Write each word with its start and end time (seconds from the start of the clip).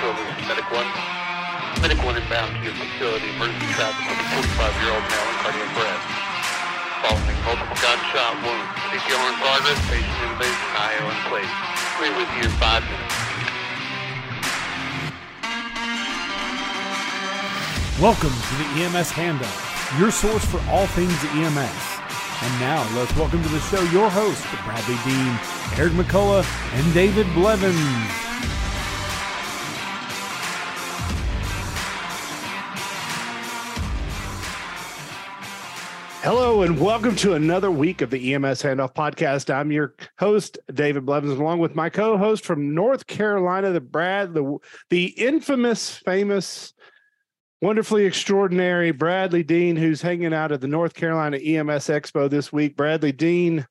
facility. 0.00 0.48
Medic 0.48 0.64
1. 0.72 1.84
Medic 1.84 2.00
1 2.00 2.16
inbound 2.16 2.56
to 2.56 2.60
your 2.64 2.72
facility. 2.72 3.28
Emergency 3.36 3.68
traffic 3.76 4.00
with 4.08 4.16
a 4.16 4.28
45-year-old 4.32 5.04
male 5.04 5.28
in 5.28 5.36
cardiac 5.44 5.76
arrest. 5.76 6.08
Following 7.04 7.38
multiple 7.44 7.78
gunshot 7.84 8.34
wounds. 8.40 8.68
CPR 8.88 9.28
in 9.28 9.36
progress. 9.36 9.80
Patient 9.92 10.16
intubated. 10.24 10.56
IO 10.72 11.04
in 11.04 11.20
place. 11.28 11.52
We're 12.00 12.16
with 12.16 12.30
you 12.32 12.48
in 12.48 12.54
five 12.56 12.80
minutes. 12.80 13.12
Welcome 18.00 18.32
to 18.32 18.54
the 18.56 18.68
EMS 18.80 19.12
Handoff, 19.12 20.00
your 20.00 20.10
source 20.10 20.42
for 20.46 20.56
all 20.70 20.86
things 20.96 21.12
EMS. 21.36 21.84
And 22.40 22.52
now 22.58 22.80
let's 22.96 23.14
welcome 23.16 23.42
to 23.42 23.48
the 23.50 23.60
show 23.68 23.82
your 23.92 24.08
hosts, 24.08 24.46
Bradley 24.64 24.96
Dean, 25.04 25.38
Eric 25.76 25.92
McCullough, 25.92 26.48
and 26.72 26.94
David 26.94 27.26
Blevins. 27.34 27.76
Hello 36.32 36.62
and 36.62 36.78
welcome 36.78 37.16
to 37.16 37.32
another 37.32 37.72
week 37.72 38.02
of 38.02 38.10
the 38.10 38.34
EMS 38.34 38.62
Handoff 38.62 38.94
Podcast. 38.94 39.52
I'm 39.52 39.72
your 39.72 39.96
host, 40.16 40.60
David 40.72 41.04
Blevins, 41.04 41.40
along 41.40 41.58
with 41.58 41.74
my 41.74 41.90
co-host 41.90 42.44
from 42.44 42.72
North 42.72 43.08
Carolina, 43.08 43.72
the 43.72 43.80
Brad, 43.80 44.32
the 44.32 44.58
the 44.90 45.06
infamous, 45.06 45.96
famous, 45.96 46.72
wonderfully 47.60 48.04
extraordinary 48.04 48.92
Bradley 48.92 49.42
Dean, 49.42 49.74
who's 49.74 50.00
hanging 50.00 50.32
out 50.32 50.52
at 50.52 50.60
the 50.60 50.68
North 50.68 50.94
Carolina 50.94 51.36
EMS 51.36 51.88
Expo 51.88 52.30
this 52.30 52.52
week. 52.52 52.76
Bradley 52.76 53.10
Dean, 53.10 53.66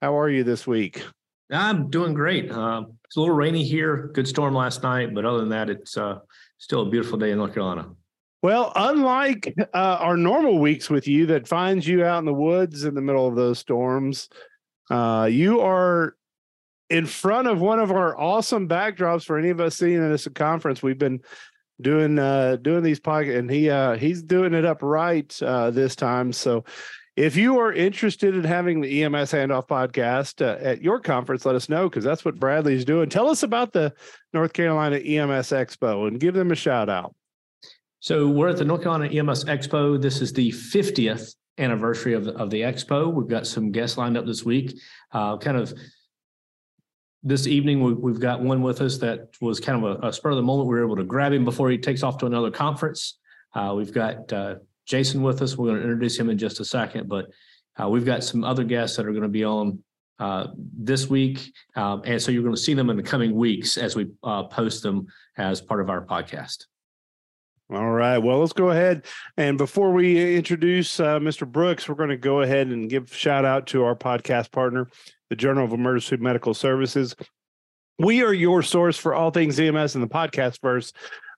how 0.00 0.16
are 0.16 0.30
you 0.30 0.44
this 0.44 0.64
week? 0.64 1.02
I'm 1.50 1.90
doing 1.90 2.14
great. 2.14 2.52
Uh, 2.52 2.84
it's 3.04 3.16
a 3.16 3.20
little 3.20 3.34
rainy 3.34 3.64
here. 3.64 4.12
Good 4.14 4.28
storm 4.28 4.54
last 4.54 4.84
night, 4.84 5.12
but 5.12 5.24
other 5.24 5.40
than 5.40 5.48
that, 5.48 5.70
it's 5.70 5.96
uh, 5.96 6.20
still 6.58 6.82
a 6.82 6.88
beautiful 6.88 7.18
day 7.18 7.32
in 7.32 7.38
North 7.38 7.52
Carolina. 7.52 7.88
Well, 8.46 8.70
unlike 8.76 9.52
uh, 9.74 9.96
our 9.98 10.16
normal 10.16 10.60
weeks 10.60 10.88
with 10.88 11.08
you 11.08 11.26
that 11.26 11.48
finds 11.48 11.84
you 11.84 12.04
out 12.04 12.20
in 12.20 12.26
the 12.26 12.32
woods 12.32 12.84
in 12.84 12.94
the 12.94 13.00
middle 13.00 13.26
of 13.26 13.34
those 13.34 13.58
storms, 13.58 14.28
uh, 14.88 15.28
you 15.28 15.62
are 15.62 16.14
in 16.88 17.06
front 17.06 17.48
of 17.48 17.60
one 17.60 17.80
of 17.80 17.90
our 17.90 18.16
awesome 18.16 18.68
backdrops 18.68 19.24
for 19.24 19.36
any 19.36 19.48
of 19.48 19.58
us 19.58 19.76
seeing 19.76 20.00
at 20.00 20.10
this 20.10 20.28
conference. 20.32 20.80
We've 20.80 20.96
been 20.96 21.22
doing 21.80 22.20
uh 22.20 22.58
doing 22.62 22.84
these 22.84 23.00
podcasts 23.00 23.36
and 23.36 23.50
he 23.50 23.68
uh 23.68 23.96
he's 23.96 24.22
doing 24.22 24.54
it 24.54 24.64
up 24.64 24.80
right 24.80 25.42
uh 25.42 25.72
this 25.72 25.96
time. 25.96 26.32
So 26.32 26.64
if 27.16 27.34
you 27.34 27.58
are 27.58 27.72
interested 27.72 28.36
in 28.36 28.44
having 28.44 28.80
the 28.80 29.02
EMS 29.02 29.32
handoff 29.32 29.66
podcast 29.66 30.40
uh, 30.40 30.56
at 30.62 30.82
your 30.82 31.00
conference 31.00 31.44
let 31.44 31.56
us 31.56 31.68
know 31.68 31.88
because 31.88 32.04
that's 32.04 32.24
what 32.24 32.38
Bradley's 32.38 32.84
doing. 32.84 33.08
Tell 33.08 33.28
us 33.28 33.42
about 33.42 33.72
the 33.72 33.92
North 34.32 34.52
Carolina 34.52 34.98
EMS 34.98 35.50
Expo 35.50 36.06
and 36.06 36.20
give 36.20 36.34
them 36.34 36.52
a 36.52 36.54
shout 36.54 36.88
out 36.88 37.12
So 38.06 38.28
we're 38.28 38.46
at 38.46 38.56
the 38.56 38.64
North 38.64 38.82
Carolina 38.82 39.12
EMS 39.12 39.46
Expo. 39.46 40.00
This 40.00 40.20
is 40.20 40.32
the 40.32 40.52
50th 40.52 41.34
anniversary 41.58 42.14
of 42.14 42.24
the, 42.24 42.36
of 42.36 42.50
the 42.50 42.60
expo. 42.60 43.12
We've 43.12 43.26
got 43.26 43.48
some 43.48 43.72
guests 43.72 43.98
lined 43.98 44.16
up 44.16 44.24
this 44.24 44.44
week. 44.44 44.78
Uh, 45.10 45.36
kind 45.38 45.56
of 45.56 45.74
this 47.24 47.48
evening, 47.48 47.82
we, 47.82 47.94
we've 47.94 48.20
got 48.20 48.40
one 48.40 48.62
with 48.62 48.80
us 48.80 48.98
that 48.98 49.30
was 49.40 49.58
kind 49.58 49.84
of 49.84 50.04
a, 50.04 50.06
a 50.06 50.12
spur 50.12 50.30
of 50.30 50.36
the 50.36 50.42
moment. 50.42 50.68
We 50.68 50.76
were 50.76 50.84
able 50.84 50.94
to 50.94 51.02
grab 51.02 51.32
him 51.32 51.44
before 51.44 51.68
he 51.68 51.78
takes 51.78 52.04
off 52.04 52.16
to 52.18 52.26
another 52.26 52.52
conference. 52.52 53.18
Uh, 53.52 53.74
we've 53.76 53.92
got 53.92 54.32
uh, 54.32 54.54
Jason 54.84 55.20
with 55.20 55.42
us. 55.42 55.56
We're 55.56 55.70
going 55.70 55.78
to 55.78 55.82
introduce 55.82 56.16
him 56.16 56.30
in 56.30 56.38
just 56.38 56.60
a 56.60 56.64
second, 56.64 57.08
but 57.08 57.26
uh, 57.76 57.88
we've 57.88 58.06
got 58.06 58.22
some 58.22 58.44
other 58.44 58.62
guests 58.62 58.96
that 58.98 59.06
are 59.06 59.10
going 59.10 59.24
to 59.24 59.28
be 59.28 59.42
on 59.42 59.82
uh, 60.20 60.46
this 60.78 61.10
week. 61.10 61.52
Um, 61.74 62.02
and 62.04 62.22
so 62.22 62.30
you're 62.30 62.44
going 62.44 62.54
to 62.54 62.60
see 62.60 62.74
them 62.74 62.88
in 62.88 62.96
the 62.96 63.02
coming 63.02 63.34
weeks 63.34 63.76
as 63.76 63.96
we 63.96 64.06
uh, 64.22 64.44
post 64.44 64.84
them 64.84 65.08
as 65.36 65.60
part 65.60 65.80
of 65.80 65.90
our 65.90 66.06
podcast. 66.06 66.66
All 67.72 67.90
right 67.90 68.18
well 68.18 68.38
let's 68.38 68.52
go 68.52 68.70
ahead 68.70 69.06
and 69.36 69.58
before 69.58 69.92
we 69.92 70.36
introduce 70.36 71.00
uh, 71.00 71.18
Mr. 71.18 71.50
Brooks 71.50 71.88
we're 71.88 71.96
going 71.96 72.10
to 72.10 72.16
go 72.16 72.42
ahead 72.42 72.68
and 72.68 72.88
give 72.88 73.12
shout 73.12 73.44
out 73.44 73.66
to 73.68 73.84
our 73.84 73.96
podcast 73.96 74.52
partner 74.52 74.88
the 75.30 75.36
Journal 75.36 75.64
of 75.64 75.72
Emergency 75.72 76.16
Medical 76.18 76.54
Services 76.54 77.16
we 77.98 78.22
are 78.22 78.32
your 78.32 78.62
source 78.62 78.96
for 78.96 79.14
all 79.14 79.30
things 79.30 79.58
EMS 79.58 79.96
in 79.96 80.00
the 80.00 80.06
podcast 80.06 80.60
verse 80.60 80.92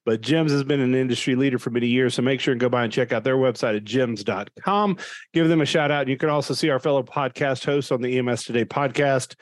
but 0.09 0.23
JEMS 0.23 0.51
has 0.53 0.65
been 0.65 0.81
an 0.81 0.95
industry 0.95 1.35
leader 1.35 1.59
for 1.59 1.69
many 1.69 1.87
years. 1.87 2.15
So 2.15 2.23
make 2.23 2.41
sure 2.41 2.53
and 2.53 2.61
go 2.61 2.71
by 2.71 2.83
and 2.83 2.91
check 2.91 3.13
out 3.13 3.25
their 3.25 3.37
website 3.37 3.77
at 3.77 3.85
jems.com. 3.85 4.97
Give 5.35 5.49
them 5.49 5.61
a 5.61 5.67
shout 5.67 5.91
out. 5.91 6.01
And 6.01 6.09
you 6.09 6.17
can 6.17 6.31
also 6.31 6.55
see 6.55 6.71
our 6.71 6.79
fellow 6.79 7.03
podcast 7.03 7.67
hosts 7.67 7.93
on 7.93 8.01
the 8.01 8.19
EMS 8.19 8.45
Today 8.45 8.65
podcast. 8.65 9.35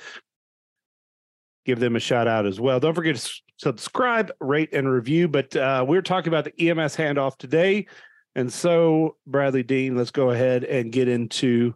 Give 1.66 1.78
them 1.78 1.94
a 1.94 2.00
shout 2.00 2.26
out 2.26 2.46
as 2.46 2.58
well. 2.58 2.80
Don't 2.80 2.94
forget 2.94 3.14
to 3.14 3.41
subscribe, 3.56 4.33
rate, 4.41 4.71
and 4.72 4.91
review. 4.91 5.28
But 5.28 5.55
uh, 5.56 5.84
we're 5.87 6.03
talking 6.03 6.28
about 6.28 6.44
the 6.44 6.69
EMS 6.69 6.97
handoff 6.97 7.37
today. 7.39 7.87
And 8.34 8.53
so, 8.53 9.17
Bradley 9.27 9.62
Dean, 9.62 9.97
let's 9.97 10.11
go 10.11 10.31
ahead 10.31 10.65
and 10.65 10.93
get 10.93 11.09
into 11.09 11.75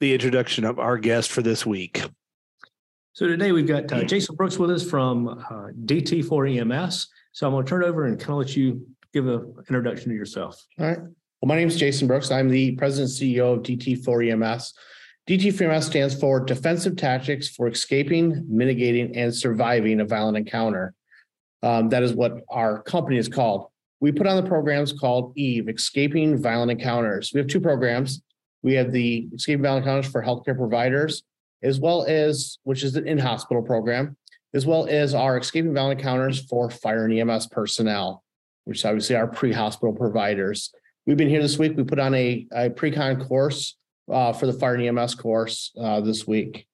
the 0.00 0.12
introduction 0.12 0.64
of 0.64 0.78
our 0.78 0.98
guest 0.98 1.30
for 1.30 1.42
this 1.42 1.64
week. 1.64 2.02
So 3.12 3.26
today 3.26 3.52
we've 3.52 3.66
got 3.66 3.92
uh, 3.92 4.04
Jason 4.04 4.34
Brooks 4.34 4.58
with 4.58 4.70
us 4.70 4.88
from 4.88 5.28
uh, 5.28 5.68
DT4 5.84 6.60
EMS. 6.60 7.08
So 7.32 7.46
I'm 7.46 7.52
going 7.52 7.64
to 7.64 7.68
turn 7.68 7.82
it 7.82 7.86
over 7.86 8.06
and 8.06 8.18
kind 8.18 8.30
of 8.30 8.36
let 8.36 8.56
you 8.56 8.86
give 9.12 9.26
an 9.26 9.54
introduction 9.58 10.10
to 10.10 10.14
yourself. 10.14 10.64
All 10.78 10.86
right. 10.86 10.98
Well, 10.98 11.48
my 11.48 11.56
name 11.56 11.68
is 11.68 11.76
Jason 11.76 12.06
Brooks. 12.06 12.30
I'm 12.30 12.48
the 12.48 12.72
president 12.76 13.10
and 13.20 13.36
CEO 13.36 13.54
of 13.54 13.62
DT4 13.62 14.32
EMS. 14.32 14.74
DT4 15.28 15.82
stands 15.82 16.18
for 16.18 16.40
Defensive 16.40 16.96
Tactics 16.96 17.48
for 17.48 17.68
Escaping, 17.68 18.44
Mitigating, 18.48 19.16
and 19.16 19.34
Surviving 19.34 20.00
a 20.00 20.04
Violent 20.04 20.36
Encounter. 20.36 20.94
Um, 21.62 21.88
that 21.90 22.02
is 22.02 22.14
what 22.14 22.40
our 22.48 22.82
company 22.82 23.18
is 23.18 23.28
called. 23.28 23.66
We 24.00 24.12
put 24.12 24.26
on 24.26 24.42
the 24.42 24.48
programs 24.48 24.92
called 24.92 25.34
EVE, 25.36 25.68
Escaping 25.68 26.42
Violent 26.42 26.70
Encounters. 26.70 27.32
We 27.34 27.38
have 27.38 27.48
two 27.48 27.60
programs. 27.60 28.22
We 28.62 28.74
have 28.74 28.92
the 28.92 29.28
Escaping 29.34 29.62
Violent 29.62 29.84
Encounters 29.84 30.10
for 30.10 30.22
healthcare 30.22 30.56
providers, 30.56 31.22
as 31.62 31.78
well 31.78 32.04
as, 32.04 32.58
which 32.62 32.82
is 32.82 32.96
an 32.96 33.06
in-hospital 33.06 33.62
program, 33.62 34.16
as 34.54 34.66
well 34.66 34.86
as 34.88 35.14
our 35.14 35.38
Escaping 35.38 35.74
Violent 35.74 36.00
Encounters 36.00 36.44
for 36.46 36.70
fire 36.70 37.04
and 37.04 37.16
EMS 37.16 37.48
personnel, 37.48 38.24
which 38.64 38.84
obviously 38.86 39.16
are 39.16 39.28
pre-hospital 39.28 39.94
providers. 39.94 40.72
We've 41.06 41.18
been 41.18 41.28
here 41.28 41.42
this 41.42 41.58
week. 41.58 41.76
We 41.76 41.84
put 41.84 41.98
on 41.98 42.14
a, 42.14 42.46
a 42.52 42.70
pre-con 42.70 43.26
course 43.26 43.76
uh, 44.10 44.32
for 44.32 44.46
the 44.46 44.52
fire 44.52 44.74
and 44.74 44.98
EMS 44.98 45.14
course 45.14 45.72
uh, 45.80 46.00
this 46.00 46.26
week. 46.26 46.66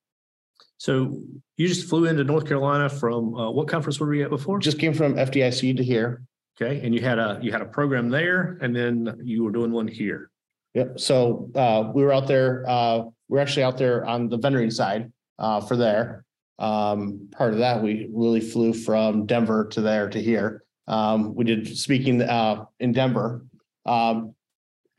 So 0.79 1.21
you 1.57 1.69
just 1.69 1.89
flew 1.89 2.05
into 2.05 2.25
North 2.25 2.47
Carolina 2.47 2.89
from 2.89 3.35
uh, 3.35 3.51
what 3.51 3.69
conference 3.69 3.99
were 3.99 4.09
we 4.09 4.23
at 4.23 4.31
before? 4.31 4.59
Just 4.59 4.79
came 4.79 4.93
from 4.93 5.15
FDIC 5.15 5.77
to 5.79 5.85
here. 5.85 6.23
Okay, 6.61 6.81
and 6.83 6.95
you 6.95 7.03
had 7.03 7.19
a 7.19 7.39
you 7.43 7.53
had 7.53 7.61
a 7.61 7.67
program 7.67 8.09
there, 8.09 8.59
and 8.63 8.75
then 8.75 9.21
you 9.23 9.45
were 9.45 9.51
doing 9.51 9.73
one 9.73 9.87
here. 9.87 10.31
Yep. 10.75 11.01
So 11.01 11.51
uh, 11.55 11.91
we 11.95 12.03
were 12.03 12.13
out 12.13 12.27
there. 12.27 12.65
Uh, 12.67 13.05
we're 13.29 13.41
actually 13.41 13.65
out 13.65 13.79
there 13.79 14.07
on 14.07 14.29
the 14.29 14.39
vendoring 14.39 14.73
side 14.73 15.13
uh, 15.39 15.61
for 15.61 15.77
there. 15.77 16.25
Um, 16.59 17.29
part 17.33 17.53
of 17.53 17.59
that, 17.59 17.83
we 17.83 18.09
really 18.13 18.41
flew 18.41 18.73
from 18.73 19.27
Denver 19.27 19.67
to 19.73 19.81
there 19.81 20.09
to 20.09 20.23
here. 20.23 20.63
Um, 20.87 21.35
we 21.35 21.45
did 21.45 21.77
speaking 21.77 22.23
uh, 22.23 22.65
in 22.81 22.93
Denver, 22.93 23.45
um, 23.85 24.35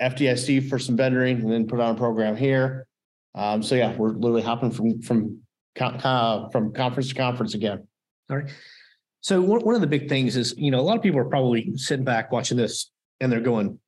FDIC 0.02 0.70
for 0.70 0.80
some 0.80 0.98
vendoring, 0.98 1.42
and 1.42 1.52
then 1.52 1.68
put 1.68 1.80
on 1.80 1.96
a 1.96 1.98
program 1.98 2.36
here. 2.36 2.88
Um, 3.36 3.62
so 3.62 3.76
yeah, 3.76 3.96
we're 3.96 4.14
literally 4.14 4.42
hopping 4.42 4.72
from 4.72 5.02
from 5.02 5.42
uh, 5.80 6.50
from 6.50 6.74
conference 6.74 7.10
to 7.10 7.16
conference 7.16 7.54
again. 7.54 7.88
All 8.30 8.38
right. 8.38 8.50
So 9.22 9.42
one, 9.42 9.62
one 9.62 9.76
of 9.76 9.82
the 9.82 9.88
big 9.88 10.10
things 10.10 10.36
is, 10.36 10.54
you 10.58 10.72
know, 10.72 10.80
a 10.80 10.82
lot 10.82 10.98
of 10.98 11.04
people 11.04 11.20
are 11.20 11.26
probably 11.26 11.76
sitting 11.76 12.06
back 12.06 12.32
watching 12.32 12.58
this 12.58 12.92
and 13.20 13.32
they're 13.32 13.40
going, 13.40 13.80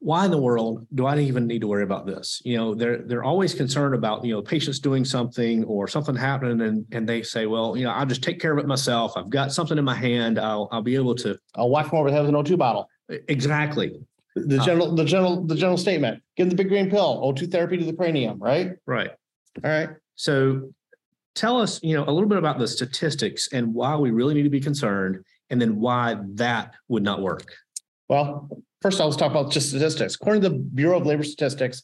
why 0.00 0.24
in 0.24 0.30
the 0.30 0.40
world 0.40 0.86
do 0.94 1.04
I 1.06 1.18
even 1.18 1.46
need 1.46 1.60
to 1.60 1.68
worry 1.68 1.82
about 1.82 2.06
this? 2.06 2.40
You 2.44 2.56
know, 2.56 2.74
they're 2.74 3.02
they're 3.02 3.22
always 3.22 3.54
concerned 3.54 3.94
about, 3.94 4.24
you 4.24 4.32
know, 4.32 4.40
patients 4.40 4.78
doing 4.78 5.04
something 5.04 5.62
or 5.64 5.88
something 5.88 6.16
happening 6.16 6.62
and 6.62 6.86
and 6.92 7.06
they 7.06 7.22
say, 7.22 7.46
well, 7.46 7.76
you 7.76 7.84
know, 7.84 7.90
I'll 7.90 8.06
just 8.06 8.22
take 8.22 8.40
care 8.40 8.52
of 8.52 8.58
it 8.58 8.66
myself. 8.66 9.12
I've 9.16 9.28
got 9.28 9.52
something 9.52 9.76
in 9.76 9.84
my 9.84 9.94
hand. 9.94 10.38
I'll 10.38 10.68
I'll 10.72 10.82
be 10.82 10.94
able 10.94 11.14
to 11.16 11.38
I'll 11.54 11.70
whack 11.70 11.90
them 11.90 11.98
over 11.98 12.10
the 12.10 12.16
head 12.16 12.24
with 12.24 12.34
an 12.34 12.42
O2 12.42 12.56
bottle. 12.56 12.88
exactly. 13.08 13.92
The 14.46 14.58
general, 14.58 14.94
the 14.94 15.04
general, 15.04 15.44
the 15.44 15.54
general 15.54 15.76
statement, 15.76 16.22
give 16.36 16.50
the 16.50 16.56
big 16.56 16.68
green 16.68 16.90
pill, 16.90 17.20
O2 17.22 17.50
therapy 17.50 17.78
to 17.78 17.84
the 17.84 17.92
cranium, 17.92 18.38
right? 18.38 18.72
Right. 18.86 19.10
All 19.62 19.70
right. 19.70 19.90
So 20.16 20.72
tell 21.34 21.60
us, 21.60 21.80
you 21.82 21.96
know, 21.96 22.04
a 22.04 22.12
little 22.12 22.28
bit 22.28 22.38
about 22.38 22.58
the 22.58 22.68
statistics 22.68 23.48
and 23.52 23.74
why 23.74 23.96
we 23.96 24.10
really 24.10 24.34
need 24.34 24.42
to 24.42 24.50
be 24.50 24.60
concerned 24.60 25.24
and 25.50 25.60
then 25.60 25.80
why 25.80 26.16
that 26.34 26.74
would 26.88 27.02
not 27.02 27.20
work. 27.20 27.52
Well, 28.08 28.48
first, 28.80 29.00
I'll 29.00 29.12
talk 29.12 29.30
about 29.30 29.50
just 29.50 29.68
statistics. 29.68 30.14
According 30.14 30.42
to 30.42 30.48
the 30.50 30.56
Bureau 30.56 30.98
of 30.98 31.06
Labor 31.06 31.22
Statistics, 31.22 31.82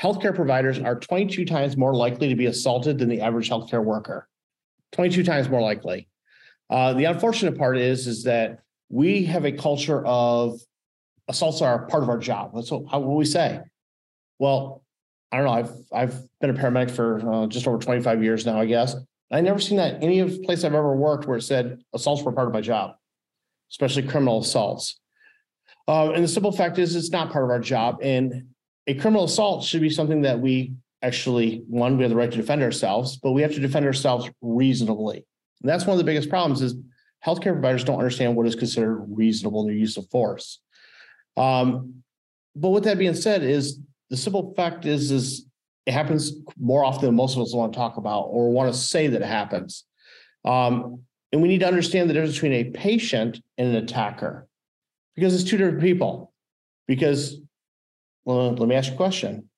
healthcare 0.00 0.34
providers 0.34 0.78
are 0.78 0.98
22 0.98 1.44
times 1.44 1.76
more 1.76 1.94
likely 1.94 2.28
to 2.28 2.34
be 2.34 2.46
assaulted 2.46 2.98
than 2.98 3.08
the 3.08 3.20
average 3.20 3.48
healthcare 3.48 3.84
worker. 3.84 4.28
22 4.92 5.24
times 5.24 5.48
more 5.48 5.60
likely. 5.60 6.08
Uh, 6.70 6.94
the 6.94 7.04
unfortunate 7.04 7.58
part 7.58 7.76
is, 7.76 8.06
is 8.06 8.24
that 8.24 8.60
we 8.88 9.24
have 9.24 9.44
a 9.44 9.52
culture 9.52 10.04
of 10.06 10.60
assaults 11.28 11.62
are 11.62 11.86
part 11.86 12.02
of 12.02 12.08
our 12.08 12.18
job. 12.18 12.52
That's 12.54 12.70
what, 12.70 12.84
how 12.90 13.00
what 13.00 13.16
we 13.16 13.24
say. 13.24 13.60
Well, 14.38 14.82
I 15.32 15.38
don't 15.38 15.46
know. 15.46 15.52
I've 15.52 15.72
I've 15.92 16.40
been 16.40 16.50
a 16.50 16.54
paramedic 16.54 16.90
for 16.90 17.28
uh, 17.28 17.46
just 17.46 17.66
over 17.66 17.78
25 17.78 18.22
years 18.22 18.46
now, 18.46 18.60
I 18.60 18.66
guess. 18.66 18.94
I 19.32 19.40
never 19.40 19.58
seen 19.58 19.78
that 19.78 20.02
any 20.02 20.20
of 20.20 20.42
place 20.42 20.62
I've 20.64 20.74
ever 20.74 20.94
worked 20.94 21.26
where 21.26 21.38
it 21.38 21.42
said 21.42 21.82
assaults 21.92 22.22
were 22.22 22.32
part 22.32 22.46
of 22.46 22.54
my 22.54 22.60
job. 22.60 22.96
especially 23.70 24.02
criminal 24.06 24.40
assaults. 24.40 25.00
Uh, 25.88 26.12
and 26.12 26.22
the 26.22 26.28
simple 26.28 26.52
fact 26.52 26.78
is, 26.78 26.94
it's 26.96 27.10
not 27.10 27.32
part 27.32 27.44
of 27.44 27.50
our 27.50 27.58
job. 27.58 27.98
And 28.02 28.48
a 28.86 28.94
criminal 28.94 29.24
assault 29.24 29.64
should 29.64 29.80
be 29.80 29.90
something 29.90 30.22
that 30.22 30.38
we 30.38 30.74
actually, 31.02 31.64
one, 31.68 31.96
we 31.96 32.04
have 32.04 32.10
the 32.10 32.16
right 32.16 32.30
to 32.30 32.36
defend 32.36 32.62
ourselves, 32.62 33.16
but 33.16 33.32
we 33.32 33.42
have 33.42 33.52
to 33.54 33.60
defend 33.60 33.84
ourselves 33.84 34.30
reasonably. 34.40 35.26
And 35.62 35.68
that's 35.68 35.84
one 35.86 35.94
of 35.94 35.98
the 35.98 36.04
biggest 36.04 36.30
problems 36.30 36.62
is 36.62 36.74
healthcare 37.24 37.52
providers 37.52 37.84
don't 37.84 37.98
understand 37.98 38.36
what 38.36 38.46
is 38.46 38.54
considered 38.54 39.04
reasonable 39.08 39.62
in 39.62 39.66
their 39.68 39.76
use 39.76 39.96
of 39.96 40.08
force. 40.10 40.60
Um, 41.36 42.02
but 42.56 42.70
with 42.70 42.84
that 42.84 42.98
being 42.98 43.14
said, 43.14 43.42
is 43.42 43.78
the 44.10 44.16
simple 44.16 44.54
fact 44.54 44.86
is, 44.86 45.10
is 45.10 45.46
it 45.86 45.92
happens 45.92 46.32
more 46.58 46.84
often 46.84 47.06
than 47.06 47.14
most 47.14 47.36
of 47.36 47.42
us 47.42 47.54
want 47.54 47.72
to 47.72 47.78
talk 47.78 47.96
about 47.96 48.22
or 48.22 48.50
want 48.50 48.72
to 48.72 48.78
say 48.78 49.06
that 49.08 49.22
it 49.22 49.26
happens. 49.26 49.84
Um, 50.44 51.02
and 51.32 51.42
we 51.42 51.48
need 51.48 51.60
to 51.60 51.66
understand 51.66 52.08
the 52.08 52.14
difference 52.14 52.34
between 52.34 52.52
a 52.52 52.64
patient 52.70 53.40
and 53.58 53.68
an 53.68 53.82
attacker 53.82 54.46
because 55.16 55.34
it's 55.34 55.48
two 55.48 55.56
different 55.56 55.80
people. 55.80 56.32
Because, 56.86 57.40
well, 58.24 58.54
let 58.54 58.68
me 58.68 58.74
ask 58.74 58.88
you 58.88 58.94
a 58.94 58.96
question. 58.96 59.48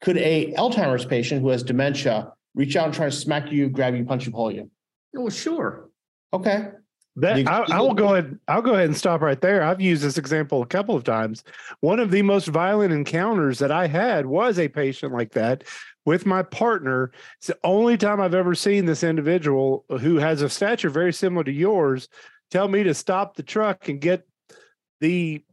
Could 0.00 0.16
a 0.16 0.52
Alzheimer's 0.54 1.04
patient 1.04 1.42
who 1.42 1.50
has 1.50 1.62
dementia 1.62 2.32
reach 2.54 2.76
out 2.76 2.86
and 2.86 2.94
try 2.94 3.06
to 3.06 3.12
smack 3.12 3.52
you, 3.52 3.68
grab 3.68 3.94
you, 3.94 4.04
punch 4.04 4.26
you, 4.26 4.32
pull 4.32 4.50
you? 4.50 4.70
Oh, 5.16 5.28
sure. 5.28 5.90
Okay, 6.32 6.70
That 7.20 7.46
I, 7.46 7.76
I 7.76 7.80
will 7.80 7.94
go 7.94 8.14
ahead. 8.14 8.38
I'll 8.48 8.62
go 8.62 8.74
ahead 8.74 8.86
and 8.86 8.96
stop 8.96 9.20
right 9.20 9.40
there. 9.40 9.62
I've 9.62 9.80
used 9.80 10.02
this 10.02 10.18
example 10.18 10.62
a 10.62 10.66
couple 10.66 10.96
of 10.96 11.04
times. 11.04 11.44
One 11.80 12.00
of 12.00 12.10
the 12.10 12.22
most 12.22 12.48
violent 12.48 12.92
encounters 12.92 13.58
that 13.58 13.70
I 13.70 13.86
had 13.86 14.26
was 14.26 14.58
a 14.58 14.68
patient 14.68 15.12
like 15.12 15.32
that 15.32 15.64
with 16.04 16.24
my 16.26 16.42
partner. 16.42 17.12
It's 17.38 17.48
the 17.48 17.58
only 17.62 17.96
time 17.96 18.20
I've 18.20 18.34
ever 18.34 18.54
seen 18.54 18.86
this 18.86 19.02
individual 19.02 19.84
who 20.00 20.16
has 20.16 20.42
a 20.42 20.48
stature 20.48 20.90
very 20.90 21.12
similar 21.12 21.44
to 21.44 21.52
yours 21.52 22.08
tell 22.50 22.68
me 22.68 22.82
to 22.84 22.94
stop 22.94 23.36
the 23.36 23.42
truck 23.42 23.88
and 23.88 24.00
get 24.00 24.26
the 25.00 25.44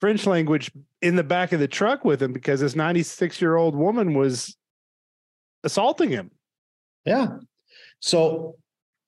French 0.00 0.26
language 0.26 0.70
in 1.00 1.16
the 1.16 1.22
back 1.22 1.52
of 1.52 1.60
the 1.60 1.68
truck 1.68 2.04
with 2.04 2.22
him 2.22 2.32
because 2.32 2.60
this 2.60 2.74
96 2.74 3.40
year 3.40 3.56
old 3.56 3.76
woman 3.76 4.14
was 4.14 4.56
assaulting 5.64 6.10
him. 6.10 6.30
yeah. 7.04 7.28
So 8.00 8.56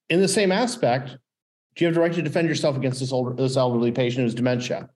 in 0.08 0.20
the 0.20 0.28
same 0.28 0.52
aspect, 0.52 1.16
do 1.76 1.84
you 1.84 1.86
have 1.86 1.94
the 1.94 2.00
right 2.00 2.12
to 2.12 2.22
defend 2.22 2.48
yourself 2.48 2.76
against 2.76 3.00
this 3.00 3.12
older, 3.12 3.34
this 3.34 3.56
elderly 3.56 3.90
patient 3.90 4.24
who's 4.24 4.34
dementia? 4.34 4.88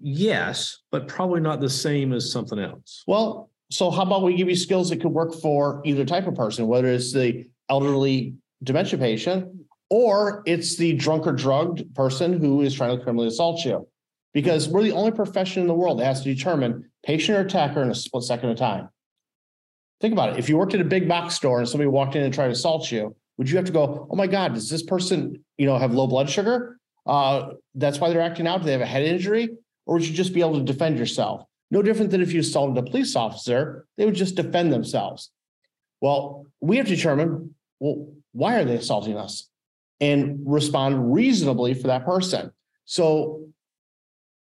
Yes, 0.00 0.78
but 0.90 1.08
probably 1.08 1.40
not 1.40 1.60
the 1.60 1.68
same 1.68 2.12
as 2.12 2.30
something 2.30 2.58
else. 2.58 3.02
Well, 3.06 3.50
so 3.70 3.90
how 3.90 4.02
about 4.02 4.22
we 4.22 4.36
give 4.36 4.48
you 4.48 4.56
skills 4.56 4.90
that 4.90 5.00
could 5.00 5.12
work 5.12 5.34
for 5.34 5.82
either 5.84 6.04
type 6.04 6.26
of 6.26 6.34
person, 6.34 6.66
whether 6.66 6.88
it's 6.88 7.12
the 7.12 7.46
elderly 7.68 8.34
dementia 8.62 8.98
patient 8.98 9.48
or 9.90 10.42
it's 10.46 10.76
the 10.76 10.92
drunk 10.94 11.26
or 11.26 11.32
drugged 11.32 11.94
person 11.94 12.38
who 12.38 12.62
is 12.62 12.74
trying 12.74 12.96
to 12.96 13.02
criminally 13.02 13.28
assault 13.28 13.64
you. 13.64 13.88
Because 14.32 14.68
we're 14.68 14.82
the 14.82 14.92
only 14.92 15.12
profession 15.12 15.62
in 15.62 15.68
the 15.68 15.74
world 15.74 16.00
that 16.00 16.06
has 16.06 16.22
to 16.22 16.34
determine 16.34 16.90
patient 17.04 17.38
or 17.38 17.42
attacker 17.42 17.82
in 17.82 17.90
a 17.90 17.94
split 17.94 18.24
second 18.24 18.50
of 18.50 18.56
time. 18.56 18.88
Think 20.00 20.12
about 20.12 20.30
it. 20.30 20.38
If 20.38 20.48
you 20.48 20.56
worked 20.56 20.74
at 20.74 20.80
a 20.80 20.84
big 20.84 21.08
box 21.08 21.34
store 21.34 21.60
and 21.60 21.68
somebody 21.68 21.88
walked 21.88 22.16
in 22.16 22.22
and 22.22 22.34
tried 22.34 22.46
to 22.46 22.52
assault 22.52 22.90
you, 22.90 23.14
would 23.36 23.50
you 23.50 23.56
have 23.56 23.66
to 23.66 23.72
go, 23.72 24.06
oh 24.10 24.16
my 24.16 24.26
God, 24.26 24.54
does 24.54 24.70
this 24.70 24.82
person, 24.82 25.44
you 25.58 25.66
know, 25.66 25.78
have 25.78 25.92
low 25.92 26.06
blood 26.06 26.30
sugar? 26.30 26.78
Uh, 27.06 27.50
that's 27.74 27.98
why 27.98 28.10
they're 28.10 28.22
acting 28.22 28.46
out. 28.46 28.60
Do 28.60 28.66
they 28.66 28.72
have 28.72 28.80
a 28.80 28.86
head 28.86 29.02
injury? 29.02 29.48
Or 29.86 29.94
would 29.94 30.06
you 30.06 30.14
just 30.14 30.32
be 30.32 30.40
able 30.40 30.58
to 30.58 30.64
defend 30.64 30.98
yourself? 30.98 31.44
No 31.70 31.82
different 31.82 32.10
than 32.10 32.22
if 32.22 32.32
you 32.32 32.40
assaulted 32.40 32.78
a 32.78 32.88
police 32.88 33.16
officer, 33.16 33.86
they 33.96 34.04
would 34.04 34.14
just 34.14 34.36
defend 34.36 34.72
themselves. 34.72 35.30
Well, 36.00 36.46
we 36.60 36.76
have 36.76 36.86
to 36.86 36.96
determine, 36.96 37.54
well, 37.80 38.08
why 38.32 38.56
are 38.56 38.64
they 38.64 38.76
assaulting 38.76 39.16
us? 39.16 39.48
And 40.00 40.40
respond 40.44 41.12
reasonably 41.12 41.74
for 41.74 41.88
that 41.88 42.04
person. 42.04 42.52
So 42.84 43.48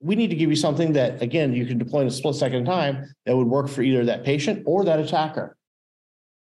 we 0.02 0.16
need 0.16 0.30
to 0.30 0.36
give 0.36 0.50
you 0.50 0.56
something 0.56 0.94
that, 0.94 1.22
again, 1.22 1.54
you 1.54 1.66
can 1.66 1.78
deploy 1.78 2.02
in 2.02 2.08
a 2.08 2.12
split 2.12 2.36
second 2.36 2.66
time 2.66 3.16
that 3.26 3.36
would 3.36 3.48
work 3.48 3.70
for 3.70 3.82
either 3.82 4.06
that 4.06 4.24
patient 4.24 4.64
or 4.66 4.86
that 4.86 5.00
attacker. 5.00 5.58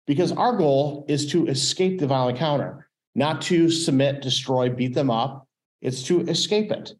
Because 0.07 0.31
our 0.31 0.55
goal 0.55 1.05
is 1.07 1.31
to 1.31 1.47
escape 1.47 1.99
the 1.99 2.07
violent 2.07 2.37
encounter, 2.37 2.87
not 3.15 3.41
to 3.43 3.69
submit, 3.69 4.21
destroy, 4.21 4.69
beat 4.69 4.93
them 4.93 5.09
up. 5.09 5.47
It's 5.81 6.03
to 6.03 6.21
escape 6.21 6.71
it. 6.71 6.93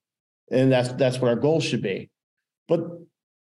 And 0.52 0.72
that's, 0.72 0.92
that's 0.94 1.20
what 1.20 1.30
our 1.30 1.36
goal 1.36 1.60
should 1.60 1.82
be. 1.82 2.10
But 2.68 2.82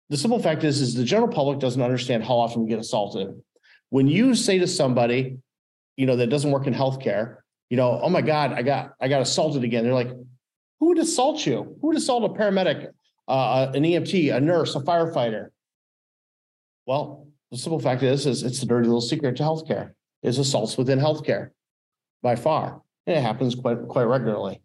the 0.09 0.17
simple 0.17 0.39
fact 0.41 0.65
is, 0.65 0.81
is 0.81 0.95
the 0.95 1.05
general 1.05 1.29
public 1.29 1.59
doesn't 1.59 1.81
understand 1.81 2.25
how 2.25 2.35
often 2.35 2.63
we 2.63 2.69
get 2.69 2.79
assaulted. 2.79 3.41
When 3.91 4.09
you 4.09 4.35
say 4.35 4.59
to 4.59 4.67
somebody, 4.67 5.39
you 5.97 6.07
know, 6.07 6.17
that 6.17 6.29
doesn't 6.29 6.51
work 6.51 6.67
in 6.67 6.75
healthcare, 6.75 7.37
you 7.71 7.77
know, 7.77 8.01
oh 8.03 8.11
my 8.11 8.21
God, 8.21 8.53
I 8.53 8.63
got, 8.63 8.95
I 9.01 9.09
got 9.09 9.23
assaulted 9.23 9.65
again. 9.65 9.85
They're 9.85 9.95
like, 9.95 10.13
who 10.81 10.89
would 10.89 10.99
assault 10.99 11.47
you? 11.47 11.77
Who 11.81 11.89
would 11.89 11.97
assault 11.97 12.25
a 12.25 12.35
paramedic, 12.35 12.89
uh, 13.29 13.71
an 13.75 13.83
EMT, 13.85 14.35
a 14.35 14.41
nurse, 14.41 14.75
a 14.75 14.81
firefighter? 14.81 15.49
Well, 16.87 17.29
the 17.53 17.59
simple 17.59 17.79
fact 17.79 18.03
is, 18.03 18.27
is 18.27 18.43
it's 18.43 18.61
the 18.61 18.67
dirty 18.67 18.87
little 18.87 19.03
secret 19.03 19.37
to 19.37 19.43
healthcare 19.43 19.91
is 20.23 20.39
assaults 20.39 20.79
within 20.79 20.99
healthcare 20.99 21.51
by 22.23 22.35
far. 22.35 22.81
And 23.07 23.19
it 23.19 23.21
happens 23.21 23.55
quite, 23.55 23.87
quite 23.89 24.05
regularly. 24.05 24.63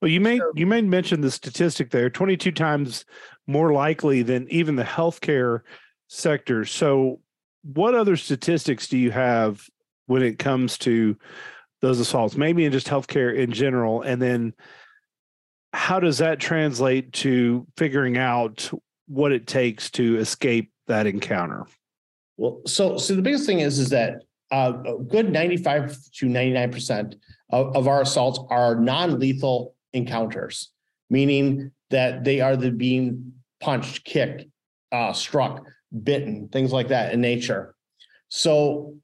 Well, 0.00 0.10
you 0.10 0.20
made 0.20 0.40
you 0.54 0.66
made 0.66 0.84
mention 0.84 1.20
the 1.20 1.30
statistic 1.30 1.90
there, 1.90 2.08
22 2.08 2.52
times 2.52 3.04
more 3.46 3.72
likely 3.72 4.22
than 4.22 4.46
even 4.48 4.76
the 4.76 4.84
healthcare 4.84 5.60
sector. 6.06 6.64
So, 6.64 7.20
what 7.64 7.94
other 7.94 8.16
statistics 8.16 8.86
do 8.86 8.96
you 8.96 9.10
have 9.10 9.68
when 10.06 10.22
it 10.22 10.38
comes 10.38 10.78
to 10.78 11.16
those 11.82 11.98
assaults? 11.98 12.36
Maybe 12.36 12.64
in 12.64 12.72
just 12.72 12.86
healthcare 12.86 13.36
in 13.36 13.50
general, 13.50 14.02
and 14.02 14.22
then 14.22 14.54
how 15.72 15.98
does 15.98 16.18
that 16.18 16.38
translate 16.38 17.12
to 17.14 17.66
figuring 17.76 18.16
out 18.16 18.70
what 19.08 19.32
it 19.32 19.48
takes 19.48 19.90
to 19.90 20.16
escape 20.18 20.70
that 20.88 21.06
encounter? 21.06 21.66
Well, 22.36 22.60
so, 22.66 22.98
so 22.98 23.14
the 23.14 23.22
biggest 23.22 23.46
thing 23.46 23.60
is, 23.60 23.78
is 23.78 23.90
that 23.90 24.22
uh, 24.50 24.72
a 24.84 25.02
good 25.02 25.30
ninety-five 25.32 25.96
to 26.16 26.28
ninety-nine 26.28 26.72
percent 26.72 27.14
of, 27.50 27.76
of 27.76 27.88
our 27.88 28.02
assaults 28.02 28.40
are 28.50 28.74
non-lethal 28.74 29.74
encounters, 29.92 30.70
meaning 31.10 31.70
that 31.90 32.24
they 32.24 32.40
are 32.40 32.56
the 32.56 32.70
being 32.70 33.32
punched, 33.60 34.04
kicked, 34.04 34.44
uh, 34.92 35.12
struck, 35.12 35.64
bitten, 36.02 36.48
things 36.48 36.72
like 36.72 36.88
that 36.88 37.12
in 37.12 37.20
nature. 37.20 37.74
So 38.28 38.94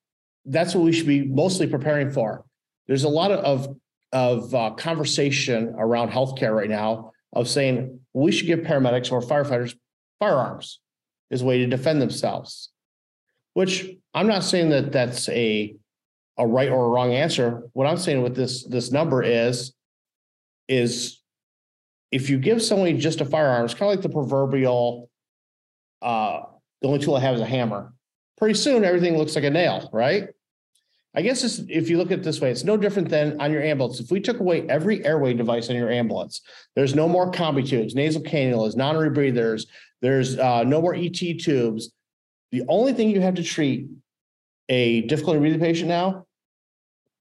that's 0.44 0.74
what 0.74 0.84
we 0.84 0.92
should 0.92 1.06
be 1.06 1.24
mostly 1.24 1.66
preparing 1.66 2.10
for. 2.10 2.44
There's 2.86 3.04
a 3.04 3.08
lot 3.08 3.30
of, 3.30 3.76
of 4.12 4.54
uh, 4.54 4.70
conversation 4.72 5.74
around 5.78 6.10
healthcare 6.10 6.54
right 6.54 6.68
now 6.68 7.12
of 7.32 7.48
saying 7.48 8.00
we 8.12 8.30
should 8.30 8.46
give 8.46 8.60
paramedics 8.60 9.10
or 9.10 9.22
firefighters 9.22 9.74
firearms 10.20 10.80
as 11.34 11.42
a 11.42 11.44
way 11.44 11.58
to 11.58 11.66
defend 11.66 12.00
themselves. 12.00 12.70
Which 13.52 13.90
I'm 14.14 14.26
not 14.26 14.44
saying 14.44 14.70
that 14.70 14.92
that's 14.92 15.28
a 15.28 15.76
a 16.38 16.46
right 16.46 16.70
or 16.70 16.86
a 16.86 16.88
wrong 16.88 17.12
answer. 17.12 17.62
What 17.74 17.86
I'm 17.86 17.98
saying 17.98 18.22
with 18.22 18.34
this 18.34 18.64
this 18.64 18.90
number 18.90 19.22
is 19.22 19.74
is 20.68 21.20
if 22.10 22.30
you 22.30 22.38
give 22.38 22.62
somebody 22.62 22.94
just 22.94 23.20
a 23.20 23.24
firearm, 23.24 23.64
it's 23.64 23.74
kind 23.74 23.90
of 23.90 23.96
like 23.96 24.02
the 24.02 24.08
proverbial 24.08 25.10
uh 26.00 26.40
the 26.80 26.88
only 26.88 27.00
tool 27.00 27.16
I 27.16 27.20
have 27.20 27.34
is 27.34 27.40
a 27.40 27.46
hammer. 27.46 27.92
Pretty 28.38 28.54
soon 28.54 28.84
everything 28.84 29.16
looks 29.16 29.34
like 29.34 29.44
a 29.44 29.50
nail, 29.50 29.90
right? 29.92 30.28
I 31.16 31.22
guess 31.22 31.60
if 31.68 31.88
you 31.88 31.96
look 31.96 32.10
at 32.10 32.18
it 32.18 32.24
this 32.24 32.40
way, 32.40 32.50
it's 32.50 32.64
no 32.64 32.76
different 32.76 33.08
than 33.08 33.40
on 33.40 33.52
your 33.52 33.62
ambulance. 33.62 34.00
If 34.00 34.10
we 34.10 34.18
took 34.18 34.40
away 34.40 34.66
every 34.68 35.04
airway 35.06 35.32
device 35.32 35.70
on 35.70 35.76
your 35.76 35.90
ambulance, 35.90 36.40
there's 36.74 36.96
no 36.96 37.08
more 37.08 37.30
combi 37.30 37.64
tubes, 37.66 37.94
nasal 37.94 38.22
cannulas, 38.22 38.76
non-rebreathers, 38.76 39.66
there's 40.04 40.38
uh, 40.38 40.64
no 40.64 40.82
more 40.82 40.94
ET 40.94 41.14
tubes. 41.14 41.90
The 42.52 42.62
only 42.68 42.92
thing 42.92 43.08
you 43.08 43.22
have 43.22 43.36
to 43.36 43.42
treat 43.42 43.86
a 44.68 45.00
difficulty 45.00 45.38
breathing 45.38 45.60
patient 45.60 45.88
now 45.88 46.26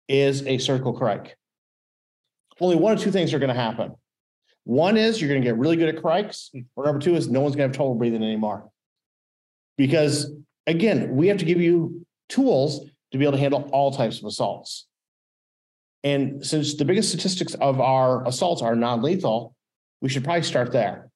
is 0.10 0.46
a 0.46 0.58
surgical 0.58 0.92
cric. 0.92 1.38
Only 2.60 2.76
one 2.76 2.94
or 2.94 3.00
two 3.00 3.10
things 3.10 3.34
are 3.34 3.40
going 3.40 3.56
to 3.56 3.56
happen. 3.56 3.96
One 4.66 4.98
is 4.98 5.22
you're 5.22 5.30
going 5.30 5.42
to 5.42 5.48
get 5.48 5.58
really 5.58 5.78
good 5.78 5.96
at 5.96 6.02
crics, 6.02 6.52
or 6.76 6.84
number 6.84 7.00
two 7.00 7.16
is 7.16 7.30
no 7.30 7.40
one's 7.40 7.56
going 7.56 7.70
to 7.70 7.70
have 7.70 7.76
trouble 7.76 7.96
breathing 7.96 8.22
anymore. 8.22 8.70
Because 9.78 10.34
again, 10.68 11.16
we 11.16 11.30
have 11.30 11.38
to 11.38 11.46
give 11.46 11.62
you 11.62 12.06
tools 12.28 12.86
to 13.14 13.18
be 13.18 13.24
able 13.24 13.38
to 13.38 13.40
handle 13.40 13.70
all 13.72 13.92
types 13.92 14.20
of 14.20 14.26
assaults. 14.26 14.88
And 16.04 16.46
since 16.46 16.76
the 16.76 16.84
biggest 16.84 17.08
statistics 17.08 17.54
of 17.54 17.80
our 17.80 18.28
assaults 18.28 18.62
are 18.62 18.76
non-lethal, 18.76 19.56
we 20.02 20.10
should 20.10 20.26
probably 20.26 20.44
start 20.44 20.74
there. 20.74 21.10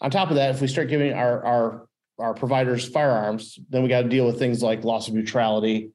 On 0.00 0.10
top 0.10 0.30
of 0.30 0.36
that, 0.36 0.54
if 0.54 0.60
we 0.60 0.66
start 0.66 0.88
giving 0.88 1.12
our, 1.12 1.44
our, 1.44 1.88
our 2.18 2.34
providers 2.34 2.86
firearms, 2.86 3.58
then 3.70 3.82
we 3.82 3.88
got 3.88 4.02
to 4.02 4.08
deal 4.08 4.26
with 4.26 4.38
things 4.38 4.62
like 4.62 4.84
loss 4.84 5.08
of 5.08 5.14
neutrality. 5.14 5.90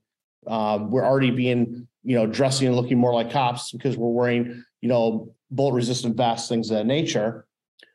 Um, 0.48 0.90
we're 0.90 1.06
already 1.06 1.32
being, 1.32 1.88
you 2.04 2.16
know, 2.16 2.26
dressing 2.26 2.68
and 2.68 2.76
looking 2.76 2.98
more 2.98 3.14
like 3.14 3.32
cops 3.32 3.72
because 3.72 3.96
we're 3.98 4.10
wearing, 4.10 4.64
you 4.82 4.90
know, 4.90 5.36
bullet 5.52 5.74
resistant 5.74 6.18
vests, 6.18 6.50
things 6.50 6.72
of 6.72 6.78
that 6.78 6.86
nature. 6.86 7.46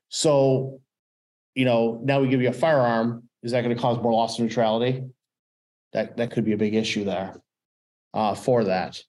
So, 0.09 0.81
you 1.55 1.65
know, 1.65 2.01
now 2.05 2.21
we 2.21 2.29
give 2.29 2.41
you 2.41 2.49
a 2.49 2.53
firearm. 2.53 3.25
Is 3.43 3.53
that 3.53 3.63
going 3.63 3.75
to 3.75 3.81
cause 3.81 4.01
more 4.01 4.13
loss 4.13 4.39
of 4.39 4.45
neutrality? 4.45 5.05
That, 5.93 6.17
that 6.19 6.31
could 6.31 6.45
be 6.45 6.53
a 6.53 6.57
big 6.57 6.75
issue 6.75 7.05
there 7.05 7.41
uh, 8.15 8.35
for 8.35 8.65
that. 8.65 9.03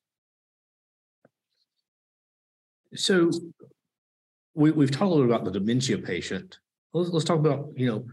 So 2.95 3.31
we, 4.53 4.71
we've 4.71 4.91
talked 4.91 5.03
a 5.03 5.13
little 5.13 5.25
about 5.25 5.45
the 5.45 5.51
dementia 5.51 5.99
patient. 5.99 6.57
Let's, 6.97 7.11
let's 7.11 7.25
talk 7.25 7.39
about, 7.39 7.69
you 7.75 7.87
know, 7.87 8.05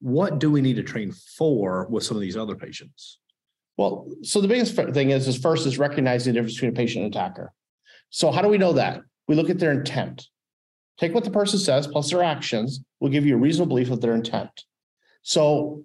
what 0.00 0.38
do 0.38 0.50
we 0.50 0.62
need 0.62 0.76
to 0.76 0.82
train 0.82 1.12
for 1.12 1.86
with 1.90 2.04
some 2.04 2.16
of 2.16 2.20
these 2.20 2.36
other 2.36 2.56
patients? 2.56 3.18
Well, 3.76 4.08
so 4.22 4.40
the 4.40 4.48
biggest 4.48 4.74
thing 4.74 5.10
is, 5.10 5.28
is 5.28 5.38
first 5.38 5.66
is 5.66 5.78
recognizing 5.78 6.32
the 6.32 6.38
difference 6.38 6.54
between 6.54 6.70
a 6.70 6.74
patient 6.74 7.04
and 7.04 7.14
attacker. 7.14 7.52
So 8.10 8.30
how 8.30 8.42
do 8.42 8.48
we 8.48 8.58
know 8.58 8.72
that? 8.74 9.02
We 9.28 9.34
look 9.34 9.50
at 9.50 9.58
their 9.58 9.72
intent. 9.72 10.26
Take 10.98 11.14
what 11.14 11.24
the 11.24 11.30
person 11.30 11.58
says 11.58 11.86
plus 11.86 12.10
their 12.10 12.22
actions 12.22 12.82
will 12.98 13.10
give 13.10 13.24
you 13.24 13.34
a 13.36 13.38
reasonable 13.38 13.68
belief 13.68 13.90
of 13.90 14.00
their 14.00 14.14
intent. 14.14 14.50
So 15.22 15.84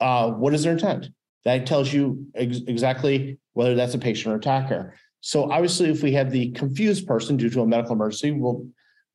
uh, 0.00 0.30
what 0.30 0.54
is 0.54 0.62
their 0.62 0.72
intent? 0.72 1.08
That 1.44 1.66
tells 1.66 1.92
you 1.92 2.26
ex- 2.34 2.60
exactly 2.66 3.38
whether 3.52 3.74
that's 3.74 3.94
a 3.94 3.98
patient 3.98 4.34
or 4.34 4.38
attacker. 4.38 4.94
So 5.20 5.50
obviously, 5.50 5.90
if 5.90 6.02
we 6.02 6.12
have 6.12 6.30
the 6.30 6.50
confused 6.52 7.06
person 7.06 7.36
due 7.36 7.50
to 7.50 7.60
a 7.60 7.66
medical 7.66 7.92
emergency, 7.92 8.32
we'll, 8.32 8.66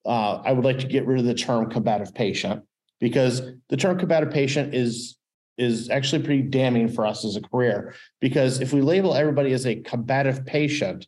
uh, 0.05 0.41
I 0.45 0.51
would 0.51 0.65
like 0.65 0.79
to 0.79 0.87
get 0.87 1.05
rid 1.05 1.19
of 1.19 1.25
the 1.25 1.33
term 1.33 1.69
combative 1.69 2.13
patient 2.13 2.63
because 2.99 3.41
the 3.69 3.77
term 3.77 3.97
combative 3.97 4.31
patient 4.31 4.73
is 4.73 5.17
is 5.57 5.89
actually 5.89 6.21
pretty 6.21 6.41
damning 6.41 6.89
for 6.89 7.05
us 7.05 7.23
as 7.23 7.37
a 7.37 7.41
career. 7.41 7.95
Because 8.19 8.59
if 8.59 8.73
we 8.73 8.81
label 8.81 9.15
everybody 9.15 9.53
as 9.53 9.65
a 9.65 9.75
combative 9.75 10.45
patient, 10.45 11.07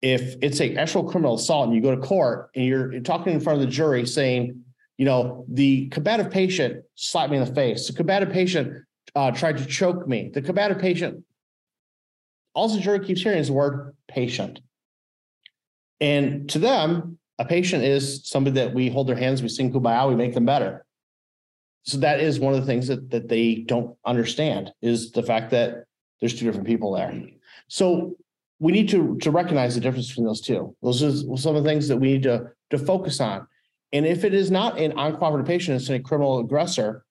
if 0.00 0.36
it's 0.40 0.60
a 0.60 0.74
actual 0.76 1.04
criminal 1.04 1.34
assault 1.34 1.66
and 1.66 1.76
you 1.76 1.82
go 1.82 1.94
to 1.94 2.00
court 2.00 2.50
and 2.54 2.64
you're 2.64 3.00
talking 3.00 3.34
in 3.34 3.40
front 3.40 3.60
of 3.60 3.66
the 3.66 3.70
jury 3.70 4.06
saying, 4.06 4.64
you 4.96 5.04
know, 5.04 5.44
the 5.48 5.88
combative 5.88 6.30
patient 6.30 6.82
slapped 6.94 7.30
me 7.30 7.36
in 7.36 7.44
the 7.44 7.54
face, 7.54 7.86
the 7.86 7.92
combative 7.92 8.30
patient 8.30 8.84
uh, 9.14 9.30
tried 9.30 9.58
to 9.58 9.66
choke 9.66 10.08
me, 10.08 10.30
the 10.32 10.40
combative 10.40 10.78
patient, 10.78 11.22
all 12.54 12.68
the 12.68 12.80
jury 12.80 13.04
keeps 13.04 13.20
hearing 13.20 13.38
is 13.38 13.48
the 13.48 13.52
word 13.52 13.94
patient. 14.08 14.60
And 16.00 16.48
to 16.50 16.58
them, 16.58 17.18
a 17.38 17.44
patient 17.44 17.84
is 17.84 18.26
somebody 18.26 18.54
that 18.60 18.72
we 18.72 18.88
hold 18.88 19.06
their 19.06 19.16
hands, 19.16 19.42
we 19.42 19.48
sing 19.48 19.72
kumbaya, 19.72 20.08
we 20.08 20.14
make 20.14 20.34
them 20.34 20.46
better. 20.46 20.84
So 21.84 21.98
that 21.98 22.20
is 22.20 22.40
one 22.40 22.54
of 22.54 22.60
the 22.60 22.66
things 22.66 22.88
that 22.88 23.10
that 23.10 23.28
they 23.28 23.56
don't 23.66 23.96
understand 24.04 24.72
is 24.82 25.12
the 25.12 25.22
fact 25.22 25.50
that 25.50 25.84
there's 26.20 26.34
two 26.34 26.46
different 26.46 26.66
people 26.66 26.92
there. 26.92 27.22
So 27.68 28.16
we 28.58 28.72
need 28.72 28.88
to 28.90 29.16
to 29.18 29.30
recognize 29.30 29.74
the 29.74 29.80
difference 29.80 30.08
between 30.08 30.26
those 30.26 30.40
two. 30.40 30.74
Those 30.82 31.02
are 31.02 31.36
some 31.36 31.56
of 31.56 31.62
the 31.62 31.68
things 31.68 31.88
that 31.88 31.98
we 31.98 32.14
need 32.14 32.22
to 32.24 32.50
to 32.70 32.78
focus 32.78 33.20
on. 33.20 33.46
And 33.92 34.04
if 34.04 34.24
it 34.24 34.34
is 34.34 34.50
not 34.50 34.78
an 34.78 34.92
uncooperative 34.92 35.46
patient, 35.46 35.80
it's 35.80 35.90
a 35.90 36.00
criminal 36.00 36.40
aggressor, 36.40 37.04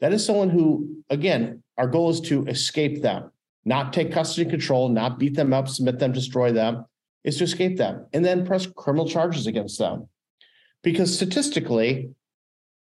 that 0.00 0.12
is 0.12 0.24
someone 0.24 0.48
who, 0.48 1.02
again, 1.10 1.62
our 1.76 1.86
goal 1.86 2.08
is 2.08 2.20
to 2.22 2.46
escape 2.46 3.02
them, 3.02 3.30
not 3.64 3.92
take 3.92 4.12
custody 4.12 4.48
control, 4.48 4.88
not 4.88 5.18
beat 5.18 5.34
them 5.34 5.52
up, 5.52 5.68
submit 5.68 5.98
them, 5.98 6.12
destroy 6.12 6.52
them, 6.52 6.86
is 7.24 7.38
to 7.38 7.44
escape 7.44 7.76
them 7.76 8.06
and 8.12 8.24
then 8.24 8.46
press 8.46 8.66
criminal 8.66 9.08
charges 9.08 9.46
against 9.46 9.78
them. 9.78 10.08
Because 10.82 11.14
statistically, 11.14 12.10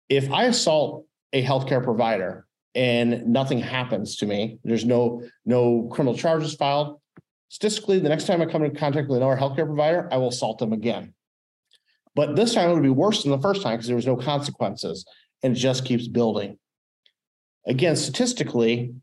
if 0.09 0.31
I 0.31 0.45
assault 0.45 1.07
a 1.33 1.43
healthcare 1.43 1.83
provider 1.83 2.47
and 2.75 3.27
nothing 3.27 3.59
happens 3.59 4.17
to 4.17 4.27
me, 4.27 4.59
there's 4.65 4.85
no 4.85 5.23
no 5.45 5.89
criminal 5.91 6.17
charges 6.17 6.55
filed. 6.55 7.01
Statistically, 7.49 7.99
the 7.99 8.09
next 8.09 8.27
time 8.27 8.43
I 8.43 8.47
come 8.47 8.65
in 8.65 8.75
contact 8.75 9.09
with 9.09 9.19
another 9.19 9.41
healthcare 9.41 9.67
provider, 9.67 10.09
I 10.13 10.19
will 10.19 10.29
assault 10.29 10.59
them 10.59 10.73
again. 10.73 11.15
But 12.15 12.35
this 12.35 12.55
time 12.55 12.71
it 12.71 12.75
would 12.75 12.83
be 12.83 12.89
worse 12.89 13.23
than 13.23 13.33
the 13.33 13.41
first 13.41 13.63
time 13.63 13.75
because 13.75 13.87
there 13.87 13.97
was 13.97 14.07
no 14.07 14.17
consequences 14.17 15.07
and 15.43 15.57
it 15.57 15.61
just 15.61 15.85
keeps 15.85 16.09
building. 16.09 16.59
Again, 17.67 17.97
statistically, 17.97 18.95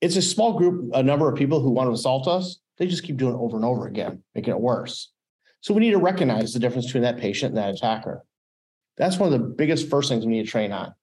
it's 0.00 0.16
a 0.16 0.22
small 0.22 0.54
group, 0.54 0.90
a 0.92 1.02
number 1.02 1.28
of 1.28 1.36
people 1.36 1.60
who 1.60 1.70
want 1.70 1.88
to 1.88 1.92
assault 1.92 2.26
us. 2.26 2.58
They 2.78 2.86
just 2.86 3.04
keep 3.04 3.16
doing 3.16 3.34
it 3.34 3.38
over 3.38 3.56
and 3.56 3.64
over 3.64 3.86
again, 3.86 4.22
making 4.34 4.52
it 4.52 4.60
worse. 4.60 5.12
So 5.60 5.74
we 5.74 5.80
need 5.80 5.92
to 5.92 5.98
recognize 5.98 6.52
the 6.52 6.60
difference 6.60 6.86
between 6.86 7.02
that 7.04 7.18
patient 7.18 7.54
and 7.54 7.58
that 7.58 7.74
attacker. 7.74 8.24
That's 8.96 9.18
one 9.18 9.32
of 9.32 9.38
the 9.38 9.46
biggest 9.46 9.90
first 9.90 10.08
things 10.08 10.24
we 10.24 10.32
need 10.32 10.44
to 10.44 10.50
train 10.50 10.72
on 10.72 10.94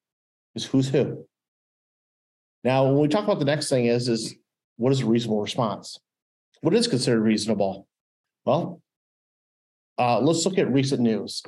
is 0.56 0.66
who's 0.66 0.90
who. 0.90 1.26
Now, 2.64 2.86
when 2.86 3.00
we 3.00 3.08
talk 3.08 3.24
about 3.24 3.40
the 3.40 3.46
next 3.46 3.70
thing 3.70 3.86
is, 3.86 4.08
is 4.08 4.36
what 4.78 4.94
is 4.94 5.02
a 5.02 5.06
reasonable 5.06 5.42
response? 5.42 6.00
What 6.62 6.74
is 6.74 6.88
considered 6.88 7.22
reasonable? 7.22 7.88
Well, 8.46 8.82
uh, 9.98 10.20
let's 10.20 10.46
look 10.46 10.58
at 10.58 10.72
recent 10.72 11.02
news. 11.02 11.44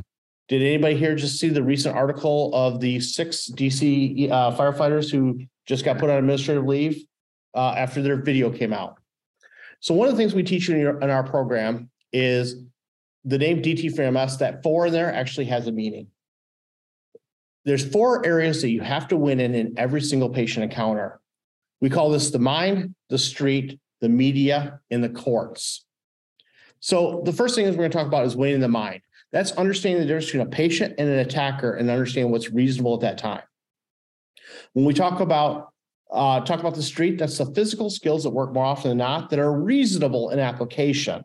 Did 0.48 0.62
anybody 0.62 0.96
here 0.96 1.15
just 1.15 1.39
see 1.39 1.50
the 1.50 1.63
recent 1.63 1.96
article 1.96 2.51
of 2.53 2.79
the 2.79 3.00
six 3.00 3.50
DC 3.50 4.29
uh, 4.29 4.55
firefighters 4.55 5.12
who 5.12 5.39
just 5.65 5.84
got 5.84 5.98
put 5.98 6.10
on 6.10 6.17
administrative 6.17 6.65
leave 6.65 7.03
uh, 7.55 7.74
after 7.77 8.01
their 8.01 8.22
video 8.22 8.51
came 8.51 8.74
out? 8.74 8.98
So 9.86 9.94
one 9.94 10.08
of 10.08 10.15
the 10.15 10.18
things 10.18 10.34
we 10.34 10.42
teach 10.42 10.68
you 10.68 10.74
in, 10.74 10.82
your, 10.82 11.00
in 11.00 11.12
our 11.12 11.24
program 11.24 11.92
is 12.12 12.56
the 13.24 13.38
name 13.38 13.62
DT4 13.62 14.15
EMS, 14.15 14.38
that 14.39 14.63
four 14.63 14.88
in 14.88 14.94
there 14.94 15.13
actually 15.13 15.46
has 15.46 15.68
a 15.68 15.72
meaning 15.72 16.08
there's 17.65 17.84
four 17.84 18.25
areas 18.25 18.62
that 18.62 18.70
you 18.70 18.82
have 18.82 19.08
to 19.10 19.18
win 19.18 19.39
in 19.39 19.56
in 19.56 19.74
every 19.77 20.01
single 20.01 20.30
patient 20.30 20.63
encounter. 20.63 21.20
We 21.82 21.89
call 21.89 22.12
this 22.12 22.30
the 22.30 22.39
mind, 22.39 22.96
the 23.10 23.18
street, 23.18 23.80
the 24.01 24.10
media, 24.10 24.80
and 24.92 25.04
the 25.04 25.10
courts. 25.10 25.86
So 26.80 27.24
the 27.25 27.34
first 27.34 27.56
thing 27.56 27.65
is 27.65 27.72
we're 27.72 27.82
going 27.82 27.92
to 27.92 27.98
talk 27.98 28.08
about 28.08 28.25
is 28.25 28.36
winning 28.36 28.60
the 28.60 28.68
mind. 28.68 29.01
That's 29.32 29.51
understanding 29.54 30.01
the 30.01 30.08
difference 30.08 30.27
between 30.27 30.48
a 30.48 30.50
patient 30.50 30.96
and 31.00 31.10
an 31.10 31.20
attacker 31.20 31.74
and 31.74 31.89
understanding 31.89 32.32
what's 32.32 32.51
reasonable 32.51 32.94
at 32.94 33.01
that 33.01 33.18
time. 33.18 33.42
When 34.74 34.86
we 34.86 34.94
talk 34.94 35.20
about 35.20 35.74
uh, 36.16 36.40
talk 36.40 36.62
about 36.62 36.76
the 36.76 36.84
street, 36.84 37.20
that's 37.20 37.38
the 37.38 37.46
physical 37.48 37.90
skills 37.90 38.24
that 38.24 38.30
work 38.30 38.54
more 38.54 38.66
often 38.66 38.90
than 38.90 38.98
not 38.98 39.30
that 39.30 39.40
are 39.40 39.54
reasonable 39.54 40.30
in 40.30 40.40
application 40.40 41.24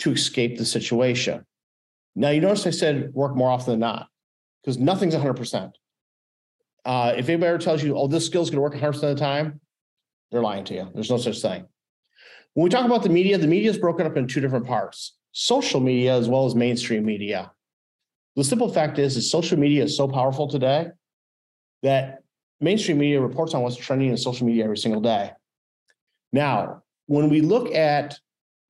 to 0.00 0.12
escape 0.12 0.58
the 0.58 0.64
situation. 0.64 1.46
Now 2.16 2.30
you 2.30 2.40
notice 2.40 2.66
I 2.66 2.70
said 2.70 3.14
work 3.14 3.36
more 3.36 3.50
often 3.50 3.72
than 3.72 3.80
not 3.80 4.08
because 4.62 4.78
nothing's 4.78 5.14
100%. 5.14 5.72
Uh, 6.84 7.14
if 7.16 7.28
anybody 7.28 7.48
ever 7.48 7.58
tells 7.58 7.82
you, 7.82 7.96
oh, 7.96 8.08
this 8.08 8.26
skill 8.26 8.42
is 8.42 8.50
going 8.50 8.56
to 8.56 8.62
work 8.62 8.74
100% 8.74 8.94
of 8.94 9.00
the 9.00 9.14
time, 9.14 9.60
they're 10.30 10.42
lying 10.42 10.64
to 10.64 10.74
you. 10.74 10.88
There's 10.92 11.10
no 11.10 11.18
such 11.18 11.40
thing. 11.40 11.66
When 12.54 12.64
we 12.64 12.70
talk 12.70 12.84
about 12.84 13.02
the 13.02 13.08
media, 13.08 13.38
the 13.38 13.46
media 13.46 13.70
is 13.70 13.78
broken 13.78 14.06
up 14.06 14.16
in 14.16 14.26
two 14.26 14.40
different 14.40 14.66
parts 14.66 15.14
social 15.32 15.80
media 15.80 16.16
as 16.16 16.30
well 16.30 16.46
as 16.46 16.54
mainstream 16.54 17.04
media. 17.04 17.52
The 18.36 18.44
simple 18.44 18.72
fact 18.72 18.98
is, 18.98 19.18
is 19.18 19.30
social 19.30 19.58
media 19.58 19.84
is 19.84 19.94
so 19.94 20.08
powerful 20.08 20.48
today 20.48 20.88
that 21.82 22.22
mainstream 22.60 22.98
media 22.98 23.20
reports 23.20 23.54
on 23.54 23.62
what's 23.62 23.76
trending 23.76 24.10
in 24.10 24.16
social 24.16 24.46
media 24.46 24.64
every 24.64 24.78
single 24.78 25.00
day. 25.00 25.32
Now, 26.32 26.82
when 27.06 27.28
we 27.28 27.40
look 27.40 27.74
at 27.74 28.18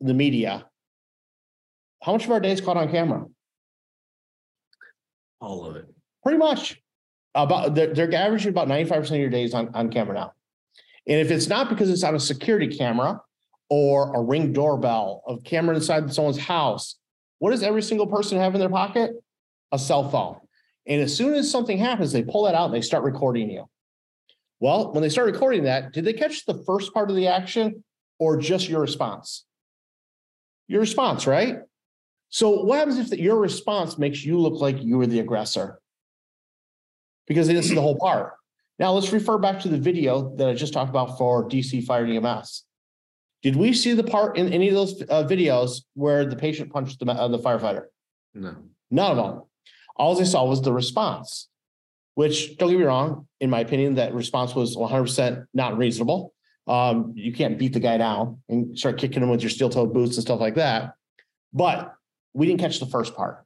the 0.01 0.15
media, 0.15 0.67
how 2.03 2.13
much 2.13 2.25
of 2.25 2.31
our 2.31 2.41
day 2.41 2.53
is 2.53 2.61
caught 2.61 2.77
on 2.77 2.91
camera? 2.91 3.25
All 5.41 5.67
of 5.67 5.77
it. 5.77 5.87
Pretty 6.23 6.39
much. 6.39 6.81
About 7.35 7.75
they're, 7.75 7.93
they're 7.93 8.15
averaging 8.15 8.49
about 8.49 8.69
95% 8.69 9.11
of 9.11 9.17
your 9.17 9.29
days 9.29 9.53
on, 9.53 9.71
on 9.75 9.91
camera 9.91 10.15
now. 10.15 10.33
And 11.07 11.21
if 11.21 11.31
it's 11.31 11.49
not 11.49 11.69
because 11.69 11.91
it's 11.91 12.03
on 12.03 12.15
a 12.15 12.21
security 12.21 12.75
camera 12.75 13.21
or 13.69 14.15
a 14.15 14.23
ring 14.23 14.53
doorbell, 14.53 15.23
of 15.27 15.45
camera 15.45 15.75
inside 15.75 16.13
someone's 16.13 16.39
house, 16.39 16.97
what 17.39 17.51
does 17.51 17.63
every 17.63 17.83
single 17.83 18.07
person 18.07 18.39
have 18.39 18.55
in 18.55 18.61
their 18.61 18.71
pocket? 18.71 19.13
A 19.73 19.79
cell 19.79 20.09
phone. 20.09 20.39
And 20.87 21.03
as 21.03 21.15
soon 21.15 21.35
as 21.35 21.51
something 21.51 21.79
happens, 21.79 22.13
they 22.13 22.23
pull 22.23 22.45
that 22.45 22.55
out 22.55 22.67
and 22.67 22.75
they 22.75 22.81
start 22.81 23.03
recording 23.05 23.51
you. 23.51 23.69
Well, 24.61 24.93
when 24.93 25.03
they 25.03 25.09
start 25.09 25.31
recording 25.31 25.65
that, 25.65 25.93
did 25.93 26.05
they 26.05 26.13
catch 26.13 26.47
the 26.47 26.63
first 26.65 26.95
part 26.95 27.11
of 27.11 27.17
the 27.17 27.29
action 27.29 27.85
or 28.19 28.37
just 28.37 28.69
your 28.69 28.81
response? 28.81 29.45
Your 30.69 30.81
response, 30.81 31.27
right? 31.27 31.59
So 32.31 32.63
what 32.63 32.79
happens 32.79 32.99
if 32.99 33.11
the, 33.11 33.21
your 33.21 33.39
response 33.39 33.99
makes 33.99 34.25
you 34.25 34.39
look 34.39 34.61
like 34.61 34.83
you 34.83 34.99
were 34.99 35.07
the 35.07 35.21
aggressor? 35.21 35.81
Because 37.27 37.49
this 37.49 37.67
is 37.67 37.75
the 37.75 37.81
whole 37.81 37.99
part. 37.99 38.35
Now 38.79 38.93
let's 38.93 39.13
refer 39.13 39.39
back 39.39 39.61
to 39.61 39.69
the 39.69 39.79
video 39.79 40.35
that 40.37 40.49
I 40.49 40.55
just 40.55 40.73
talked 40.73 40.91
about 40.91 41.19
for 41.19 41.49
DC 41.49 41.85
Fire 41.85 42.07
EMS. 42.07 42.65
Did 43.43 43.57
we 43.57 43.73
see 43.73 43.93
the 43.93 44.05
part 44.05 44.37
in 44.37 44.53
any 44.53 44.69
of 44.69 44.75
those 44.75 45.03
uh, 45.03 45.25
videos 45.25 45.83
where 45.95 46.25
the 46.25 46.37
patient 46.37 46.73
punched 46.73 46.99
the, 46.99 47.11
uh, 47.11 47.29
the 47.29 47.39
firefighter? 47.39 47.85
No. 48.35 48.57
None 48.91 49.11
of 49.11 49.17
them. 49.17 49.43
All 49.97 50.15
they 50.15 50.25
saw 50.25 50.45
was 50.45 50.63
the 50.63 50.73
response, 50.73 51.49
which 52.15 52.57
don't 52.57 52.71
get 52.71 52.79
me 52.79 52.85
wrong, 52.85 53.26
in 53.41 53.51
my 53.51 53.61
opinion, 53.61 53.95
that 53.97 54.15
response 54.15 54.55
was 54.55 54.77
100% 54.77 55.47
not 55.55 55.77
reasonable. 55.77 56.33
Um, 56.67 57.13
you 57.15 57.33
can't 57.33 57.59
beat 57.59 57.73
the 57.73 57.81
guy 57.81 57.97
down 57.97 58.41
and 58.49 58.77
start 58.79 58.99
kicking 58.99 59.23
him 59.23 59.29
with 59.29 59.43
your 59.43 59.51
steel 59.51 59.71
toed 59.71 59.93
boots 59.93 60.17
and 60.17 60.23
stuff 60.23 60.41
like 60.41 60.57
that. 60.57 60.95
But 61.53 61.95
we 62.35 62.47
didn't 62.47 62.61
catch 62.61 62.81
the 62.81 62.87
first 62.87 63.15
part. 63.15 63.45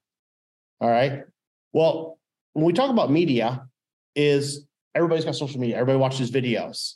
All 0.81 0.89
right. 0.89 1.25
Well, 1.73 2.19
when 2.55 2.65
we 2.65 2.73
talk 2.73 2.91
about 2.91 3.11
media, 3.11 3.67
is 4.17 4.67
everybody's 4.95 5.25
got 5.25 5.37
social 5.37 5.61
media, 5.61 5.77
everybody 5.77 5.99
watches 5.99 6.31
videos. 6.31 6.95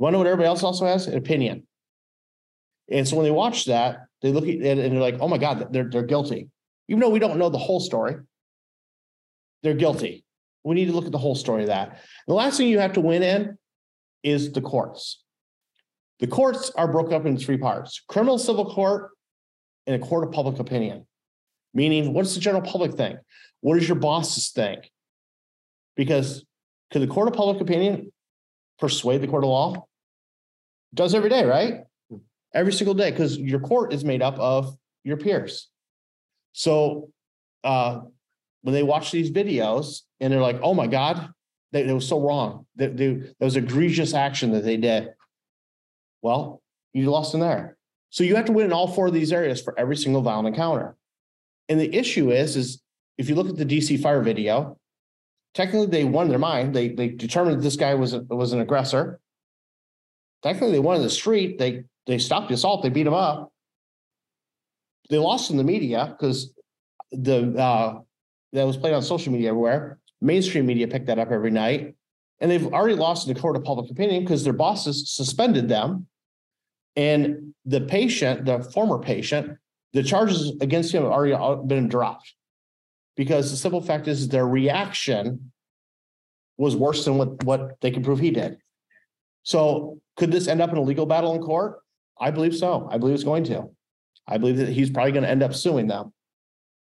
Know 0.00 0.18
what 0.18 0.26
everybody 0.26 0.48
else 0.48 0.64
also 0.64 0.84
has? 0.86 1.06
An 1.06 1.16
opinion. 1.16 1.66
And 2.90 3.06
so 3.06 3.16
when 3.16 3.24
they 3.24 3.30
watch 3.30 3.66
that, 3.66 4.06
they 4.20 4.32
look 4.32 4.44
at 4.44 4.50
it 4.50 4.78
and 4.78 4.92
they're 4.92 5.00
like, 5.00 5.18
oh 5.20 5.28
my 5.28 5.38
God, 5.38 5.72
they're 5.72 5.88
they're 5.88 6.02
guilty. 6.02 6.48
Even 6.88 7.00
though 7.00 7.10
we 7.10 7.20
don't 7.20 7.38
know 7.38 7.48
the 7.48 7.58
whole 7.58 7.78
story, 7.78 8.16
they're 9.62 9.74
guilty. 9.74 10.24
We 10.64 10.74
need 10.74 10.86
to 10.86 10.92
look 10.92 11.06
at 11.06 11.12
the 11.12 11.18
whole 11.18 11.34
story 11.34 11.62
of 11.62 11.68
that. 11.68 12.00
The 12.26 12.34
last 12.34 12.56
thing 12.56 12.68
you 12.68 12.78
have 12.78 12.92
to 12.94 13.00
win 13.00 13.22
in 13.22 13.58
is 14.22 14.52
the 14.52 14.60
courts. 14.60 15.22
The 16.20 16.26
courts 16.28 16.70
are 16.76 16.86
broken 16.86 17.14
up 17.14 17.26
in 17.26 17.36
three 17.36 17.58
parts 17.58 18.02
criminal 18.08 18.38
civil 18.38 18.72
court 18.72 19.10
and 19.86 20.00
a 20.00 20.06
court 20.06 20.24
of 20.24 20.32
public 20.32 20.58
opinion. 20.58 21.06
Meaning, 21.74 22.12
what's 22.12 22.34
the 22.34 22.40
general 22.40 22.62
public 22.62 22.94
think? 22.94 23.18
What 23.60 23.78
does 23.78 23.88
your 23.88 23.98
bosses 23.98 24.50
think? 24.50 24.90
Because 25.96 26.44
could 26.90 27.02
the 27.02 27.06
court 27.06 27.28
of 27.28 27.34
public 27.34 27.60
opinion 27.60 28.12
persuade 28.78 29.20
the 29.20 29.26
court 29.26 29.44
of 29.44 29.50
law? 29.50 29.86
Does 30.94 31.14
every 31.14 31.30
day, 31.30 31.44
right? 31.44 31.84
Every 32.54 32.72
single 32.72 32.94
day, 32.94 33.10
because 33.10 33.38
your 33.38 33.60
court 33.60 33.92
is 33.94 34.04
made 34.04 34.20
up 34.20 34.38
of 34.38 34.76
your 35.04 35.16
peers. 35.16 35.68
So 36.52 37.10
uh, 37.64 38.00
when 38.62 38.74
they 38.74 38.82
watch 38.82 39.10
these 39.10 39.30
videos 39.30 40.02
and 40.20 40.32
they're 40.32 40.40
like, 40.40 40.60
oh 40.62 40.74
my 40.74 40.86
God, 40.86 41.30
that 41.72 41.86
it 41.86 41.92
was 41.92 42.08
so 42.08 42.20
wrong. 42.20 42.66
That 42.76 42.96
they, 42.96 43.14
that 43.14 43.40
was 43.40 43.56
egregious 43.56 44.14
action 44.14 44.52
that 44.52 44.64
they 44.64 44.76
did. 44.76 45.10
Well, 46.22 46.62
you 46.92 47.10
lost 47.10 47.34
in 47.34 47.40
there. 47.40 47.76
So 48.10 48.24
you 48.24 48.36
have 48.36 48.44
to 48.46 48.52
win 48.52 48.66
in 48.66 48.72
all 48.72 48.88
four 48.88 49.08
of 49.08 49.14
these 49.14 49.32
areas 49.32 49.60
for 49.60 49.78
every 49.78 49.96
single 49.96 50.22
violent 50.22 50.48
encounter. 50.48 50.96
And 51.68 51.80
the 51.80 51.94
issue 51.94 52.30
is, 52.30 52.56
is 52.56 52.82
if 53.18 53.28
you 53.28 53.34
look 53.34 53.48
at 53.48 53.56
the 53.56 53.64
DC 53.64 54.00
fire 54.00 54.22
video, 54.22 54.78
technically 55.54 55.86
they 55.86 56.04
won 56.04 56.28
their 56.28 56.38
mind. 56.38 56.74
They 56.74 56.88
they 56.88 57.08
determined 57.08 57.58
that 57.58 57.62
this 57.62 57.76
guy 57.76 57.94
was 57.94 58.14
a, 58.14 58.20
was 58.22 58.52
an 58.52 58.60
aggressor. 58.60 59.20
Technically, 60.42 60.72
they 60.72 60.78
won 60.80 60.96
in 60.96 61.02
the 61.02 61.10
street. 61.10 61.58
They 61.58 61.84
they 62.06 62.18
stopped 62.18 62.48
the 62.48 62.54
assault. 62.54 62.82
They 62.82 62.88
beat 62.88 63.06
him 63.06 63.14
up. 63.14 63.52
They 65.08 65.18
lost 65.18 65.50
in 65.50 65.56
the 65.56 65.64
media 65.64 66.14
because 66.18 66.52
the 67.12 67.56
uh, 67.56 68.00
that 68.52 68.66
was 68.66 68.76
played 68.76 68.94
on 68.94 69.02
social 69.02 69.32
media 69.32 69.50
everywhere. 69.50 69.98
Mainstream 70.20 70.66
media 70.66 70.86
picked 70.86 71.06
that 71.06 71.18
up 71.18 71.30
every 71.30 71.50
night, 71.50 71.94
and 72.40 72.50
they've 72.50 72.66
already 72.72 72.94
lost 72.94 73.26
in 73.26 73.34
the 73.34 73.40
court 73.40 73.56
of 73.56 73.64
public 73.64 73.90
opinion 73.90 74.22
because 74.22 74.44
their 74.44 74.52
bosses 74.52 75.10
suspended 75.10 75.68
them. 75.68 76.06
And 76.94 77.54
the 77.64 77.80
patient, 77.80 78.44
the 78.44 78.62
former 78.62 78.98
patient, 78.98 79.56
the 79.92 80.02
charges 80.02 80.52
against 80.60 80.92
him 80.92 81.02
have 81.02 81.12
already 81.12 81.66
been 81.66 81.88
dropped 81.88 82.34
because 83.16 83.50
the 83.50 83.56
simple 83.56 83.80
fact 83.80 84.08
is 84.08 84.28
their 84.28 84.46
reaction 84.46 85.52
was 86.56 86.76
worse 86.76 87.04
than 87.04 87.18
what, 87.18 87.42
what 87.44 87.80
they 87.80 87.90
can 87.90 88.02
prove 88.02 88.18
he 88.18 88.30
did. 88.30 88.58
So 89.42 90.00
could 90.16 90.30
this 90.30 90.48
end 90.48 90.60
up 90.62 90.70
in 90.70 90.76
a 90.76 90.82
legal 90.82 91.06
battle 91.06 91.34
in 91.34 91.42
court? 91.42 91.80
I 92.20 92.30
believe 92.30 92.54
so. 92.54 92.88
I 92.90 92.98
believe 92.98 93.14
it's 93.14 93.24
going 93.24 93.44
to. 93.44 93.70
I 94.26 94.38
believe 94.38 94.58
that 94.58 94.68
he's 94.68 94.90
probably 94.90 95.12
going 95.12 95.24
to 95.24 95.30
end 95.30 95.42
up 95.42 95.54
suing 95.54 95.88
them. 95.88 96.12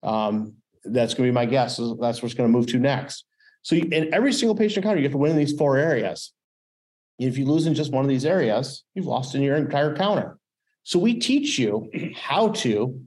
Um, 0.02 0.56
that's 0.84 1.14
going 1.14 1.28
to 1.28 1.32
be 1.32 1.36
my 1.36 1.46
guess. 1.46 1.78
That's 2.00 2.22
what's 2.22 2.34
going 2.34 2.52
to 2.52 2.58
move 2.58 2.68
to 2.68 2.80
next. 2.80 3.26
So 3.62 3.76
in 3.76 4.14
every 4.14 4.34
single 4.34 4.56
patient 4.56 4.78
encounter, 4.78 5.00
you 5.00 5.06
have 5.06 5.12
to 5.12 5.18
win 5.18 5.32
in 5.32 5.38
these 5.38 5.54
four 5.54 5.78
areas. 5.78 6.34
If 7.18 7.38
you 7.38 7.46
lose 7.46 7.68
in 7.68 7.74
just 7.74 7.92
one 7.92 8.06
of 8.06 8.10
these 8.10 8.26
areas, 8.26 8.84
you've 8.96 9.06
lost 9.06 9.36
in 9.36 9.42
your 9.42 9.58
entire 9.58 9.96
counter. 9.96 10.38
So 10.84 10.98
we 10.98 11.20
teach 11.20 11.60
you 11.60 11.90
how 12.16 12.50
to 12.50 13.02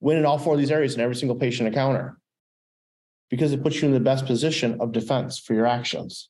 win 0.00 0.18
in 0.18 0.26
all 0.26 0.38
four 0.38 0.54
of 0.54 0.60
these 0.60 0.70
areas 0.70 0.94
in 0.94 1.00
every 1.00 1.16
single 1.16 1.36
patient 1.36 1.66
encounter 1.66 2.18
because 3.30 3.52
it 3.52 3.62
puts 3.62 3.80
you 3.80 3.88
in 3.88 3.94
the 3.94 4.00
best 4.00 4.26
position 4.26 4.76
of 4.80 4.92
defense 4.92 5.38
for 5.38 5.54
your 5.54 5.66
actions. 5.66 6.28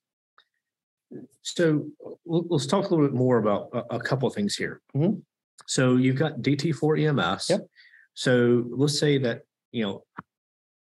So 1.42 1.88
let's 2.24 2.66
talk 2.66 2.86
a 2.86 2.88
little 2.88 3.06
bit 3.06 3.14
more 3.14 3.38
about 3.38 3.70
a, 3.90 3.98
couple 3.98 4.28
of 4.28 4.34
things 4.34 4.54
here. 4.54 4.80
Mhm. 4.94 5.22
So 5.66 5.96
you've 5.96 6.16
got 6.16 6.40
DT4 6.42 6.96
EMS. 6.96 7.50
Yep. 7.50 7.66
So 8.14 8.64
let's 8.70 8.98
say 8.98 9.18
that, 9.18 9.42
you 9.72 9.82
know, 9.82 10.04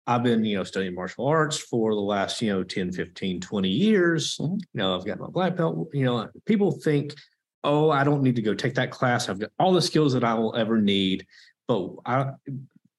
I've 0.08 0.24
been, 0.24 0.46
you 0.46 0.58
know, 0.58 0.64
studying 0.64 0.94
martial 0.94 1.26
arts 1.28 1.58
for 1.58 1.94
the 1.94 2.02
last, 2.02 2.42
you 2.42 2.52
know, 2.52 2.64
10, 2.64 2.92
15, 2.92 3.42
20 3.42 3.70
years. 3.70 4.38
Mhm. 4.38 4.60
You 4.60 4.66
know, 4.74 4.96
I've 4.96 5.06
got 5.06 5.20
my 5.20 5.28
black 5.28 5.56
belt, 5.56 5.90
you 5.94 6.06
know, 6.06 6.30
people 6.46 6.72
think, 6.72 7.16
oh, 7.64 7.90
I 7.90 8.04
don't 8.04 8.22
need 8.22 8.36
to 8.36 8.44
go 8.44 8.54
take 8.54 8.76
that 8.76 8.92
class. 8.92 9.28
I've 9.28 9.40
got 9.40 9.52
all 9.58 9.74
the 9.74 9.82
skills 9.82 10.14
that 10.14 10.24
I 10.24 10.36
will 10.36 10.56
ever 10.56 10.80
need. 10.80 11.26
But 11.68 11.96
I 12.06 12.32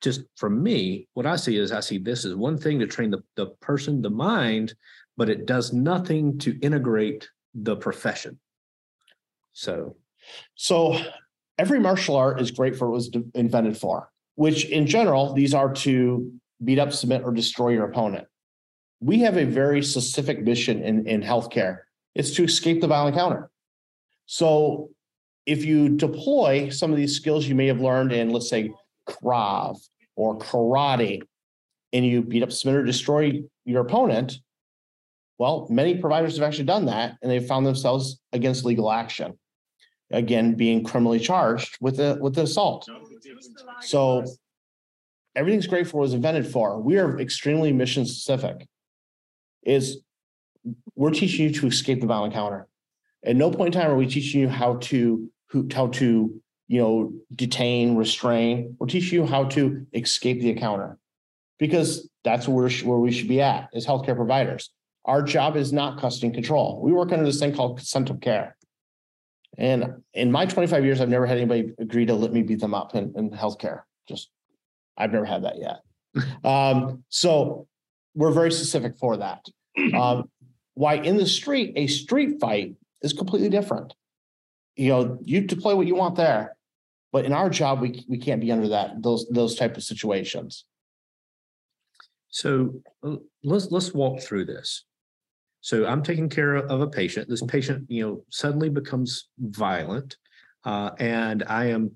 just 0.00 0.22
for 0.36 0.50
me, 0.50 1.08
what 1.14 1.26
I 1.26 1.36
see 1.36 1.56
is 1.56 1.72
I 1.72 1.80
see 1.80 1.98
this 1.98 2.24
as 2.24 2.34
one 2.34 2.58
thing 2.58 2.80
to 2.80 2.86
train 2.86 3.10
the, 3.10 3.22
the 3.36 3.46
person, 3.60 4.02
the 4.02 4.10
mind, 4.10 4.74
but 5.16 5.30
it 5.30 5.46
does 5.46 5.72
nothing 5.72 6.38
to 6.38 6.58
integrate 6.60 7.30
the 7.54 7.76
profession. 7.76 8.38
So 9.52 9.96
So 10.54 10.98
every 11.56 11.78
martial 11.78 12.16
art 12.16 12.40
is 12.40 12.50
great 12.50 12.76
for 12.76 12.90
what 12.90 13.04
it 13.04 13.16
was 13.16 13.30
invented 13.34 13.78
for, 13.78 14.10
which 14.34 14.66
in 14.66 14.86
general, 14.86 15.32
these 15.32 15.54
are 15.54 15.72
to 15.72 16.32
beat 16.62 16.78
up, 16.78 16.92
submit, 16.92 17.22
or 17.22 17.32
destroy 17.32 17.70
your 17.70 17.84
opponent. 17.84 18.26
We 19.00 19.20
have 19.20 19.36
a 19.36 19.44
very 19.44 19.82
specific 19.82 20.42
mission 20.42 20.82
in, 20.82 21.06
in 21.06 21.22
healthcare. 21.22 21.78
It's 22.14 22.30
to 22.32 22.44
escape 22.44 22.80
the 22.80 22.86
violent 22.86 23.14
encounter. 23.14 23.50
So 24.26 24.90
if 25.44 25.64
you 25.64 25.90
deploy 25.90 26.70
some 26.70 26.90
of 26.90 26.96
these 26.96 27.14
skills 27.14 27.46
you 27.46 27.54
may 27.54 27.66
have 27.66 27.80
learned 27.80 28.12
in, 28.12 28.30
let's 28.30 28.48
say, 28.48 28.72
Krav 29.08 29.78
or 30.16 30.38
karate, 30.38 31.22
and 31.92 32.04
you 32.04 32.22
beat 32.22 32.42
up, 32.42 32.50
submit, 32.50 32.80
or 32.80 32.84
destroy 32.84 33.42
your 33.64 33.82
opponent, 33.82 34.38
well, 35.38 35.66
many 35.70 35.98
providers 35.98 36.36
have 36.36 36.46
actually 36.46 36.64
done 36.64 36.86
that 36.86 37.16
and 37.22 37.30
they've 37.30 37.46
found 37.46 37.66
themselves 37.66 38.18
against 38.32 38.64
legal 38.64 38.90
action. 38.90 39.38
Again, 40.10 40.54
being 40.54 40.84
criminally 40.84 41.18
charged 41.18 41.76
with 41.80 41.96
the 41.96 42.16
with 42.20 42.34
the 42.34 42.42
assault. 42.42 42.88
So 43.80 44.24
everything's 45.36 45.66
great 45.66 45.86
for 45.86 46.00
was 46.00 46.14
invented 46.14 46.46
for. 46.46 46.80
We 46.80 46.98
are 46.98 47.20
extremely 47.20 47.72
mission 47.72 48.06
specific. 48.06 48.66
Is 49.62 49.98
we're 50.96 51.10
teaching 51.10 51.46
you 51.46 51.52
to 51.54 51.66
escape 51.66 52.00
the 52.00 52.06
violent 52.06 52.32
encounter. 52.32 52.66
At 53.24 53.36
no 53.36 53.50
point 53.50 53.74
in 53.74 53.80
time 53.80 53.90
are 53.90 53.96
we 53.96 54.06
teaching 54.06 54.40
you 54.40 54.48
how 54.48 54.76
to 54.76 55.30
who 55.50 55.68
how 55.72 55.88
to 55.88 56.40
you 56.68 56.80
know 56.80 57.12
detain, 57.34 57.96
restrain. 57.96 58.76
We're 58.78 58.86
teaching 58.86 59.20
you 59.20 59.26
how 59.26 59.44
to 59.44 59.86
escape 59.92 60.40
the 60.40 60.50
encounter 60.50 60.98
because 61.58 62.08
that's 62.24 62.48
where 62.48 62.68
where 62.68 62.98
we 62.98 63.12
should 63.12 63.28
be 63.28 63.40
at 63.40 63.68
as 63.74 63.86
healthcare 63.86 64.16
providers. 64.16 64.70
Our 65.04 65.22
job 65.22 65.56
is 65.56 65.72
not 65.72 66.00
custody 66.00 66.26
and 66.26 66.34
control. 66.34 66.80
We 66.82 66.92
work 66.92 67.12
under 67.12 67.24
this 67.24 67.38
thing 67.38 67.54
called 67.54 67.76
consent 67.76 68.10
of 68.10 68.20
care. 68.20 68.56
And 69.56 70.02
in 70.12 70.32
my 70.32 70.46
25 70.46 70.84
years, 70.84 71.00
I've 71.00 71.08
never 71.08 71.26
had 71.26 71.38
anybody 71.38 71.72
agree 71.78 72.06
to 72.06 72.14
let 72.14 72.32
me 72.32 72.42
beat 72.42 72.60
them 72.60 72.74
up 72.74 72.94
in, 72.94 73.14
in 73.16 73.30
healthcare. 73.30 73.82
Just, 74.08 74.30
I've 74.96 75.12
never 75.12 75.24
had 75.24 75.44
that 75.44 75.56
yet. 75.58 75.80
Um, 76.44 77.04
so 77.08 77.66
we're 78.14 78.32
very 78.32 78.52
specific 78.52 78.98
for 78.98 79.16
that. 79.18 79.44
Um, 79.94 80.30
why 80.72 80.94
in 80.94 81.16
the 81.16 81.26
street, 81.26 81.72
a 81.76 81.86
street 81.86 82.40
fight 82.40 82.74
is 83.02 83.12
completely 83.12 83.48
different. 83.48 83.94
You 84.74 84.88
know, 84.88 85.18
you 85.22 85.40
deploy 85.42 85.74
what 85.74 85.86
you 85.86 85.94
want 85.94 86.16
there, 86.16 86.56
but 87.12 87.24
in 87.24 87.32
our 87.32 87.48
job, 87.48 87.80
we, 87.80 88.04
we 88.08 88.18
can't 88.18 88.40
be 88.40 88.52
under 88.52 88.68
that, 88.68 89.02
those, 89.02 89.26
those 89.30 89.54
type 89.54 89.76
of 89.76 89.82
situations. 89.82 90.64
So 92.36 92.82
uh, 93.02 93.16
let's 93.44 93.70
let's 93.70 93.94
walk 93.94 94.20
through 94.20 94.44
this. 94.44 94.84
So 95.62 95.86
I'm 95.86 96.02
taking 96.02 96.28
care 96.28 96.56
of 96.56 96.80
a 96.82 96.86
patient. 96.86 97.30
This 97.30 97.42
patient, 97.42 97.86
you 97.88 98.06
know, 98.06 98.24
suddenly 98.30 98.68
becomes 98.68 99.28
violent, 99.38 100.18
uh, 100.64 100.90
and 100.98 101.42
I 101.48 101.66
am, 101.66 101.92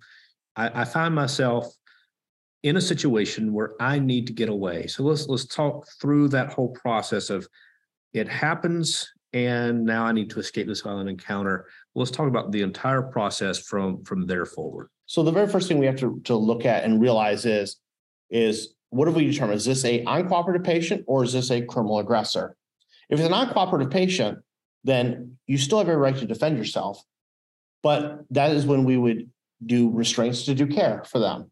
I, 0.56 0.80
I 0.80 0.84
find 0.86 1.14
myself 1.14 1.66
in 2.62 2.76
a 2.76 2.80
situation 2.80 3.52
where 3.52 3.72
I 3.80 3.98
need 3.98 4.26
to 4.26 4.32
get 4.32 4.48
away. 4.48 4.86
So 4.86 5.02
let's 5.02 5.28
let's 5.28 5.46
talk 5.46 5.86
through 6.00 6.28
that 6.28 6.52
whole 6.52 6.70
process 6.70 7.30
of 7.30 7.48
it 8.12 8.28
happens, 8.28 9.08
and 9.32 9.84
now 9.84 10.04
I 10.04 10.12
need 10.12 10.30
to 10.30 10.40
escape 10.40 10.66
this 10.66 10.82
violent 10.82 11.08
encounter. 11.08 11.66
Let's 11.94 12.10
talk 12.10 12.28
about 12.28 12.52
the 12.52 12.62
entire 12.62 13.02
process 13.02 13.58
from 13.58 14.04
from 14.04 14.26
there 14.26 14.46
forward. 14.46 14.88
So 15.06 15.22
the 15.22 15.32
very 15.32 15.48
first 15.48 15.66
thing 15.66 15.78
we 15.78 15.86
have 15.86 15.98
to, 15.98 16.20
to 16.22 16.36
look 16.36 16.64
at 16.64 16.84
and 16.84 17.00
realize 17.00 17.44
is, 17.44 17.78
is 18.30 18.74
what 18.90 19.08
have 19.08 19.16
we 19.16 19.28
determined? 19.28 19.56
Is 19.56 19.64
this 19.64 19.84
a 19.84 20.04
uncooperative 20.04 20.62
patient 20.62 21.04
or 21.08 21.24
is 21.24 21.32
this 21.32 21.50
a 21.50 21.62
criminal 21.62 21.98
aggressor? 21.98 22.54
If 23.08 23.18
it's 23.18 23.28
an 23.28 23.34
uncooperative 23.34 23.90
patient, 23.90 24.38
then 24.84 25.36
you 25.48 25.58
still 25.58 25.78
have 25.78 25.88
a 25.88 25.96
right 25.96 26.16
to 26.16 26.26
defend 26.26 26.58
yourself. 26.58 27.02
But 27.82 28.20
that 28.30 28.52
is 28.52 28.66
when 28.66 28.84
we 28.84 28.96
would 28.96 29.28
do 29.66 29.90
restraints 29.90 30.44
to 30.44 30.54
do 30.54 30.68
care 30.68 31.02
for 31.04 31.18
them. 31.18 31.50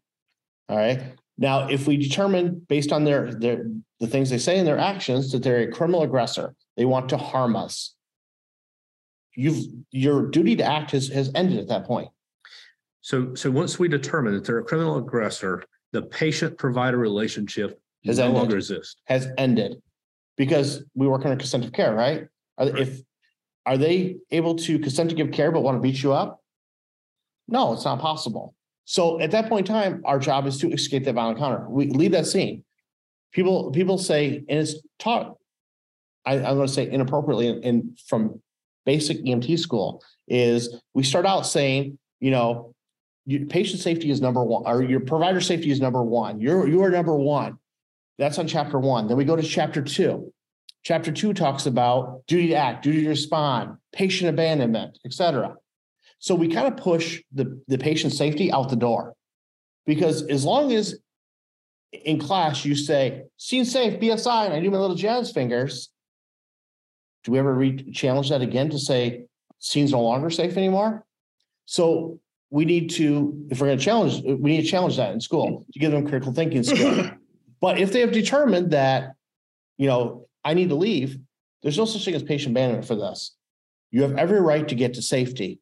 All 0.69 0.77
right. 0.77 1.01
Now, 1.37 1.67
if 1.67 1.87
we 1.87 1.97
determine 1.97 2.59
based 2.67 2.91
on 2.91 3.03
their, 3.03 3.33
their 3.33 3.65
the 3.99 4.07
things 4.07 4.29
they 4.29 4.37
say 4.37 4.59
and 4.59 4.67
their 4.67 4.77
actions 4.77 5.31
that 5.31 5.41
they're 5.43 5.61
a 5.61 5.71
criminal 5.71 6.03
aggressor, 6.03 6.55
they 6.77 6.85
want 6.85 7.09
to 7.09 7.17
harm 7.17 7.55
us. 7.55 7.95
You've 9.35 9.65
your 9.91 10.27
duty 10.29 10.55
to 10.57 10.63
act 10.63 10.91
has, 10.91 11.07
has 11.09 11.31
ended 11.35 11.59
at 11.59 11.67
that 11.69 11.85
point. 11.85 12.09
So 13.01 13.33
so 13.35 13.49
once 13.49 13.79
we 13.79 13.87
determine 13.87 14.33
that 14.33 14.45
they're 14.45 14.59
a 14.59 14.63
criminal 14.63 14.97
aggressor, 14.97 15.63
the 15.93 16.01
patient 16.03 16.57
provider 16.57 16.97
relationship 16.97 17.81
Has 18.05 18.17
no 18.17 18.25
ended. 18.25 18.37
longer 18.37 18.55
exists. 18.57 18.97
has 19.05 19.29
ended 19.37 19.81
because 20.37 20.83
we 20.93 21.07
work 21.07 21.23
under 21.25 21.37
consent 21.37 21.65
of 21.65 21.71
care, 21.71 21.93
right? 21.93 22.27
Are, 22.57 22.77
if 22.77 23.01
are 23.65 23.77
they 23.77 24.17
able 24.31 24.55
to 24.55 24.77
consent 24.79 25.09
to 25.09 25.15
give 25.15 25.31
care 25.31 25.51
but 25.51 25.61
want 25.61 25.77
to 25.77 25.81
beat 25.81 26.03
you 26.03 26.11
up? 26.13 26.41
No, 27.47 27.73
it's 27.73 27.85
not 27.85 27.99
possible. 27.99 28.53
So 28.89 29.19
at 29.19 29.29
that 29.31 29.49
point 29.49 29.69
in 29.69 29.75
time, 29.75 30.01
our 30.03 30.17
job 30.17 30.47
is 30.47 30.57
to 30.61 30.71
escape 30.71 31.05
that 31.05 31.13
violent 31.13 31.37
encounter. 31.37 31.69
We 31.69 31.91
leave 31.91 32.13
that 32.13 32.25
scene. 32.25 32.63
People 33.31 33.69
people 33.69 33.99
say, 33.99 34.37
and 34.49 34.59
it's 34.61 34.81
taught. 34.97 35.37
I, 36.25 36.37
I'm 36.37 36.55
going 36.55 36.65
to 36.65 36.73
say 36.73 36.89
inappropriately, 36.89 37.49
and 37.49 37.63
in, 37.63 37.95
from 38.07 38.41
basic 38.87 39.23
EMT 39.23 39.59
school 39.59 40.03
is 40.27 40.81
we 40.95 41.03
start 41.03 41.27
out 41.27 41.45
saying, 41.45 41.99
you 42.19 42.31
know, 42.31 42.73
you, 43.27 43.45
patient 43.45 43.79
safety 43.79 44.09
is 44.09 44.21
number 44.21 44.43
one, 44.43 44.63
or 44.65 44.81
your 44.81 45.01
provider 45.01 45.39
safety 45.39 45.69
is 45.69 45.79
number 45.79 46.01
one. 46.01 46.41
You're, 46.41 46.67
you 46.67 46.81
are 46.81 46.89
number 46.89 47.15
one. 47.15 47.59
That's 48.17 48.39
on 48.39 48.47
chapter 48.47 48.79
one. 48.79 49.07
Then 49.07 49.17
we 49.17 49.23
go 49.23 49.35
to 49.35 49.43
chapter 49.43 49.83
two. 49.83 50.33
Chapter 50.81 51.11
two 51.11 51.35
talks 51.35 51.67
about 51.67 52.25
duty 52.25 52.47
to 52.47 52.55
act, 52.55 52.85
duty 52.85 53.03
to 53.03 53.09
respond, 53.09 53.77
patient 53.93 54.31
abandonment, 54.31 54.97
et 55.05 55.13
cetera. 55.13 55.55
So 56.19 56.35
we 56.35 56.49
kind 56.49 56.67
of 56.67 56.77
push 56.77 57.21
the, 57.33 57.61
the 57.67 57.77
patient 57.77 58.13
safety 58.13 58.51
out 58.51 58.69
the 58.69 58.75
door. 58.75 59.15
Because 59.85 60.21
as 60.23 60.45
long 60.45 60.71
as 60.73 60.99
in 61.91 62.19
class 62.19 62.63
you 62.65 62.75
say, 62.75 63.23
scene 63.37 63.65
safe, 63.65 63.99
BSI, 63.99 64.45
and 64.45 64.53
I 64.53 64.59
do 64.59 64.69
my 64.69 64.77
little 64.77 64.95
jazz 64.95 65.31
fingers. 65.31 65.89
Do 67.23 67.31
we 67.31 67.39
ever 67.39 67.53
re 67.53 67.91
challenge 67.91 68.29
that 68.29 68.41
again 68.41 68.69
to 68.69 68.79
say 68.79 69.25
scene's 69.59 69.91
no 69.91 70.01
longer 70.01 70.29
safe 70.29 70.55
anymore? 70.57 71.05
So 71.65 72.19
we 72.49 72.65
need 72.65 72.89
to, 72.91 73.47
if 73.49 73.59
we're 73.59 73.67
going 73.67 73.77
to 73.77 73.83
challenge, 73.83 74.21
we 74.23 74.51
need 74.51 74.61
to 74.61 74.67
challenge 74.67 74.97
that 74.97 75.13
in 75.13 75.21
school 75.21 75.65
to 75.71 75.79
give 75.79 75.91
them 75.91 76.07
critical 76.07 76.33
thinking 76.33 76.63
skills. 76.63 77.07
but 77.59 77.79
if 77.79 77.91
they 77.91 77.99
have 78.01 78.11
determined 78.11 78.71
that, 78.71 79.13
you 79.77 79.87
know, 79.87 80.27
I 80.43 80.53
need 80.53 80.69
to 80.69 80.75
leave, 80.75 81.17
there's 81.61 81.77
no 81.77 81.85
such 81.85 82.05
thing 82.05 82.15
as 82.15 82.23
patient 82.23 82.51
abandonment 82.51 82.87
for 82.87 82.95
this. 82.95 83.35
You 83.91 84.03
have 84.03 84.17
every 84.17 84.39
right 84.39 84.67
to 84.67 84.75
get 84.75 84.93
to 84.95 85.01
safety. 85.01 85.59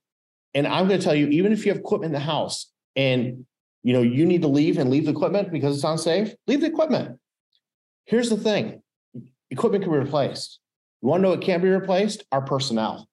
And 0.54 0.68
I'm 0.68 0.88
going 0.88 1.00
to 1.00 1.04
tell 1.04 1.16
you, 1.16 1.28
even 1.28 1.52
if 1.52 1.66
you 1.66 1.72
have 1.72 1.80
equipment 1.80 2.16
in 2.16 2.20
the 2.20 2.26
house 2.26 2.72
and 2.96 3.46
you 3.84 3.94
know 3.94 4.02
you 4.02 4.26
need 4.26 4.42
to 4.42 4.48
leave 4.48 4.78
and 4.78 4.90
leave 4.90 5.06
the 5.06 5.12
equipment 5.12 5.52
because 5.52 5.76
it's 5.76 5.84
unsafe, 5.84 6.34
leave 6.48 6.62
the 6.62 6.68
equipment. 6.68 7.20
Here's 8.06 8.30
the 8.30 8.38
thing: 8.38 8.82
equipment 9.52 9.84
can 9.84 9.94
be 9.94 10.00
replaced. 10.00 10.60
You 11.02 11.10
want 11.10 11.20
to 11.20 11.24
know 11.24 11.30
what 11.30 11.42
can't 11.42 11.62
be 11.62 11.70
replaced? 11.70 12.24
Our 12.32 12.42
personnel. 12.42 13.08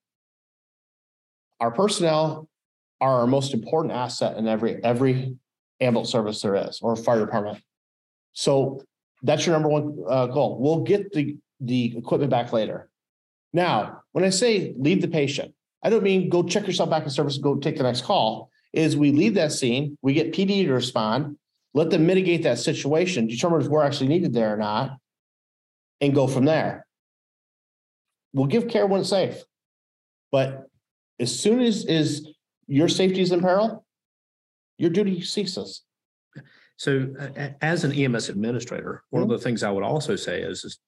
Our 1.61 1.71
personnel 1.71 2.49
are 3.01 3.21
our 3.21 3.27
most 3.27 3.53
important 3.53 3.93
asset 3.95 4.37
in 4.37 4.49
every 4.49 4.83
every 4.83 5.37
ambulance 5.81 6.11
service 6.11 6.41
there 6.43 6.57
is 6.57 6.81
or 6.83 6.97
fire 6.97 7.21
department. 7.21 7.63
So 8.33 8.83
that's 9.23 9.47
your 9.47 9.55
number 9.55 9.69
one 9.69 9.99
uh, 10.09 10.27
goal. 10.27 10.59
We'll 10.61 10.83
get 10.83 11.13
the 11.13 11.37
the 11.61 11.97
equipment 11.97 12.31
back 12.31 12.53
later. 12.53 12.89
Now, 13.53 14.03
when 14.13 14.25
I 14.25 14.31
say 14.31 14.75
leave 14.77 15.01
the 15.01 15.09
patient, 15.09 15.55
I 15.85 15.91
don't 15.91 16.03
mean 16.03 16.31
go 16.31 16.43
check 16.43 16.67
yourself 16.67 16.91
back 16.91 17.05
in 17.05 17.11
service 17.11 17.35
and 17.35 17.45
go 17.45 17.57
take 17.57 17.77
the 17.77 17.83
next 17.83 18.03
call. 18.03 18.51
Is 18.73 18.97
we 18.97 19.13
leave 19.13 19.35
that 19.35 19.53
scene, 19.53 19.97
we 20.03 20.15
get 20.15 20.33
PD 20.33 20.65
to 20.65 20.73
respond, 20.73 21.37
let 21.75 21.91
them 21.91 22.07
mitigate 22.07 22.43
that 22.43 22.59
situation, 22.59 23.29
determine 23.29 23.61
if 23.61 23.69
we're 23.69 23.85
actually 23.85 24.09
needed 24.09 24.33
there 24.33 24.55
or 24.55 24.57
not, 24.57 24.97
and 26.01 26.15
go 26.15 26.27
from 26.27 26.45
there. 26.45 26.87
We'll 28.33 28.47
give 28.47 28.67
care 28.67 28.87
when 28.87 29.03
it's 29.03 29.11
safe. 29.11 29.45
But 30.33 30.65
as 31.21 31.39
soon 31.39 31.61
as 31.61 31.85
is 31.85 32.27
your 32.67 32.89
safety 32.89 33.21
is 33.21 33.31
in 33.31 33.41
peril, 33.41 33.85
your 34.79 34.91
duty 34.91 35.21
ceases. 35.21 35.83
So 36.77 37.15
as 37.61 37.85
an 37.85 37.93
EMS 37.93 38.29
administrator, 38.29 39.05
one 39.11 39.23
of 39.23 39.29
hmm? 39.29 39.35
the 39.35 39.41
things 39.41 39.63
I 39.63 39.71
would 39.71 39.85
also 39.85 40.17
say 40.17 40.41
is, 40.41 40.65
is 40.65 40.79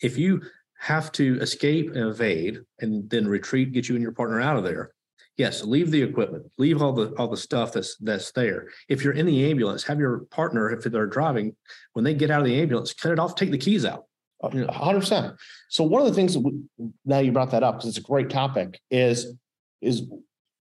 if 0.00 0.16
you 0.16 0.42
have 0.82 1.12
to 1.12 1.38
escape 1.40 1.90
and 1.94 2.08
evade 2.08 2.58
and 2.80 3.08
then 3.08 3.28
retreat, 3.28 3.72
get 3.72 3.88
you 3.88 3.94
and 3.94 4.02
your 4.02 4.10
partner 4.10 4.40
out 4.40 4.56
of 4.56 4.64
there. 4.64 4.90
Yes, 5.36 5.62
leave 5.62 5.92
the 5.92 6.02
equipment, 6.02 6.44
leave 6.58 6.82
all 6.82 6.92
the 6.92 7.10
all 7.18 7.28
the 7.28 7.36
stuff 7.36 7.72
that's 7.72 7.96
that's 7.98 8.32
there. 8.32 8.68
If 8.88 9.04
you're 9.04 9.12
in 9.12 9.24
the 9.24 9.48
ambulance, 9.48 9.84
have 9.84 10.00
your 10.00 10.24
partner, 10.32 10.70
if 10.72 10.82
they're 10.82 11.06
driving, 11.06 11.54
when 11.92 12.04
they 12.04 12.14
get 12.14 12.32
out 12.32 12.40
of 12.40 12.46
the 12.46 12.60
ambulance, 12.60 12.92
cut 12.92 13.12
it 13.12 13.20
off, 13.20 13.36
take 13.36 13.52
the 13.52 13.58
keys 13.58 13.84
out. 13.84 14.06
hundred 14.42 15.00
percent. 15.00 15.36
So 15.70 15.84
one 15.84 16.02
of 16.02 16.08
the 16.08 16.14
things 16.14 16.34
that 16.34 16.40
we, 16.40 16.52
now 17.04 17.20
you 17.20 17.30
brought 17.30 17.52
that 17.52 17.62
up 17.62 17.76
because 17.76 17.90
it's 17.90 18.04
a 18.04 18.08
great 18.10 18.28
topic 18.28 18.80
is 18.90 19.34
is 19.80 20.02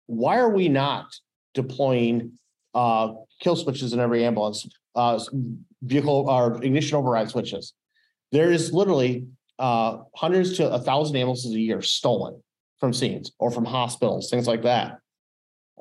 why 0.08 0.38
are 0.38 0.50
we 0.50 0.68
not 0.68 1.06
deploying 1.54 2.34
uh, 2.76 3.14
kill 3.40 3.56
switches 3.56 3.94
in 3.94 4.02
every 4.02 4.26
ambulance, 4.26 4.68
uh, 4.96 5.18
vehicle 5.82 6.26
or 6.30 6.62
ignition 6.62 6.98
override 6.98 7.30
switches? 7.30 7.74
There 8.34 8.52
is 8.52 8.74
literally 8.74 9.26
uh, 9.60 9.98
hundreds 10.16 10.58
to 10.58 10.72
a 10.72 10.80
thousand 10.80 11.18
ambulances 11.18 11.54
a 11.54 11.60
year 11.60 11.82
stolen 11.82 12.42
from 12.80 12.94
scenes 12.94 13.34
or 13.40 13.52
from 13.52 13.66
hospitals, 13.66 14.30
things 14.30 14.48
like 14.48 14.64
that. 14.64 15.00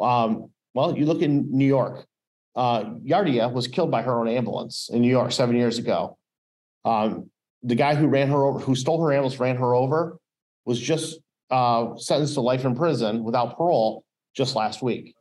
Um, 0.01 0.51
well, 0.75 0.99
you 0.99 1.07
look 1.07 1.23
in 1.23 1.49
New 1.51 1.67
York. 1.67 2.05
Uh, 2.57 2.85
Yadira 3.07 3.53
was 3.53 3.69
killed 3.69 3.91
by 3.91 4.03
her 4.03 4.19
own 4.19 4.27
ambulance 4.27 4.91
in 4.93 5.01
New 5.01 5.11
York 5.11 5.31
seven 5.31 5.57
years 5.57 5.79
ago. 5.79 6.19
Um, 6.85 7.31
the 7.63 7.77
guy 7.77 7.95
who 7.95 8.09
ran 8.09 8.29
her 8.29 8.45
over, 8.45 8.59
who 8.59 8.75
stole 8.75 9.01
her 9.03 9.13
ambulance, 9.13 9.39
ran 9.39 9.57
her 9.57 9.75
over, 9.75 10.19
was 10.65 10.81
just 10.81 11.21
uh, 11.51 11.97
sentenced 11.97 12.35
to 12.35 12.41
life 12.41 12.65
in 12.65 12.75
prison 12.75 13.23
without 13.23 13.57
parole 13.57 14.05
just 14.35 14.57
last 14.57 14.83
week. 14.83 15.15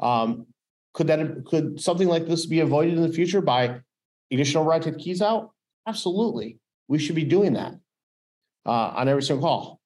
Um, 0.00 0.46
could 0.92 1.06
that 1.06 1.44
could 1.46 1.80
something 1.80 2.08
like 2.08 2.26
this 2.26 2.46
be 2.46 2.60
avoided 2.60 2.94
in 2.94 3.02
the 3.02 3.12
future 3.12 3.40
by 3.40 3.80
additional 4.32 4.68
take 4.80 4.94
the 4.94 4.98
keys 4.98 5.22
out? 5.22 5.50
Absolutely 5.86 6.59
we 6.90 6.98
should 6.98 7.14
be 7.14 7.24
doing 7.24 7.52
that 7.52 7.72
uh, 8.66 8.92
on 8.96 9.08
every 9.08 9.22
single 9.22 9.48
call. 9.48 9.80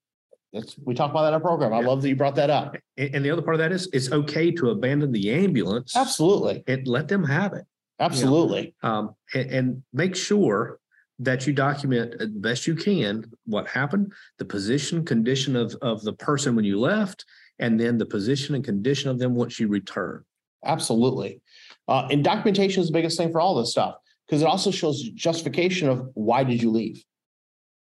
That's, 0.54 0.74
we 0.78 0.94
talk 0.94 1.10
about 1.10 1.22
that 1.22 1.28
in 1.28 1.34
our 1.34 1.40
program. 1.40 1.74
I 1.74 1.80
love 1.80 2.00
that 2.00 2.08
you 2.08 2.16
brought 2.16 2.36
that 2.36 2.48
up. 2.48 2.76
And, 2.96 3.16
and 3.16 3.24
the 3.24 3.30
other 3.30 3.42
part 3.42 3.56
of 3.56 3.58
that 3.58 3.72
is 3.72 3.88
it's 3.92 4.10
okay 4.10 4.50
to 4.52 4.70
abandon 4.70 5.12
the 5.12 5.30
ambulance 5.30 5.94
Absolutely. 5.94 6.64
and 6.66 6.88
let 6.88 7.08
them 7.08 7.22
have 7.22 7.52
it. 7.52 7.66
Absolutely. 8.00 8.74
Um, 8.82 9.14
and, 9.34 9.50
and 9.50 9.82
make 9.92 10.16
sure 10.16 10.78
that 11.18 11.46
you 11.46 11.52
document 11.52 12.14
as 12.20 12.28
best 12.28 12.66
you 12.66 12.74
can 12.74 13.30
what 13.44 13.68
happened, 13.68 14.12
the 14.38 14.44
position, 14.44 15.04
condition 15.04 15.56
of, 15.56 15.76
of 15.82 16.02
the 16.02 16.14
person 16.14 16.56
when 16.56 16.64
you 16.64 16.80
left, 16.80 17.26
and 17.58 17.78
then 17.78 17.98
the 17.98 18.06
position 18.06 18.54
and 18.54 18.64
condition 18.64 19.10
of 19.10 19.18
them 19.18 19.34
once 19.34 19.60
you 19.60 19.68
return. 19.68 20.24
Absolutely. 20.64 21.42
Uh, 21.86 22.08
and 22.10 22.24
documentation 22.24 22.80
is 22.80 22.88
the 22.88 22.94
biggest 22.94 23.18
thing 23.18 23.30
for 23.30 23.40
all 23.40 23.56
this 23.56 23.72
stuff 23.72 23.96
because 24.26 24.42
it 24.42 24.46
also 24.46 24.70
shows 24.70 25.02
justification 25.10 25.88
of 25.88 26.08
why 26.14 26.44
did 26.44 26.62
you 26.62 26.70
leave. 26.70 27.04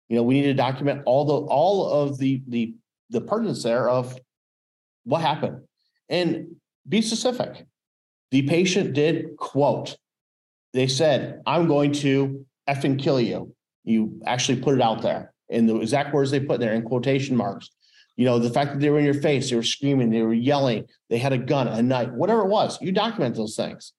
You 0.10 0.17
know, 0.17 0.23
we 0.23 0.36
need 0.36 0.47
to 0.47 0.54
document 0.54 1.04
all 1.06 1.25
the 1.25 1.34
all 1.34 1.89
of 1.89 2.17
the 2.17 2.41
the 2.47 2.75
the 3.10 3.21
pertinence 3.21 3.63
there 3.63 3.89
of 3.89 4.17
what 5.04 5.21
happened 5.21 5.62
and 6.10 6.56
be 6.88 7.01
specific. 7.01 7.65
The 8.32 8.43
patient 8.43 8.93
did 8.93 9.36
quote, 9.38 9.97
they 10.73 10.88
said, 10.88 11.41
I'm 11.45 11.67
going 11.67 11.91
to 11.93 12.45
effing 12.67 12.97
kill 12.97 13.19
you. 13.19 13.54
You 13.84 14.21
actually 14.25 14.62
put 14.62 14.75
it 14.75 14.82
out 14.82 15.01
there. 15.01 15.34
in 15.49 15.65
the 15.67 15.75
exact 15.77 16.13
words 16.13 16.32
they 16.32 16.39
put 16.39 16.60
there 16.60 16.73
in 16.73 16.82
quotation 16.82 17.36
marks. 17.36 17.69
You 18.15 18.25
know, 18.25 18.39
the 18.39 18.49
fact 18.49 18.71
that 18.71 18.80
they 18.80 18.89
were 18.89 18.99
in 18.99 19.06
your 19.06 19.21
face, 19.21 19.49
they 19.49 19.56
were 19.56 19.63
screaming, 19.63 20.10
they 20.10 20.21
were 20.21 20.34
yelling, 20.34 20.86
they 21.10 21.17
had 21.17 21.34
a 21.34 21.38
gun, 21.38 21.67
a 21.67 21.82
knife, 21.82 22.10
whatever 22.12 22.41
it 22.41 22.47
was, 22.47 22.82
you 22.82 22.91
document 22.91 23.36
those 23.36 23.56
things 23.56 23.93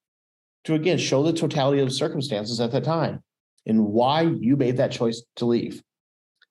to 0.64 0.74
again 0.74 0.98
show 0.98 1.22
the 1.22 1.32
totality 1.32 1.80
of 1.80 1.92
circumstances 1.92 2.60
at 2.60 2.72
that 2.72 2.84
time 2.84 3.22
and 3.66 3.84
why 3.84 4.22
you 4.22 4.56
made 4.56 4.76
that 4.76 4.92
choice 4.92 5.22
to 5.36 5.46
leave. 5.46 5.82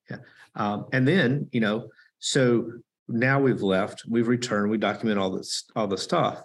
Yeah. 0.10 0.18
Um, 0.56 0.86
and 0.92 1.08
then, 1.08 1.48
you 1.52 1.62
know, 1.62 1.88
so 2.20 2.72
now 3.08 3.40
we've 3.40 3.62
left, 3.62 4.04
we've 4.08 4.28
returned, 4.28 4.70
we 4.70 4.78
document 4.78 5.20
all 5.20 5.32
this, 5.32 5.66
all 5.76 5.88
the 5.88 5.98
stuff. 5.98 6.44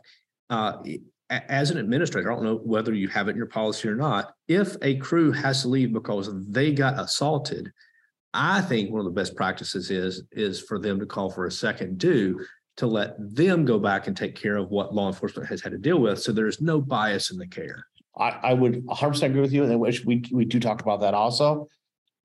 Uh, 0.48 0.82
as 1.28 1.70
an 1.70 1.78
administrator, 1.78 2.30
I 2.30 2.34
don't 2.34 2.44
know 2.44 2.56
whether 2.56 2.94
you 2.94 3.08
have 3.08 3.28
it 3.28 3.32
in 3.32 3.36
your 3.36 3.46
policy 3.46 3.88
or 3.88 3.96
not. 3.96 4.32
If 4.46 4.76
a 4.82 4.96
crew 4.96 5.32
has 5.32 5.62
to 5.62 5.68
leave 5.68 5.92
because 5.92 6.30
they 6.46 6.72
got 6.72 7.00
assaulted, 7.00 7.72
I 8.32 8.60
think 8.60 8.90
one 8.90 9.00
of 9.00 9.06
the 9.06 9.10
best 9.18 9.34
practices 9.34 9.90
is 9.90 10.22
is 10.30 10.60
for 10.60 10.78
them 10.78 11.00
to 11.00 11.06
call 11.06 11.30
for 11.30 11.46
a 11.46 11.50
second 11.50 11.98
due 11.98 12.44
to 12.76 12.86
let 12.86 13.16
them 13.18 13.64
go 13.64 13.78
back 13.78 14.06
and 14.06 14.16
take 14.16 14.34
care 14.34 14.56
of 14.56 14.70
what 14.70 14.94
law 14.94 15.08
enforcement 15.08 15.48
has 15.48 15.62
had 15.62 15.72
to 15.72 15.78
deal 15.78 15.98
with. 15.98 16.20
So 16.20 16.32
there's 16.32 16.60
no 16.60 16.80
bias 16.80 17.30
in 17.30 17.38
the 17.38 17.46
care. 17.46 17.86
I, 18.18 18.38
I 18.42 18.54
would 18.54 18.84
100% 18.86 19.22
agree 19.22 19.40
with 19.40 19.52
you. 19.52 19.64
And 19.64 19.80
which 19.80 20.04
we, 20.04 20.24
we 20.30 20.44
do 20.44 20.60
talk 20.60 20.82
about 20.82 21.00
that 21.00 21.14
also. 21.14 21.68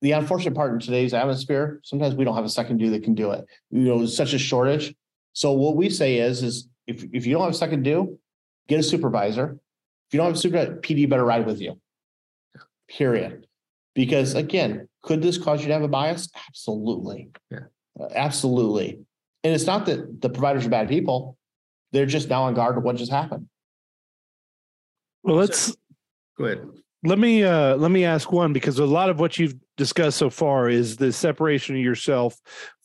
The 0.02 0.12
unfortunate 0.12 0.54
part 0.54 0.72
in 0.72 0.80
today's 0.80 1.14
atmosphere, 1.14 1.80
sometimes 1.84 2.14
we 2.14 2.24
don't 2.24 2.34
have 2.34 2.44
a 2.44 2.50
second 2.50 2.78
due 2.78 2.90
that 2.90 3.04
can 3.04 3.14
do 3.14 3.30
it. 3.30 3.46
You 3.70 3.82
know, 3.82 4.02
it's 4.02 4.16
such 4.16 4.34
a 4.34 4.38
shortage. 4.38 4.94
So 5.32 5.52
what 5.52 5.76
we 5.76 5.88
say 5.88 6.18
is, 6.18 6.42
is 6.42 6.68
if, 6.86 7.04
if 7.12 7.24
you 7.24 7.32
don't 7.32 7.42
have 7.42 7.52
a 7.52 7.56
second 7.56 7.84
due, 7.84 8.18
get 8.68 8.80
a 8.80 8.82
supervisor. 8.82 9.58
If 10.08 10.14
you 10.14 10.18
don't 10.18 10.26
have 10.26 10.34
a 10.34 10.38
supervisor, 10.38 10.76
PD 10.76 11.08
better 11.08 11.24
ride 11.24 11.46
with 11.46 11.60
you. 11.60 11.80
Period. 12.88 13.46
Because 13.94 14.34
again, 14.34 14.88
could 15.02 15.22
this 15.22 15.38
cause 15.38 15.60
you 15.60 15.68
to 15.68 15.72
have 15.72 15.82
a 15.82 15.88
bias? 15.88 16.28
Absolutely. 16.48 17.30
Yeah. 17.50 17.60
Uh, 17.98 18.08
absolutely. 18.14 19.00
And 19.44 19.54
it's 19.54 19.66
not 19.66 19.86
that 19.86 20.20
the 20.20 20.30
providers 20.30 20.66
are 20.66 20.70
bad 20.70 20.88
people. 20.88 21.36
They're 21.92 22.06
just 22.06 22.28
now 22.28 22.44
on 22.44 22.54
guard 22.54 22.76
to 22.76 22.80
what 22.80 22.96
just 22.96 23.10
happened. 23.10 23.48
Well, 25.22 25.36
let's 25.36 25.76
go 26.38 26.44
ahead. 26.44 26.66
Let 27.04 27.18
me 27.18 27.42
uh 27.42 27.76
let 27.76 27.90
me 27.90 28.04
ask 28.04 28.30
one 28.30 28.52
because 28.52 28.78
a 28.78 28.86
lot 28.86 29.10
of 29.10 29.18
what 29.18 29.38
you've 29.38 29.56
discussed 29.76 30.18
so 30.18 30.30
far 30.30 30.68
is 30.68 30.96
the 30.96 31.12
separation 31.12 31.76
of 31.76 31.82
yourself 31.82 32.40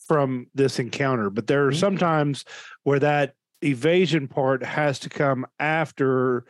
from 0.07 0.47
this 0.55 0.79
encounter, 0.79 1.29
but 1.29 1.47
there 1.47 1.65
are 1.65 1.71
mm-hmm. 1.71 1.79
sometimes 1.79 2.45
where 2.83 2.99
that 2.99 3.33
evasion 3.63 4.27
part 4.27 4.63
has 4.63 4.99
to 4.99 5.09
come 5.09 5.45
after 5.59 6.45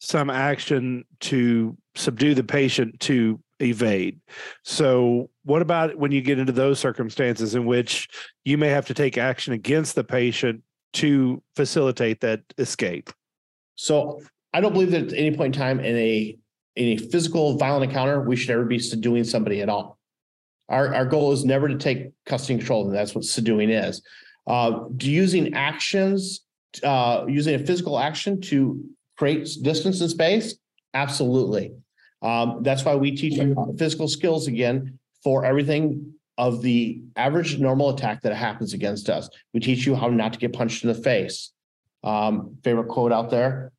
some 0.00 0.30
action 0.30 1.04
to 1.20 1.76
subdue 1.94 2.34
the 2.34 2.44
patient 2.44 3.00
to 3.00 3.40
evade. 3.60 4.20
So, 4.64 5.30
what 5.44 5.62
about 5.62 5.96
when 5.96 6.12
you 6.12 6.20
get 6.20 6.38
into 6.38 6.52
those 6.52 6.78
circumstances 6.78 7.54
in 7.54 7.66
which 7.66 8.08
you 8.44 8.58
may 8.58 8.68
have 8.68 8.86
to 8.86 8.94
take 8.94 9.18
action 9.18 9.52
against 9.52 9.94
the 9.94 10.04
patient 10.04 10.62
to 10.94 11.42
facilitate 11.56 12.20
that 12.20 12.42
escape? 12.58 13.10
So 13.76 14.20
I 14.52 14.60
don't 14.60 14.72
believe 14.72 14.90
that 14.90 15.12
at 15.12 15.12
any 15.14 15.36
point 15.36 15.54
in 15.54 15.60
time 15.60 15.80
in 15.80 15.96
a, 15.96 16.36
in 16.76 16.88
a 16.88 16.96
physical 16.96 17.56
violent 17.56 17.84
encounter, 17.84 18.20
we 18.20 18.36
should 18.36 18.50
ever 18.50 18.64
be 18.64 18.78
subduing 18.78 19.24
somebody 19.24 19.62
at 19.62 19.68
all. 19.68 19.98
Our, 20.68 20.94
our 20.94 21.06
goal 21.06 21.32
is 21.32 21.44
never 21.44 21.68
to 21.68 21.76
take 21.76 22.10
custody 22.26 22.58
control, 22.58 22.86
and 22.86 22.94
that's 22.94 23.14
what 23.14 23.24
subduing 23.24 23.70
is. 23.70 24.02
Uh, 24.46 24.84
using 25.00 25.54
actions, 25.54 26.42
uh, 26.84 27.24
using 27.28 27.54
a 27.54 27.58
physical 27.58 27.98
action 27.98 28.40
to 28.42 28.84
create 29.16 29.48
distance 29.62 30.00
and 30.00 30.10
space? 30.10 30.54
Absolutely. 30.94 31.72
Um, 32.22 32.62
that's 32.62 32.84
why 32.84 32.94
we 32.94 33.12
teach 33.16 33.40
physical 33.78 34.08
skills 34.08 34.46
again 34.46 34.98
for 35.22 35.44
everything 35.44 36.14
of 36.38 36.62
the 36.62 37.02
average 37.16 37.58
normal 37.58 37.90
attack 37.90 38.22
that 38.22 38.34
happens 38.34 38.72
against 38.72 39.10
us. 39.10 39.28
We 39.52 39.60
teach 39.60 39.86
you 39.86 39.94
how 39.94 40.08
not 40.08 40.32
to 40.32 40.38
get 40.38 40.52
punched 40.52 40.84
in 40.84 40.88
the 40.88 40.94
face. 40.94 41.52
Um, 42.02 42.56
favorite 42.64 42.88
quote 42.88 43.12
out 43.12 43.30
there? 43.30 43.72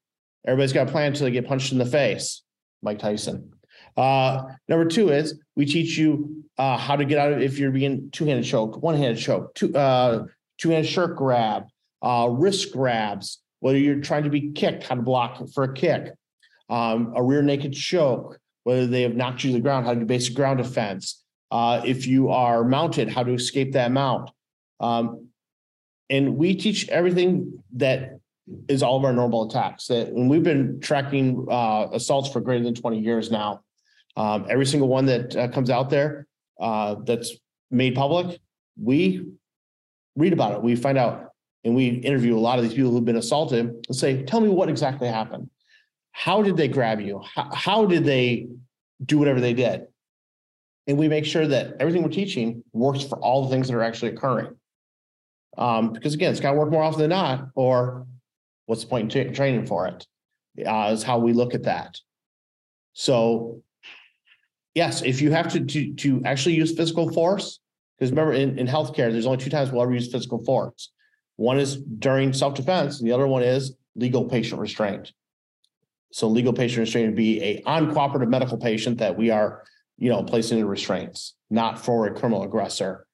Everybody's 0.46 0.74
got 0.74 0.88
a 0.88 0.92
plan 0.92 1.08
until 1.08 1.26
they 1.26 1.32
get 1.32 1.48
punched 1.48 1.72
in 1.72 1.78
the 1.78 1.86
face. 1.86 2.44
Mike 2.82 3.00
Tyson. 3.00 3.52
Uh, 3.98 4.44
number 4.68 4.86
two 4.86 5.10
is 5.10 5.40
we 5.56 5.66
teach 5.66 5.98
you 5.98 6.44
uh, 6.58 6.78
how 6.78 6.96
to 6.96 7.06
get 7.06 7.18
out 7.18 7.34
of 7.34 7.42
if 7.42 7.60
you're 7.60 7.72
being 7.72 8.10
two-handed 8.12 8.46
choke, 8.46 8.82
one-handed 8.82 9.22
choke, 9.22 9.54
two 9.56 9.76
uh, 9.76 10.26
two-handed 10.58 10.90
shirt 10.90 11.16
grab, 11.18 11.66
uh, 12.02 12.28
wrist 12.32 12.72
grabs, 12.72 13.40
whether 13.60 13.78
you're 13.78 14.02
trying 14.02 14.24
to 14.24 14.30
be 14.30 14.52
kicked, 14.52 14.84
how 14.84 14.96
to 14.96 15.02
block 15.02 15.42
for 15.54 15.64
a 15.64 15.74
kick, 15.74 16.14
um, 16.72 17.14
a 17.16 17.22
rear 17.22 17.44
naked 17.44 17.74
choke, 17.74 18.40
whether 18.64 18.88
they 18.88 19.04
have 19.04 19.16
knocked 19.16 19.44
you 19.44 19.52
to 19.52 19.58
the 19.58 19.62
ground, 19.62 19.86
how 19.86 19.94
to 19.94 20.00
do 20.00 20.06
basic 20.06 20.34
ground 20.34 20.58
defense. 20.58 21.24
Uh, 21.52 21.82
if 21.86 22.08
you 22.08 22.30
are 22.30 22.64
mounted, 22.64 23.10
how 23.10 23.24
to 23.24 23.34
escape 23.34 23.74
that 23.74 23.92
mount. 23.92 24.32
Um, 24.80 25.28
and 26.10 26.38
we 26.38 26.56
teach 26.56 26.88
everything 26.88 27.62
that 27.74 28.20
is 28.68 28.82
all 28.82 28.98
of 28.98 29.04
our 29.04 29.14
normal 29.14 29.50
attacks 29.50 29.88
that, 29.88 30.08
and 30.08 30.30
we've 30.30 30.44
been 30.44 30.80
tracking 30.80 31.46
uh, 31.52 31.88
assaults 31.92 32.30
for 32.30 32.40
greater 32.40 32.64
than 32.64 32.74
20 32.74 33.00
years 33.00 33.30
now. 33.30 33.62
Um, 34.16 34.46
every 34.50 34.66
single 34.66 34.88
one 34.88 35.06
that 35.06 35.36
uh, 35.36 35.48
comes 35.50 35.70
out 35.70 35.90
there 35.90 36.28
uh, 36.60 36.96
that's 37.06 37.34
made 37.70 37.96
public, 37.96 38.40
we 38.82 39.26
read 40.16 40.34
about 40.34 40.54
it. 40.54 40.62
We 40.62 40.76
find 40.76 40.98
out 40.98 41.28
and 41.64 41.76
we 41.76 41.88
interview 41.88 42.36
a 42.36 42.40
lot 42.40 42.58
of 42.58 42.64
these 42.64 42.74
people 42.74 42.92
who've 42.92 43.06
been 43.06 43.18
assaulted 43.18 43.68
and 43.88 43.96
say, 43.96 44.24
tell 44.24 44.42
me 44.42 44.50
what 44.50 44.70
exactly 44.70 45.08
happened. 45.08 45.50
How 46.12 46.42
did 46.42 46.58
they 46.58 46.68
grab 46.68 47.02
you? 47.02 47.22
How, 47.36 47.50
how 47.54 47.86
did 47.86 48.06
they 48.06 48.48
do 49.04 49.18
whatever 49.18 49.40
they 49.40 49.54
did? 49.54 49.88
And 50.88 50.98
we 50.98 51.08
make 51.08 51.26
sure 51.26 51.48
that 51.48 51.76
everything 51.80 52.04
we're 52.04 52.10
teaching 52.10 52.64
works 52.74 53.04
for 53.04 53.18
all 53.20 53.44
the 53.44 53.50
things 53.50 53.68
that 53.68 53.76
are 53.76 53.84
actually 53.84 54.12
occurring. 54.12 54.56
Um, 55.58 55.94
because 55.94 56.14
again, 56.14 56.32
it's 56.32 56.40
got 56.40 56.52
to 56.52 56.58
work 56.58 56.72
more 56.72 56.84
often 56.84 57.02
than 57.02 57.10
not, 57.10 57.50
or 57.56 58.08
what's 58.66 58.84
the 58.84 58.90
point 58.90 59.16
in 59.16 59.26
tra- 59.26 59.34
training 59.34 59.66
for 59.66 59.88
it? 59.88 60.08
Uh, 60.66 60.90
is 60.92 61.04
how 61.04 61.20
we 61.20 61.34
look 61.34 61.54
at 61.54 61.64
that. 61.64 61.98
So, 62.94 63.62
yes, 64.76 65.02
if 65.02 65.22
you 65.22 65.32
have 65.32 65.52
to 65.54 65.62
to, 65.62 65.94
to 65.94 66.22
actually 66.26 66.56
use 66.56 66.76
physical 66.76 67.12
force, 67.12 67.60
because 67.98 68.12
remember 68.12 68.34
in, 68.34 68.60
in 68.60 68.68
healthcare, 68.68 69.12
there's 69.12 69.26
only 69.26 69.38
two 69.38 69.50
times 69.50 69.72
we'll 69.72 69.82
ever 69.82 69.94
use 69.94 70.12
physical 70.12 70.44
force. 70.44 70.92
One 71.38 71.60
is 71.60 71.78
during 71.78 72.34
self-defense, 72.34 73.00
and 73.00 73.08
the 73.08 73.14
other 73.14 73.28
one 73.28 73.44
is 73.44 73.76
legal 73.96 74.26
patient 74.26 74.60
restraint. 74.60 75.14
So 76.12 76.28
legal 76.28 76.54
patient 76.54 76.80
restraint 76.80 77.08
would 77.08 77.16
be 77.16 77.42
a 77.42 77.62
uncooperative 77.64 78.28
medical 78.28 78.58
patient 78.58 78.98
that 79.00 79.18
we 79.18 79.30
are, 79.30 79.64
you 79.98 80.10
know, 80.10 80.24
placing 80.24 80.60
in 80.60 80.68
restraints, 80.68 81.36
not 81.50 81.80
for 81.80 82.06
a 82.08 82.14
criminal 82.14 82.44
aggressor. 82.44 83.06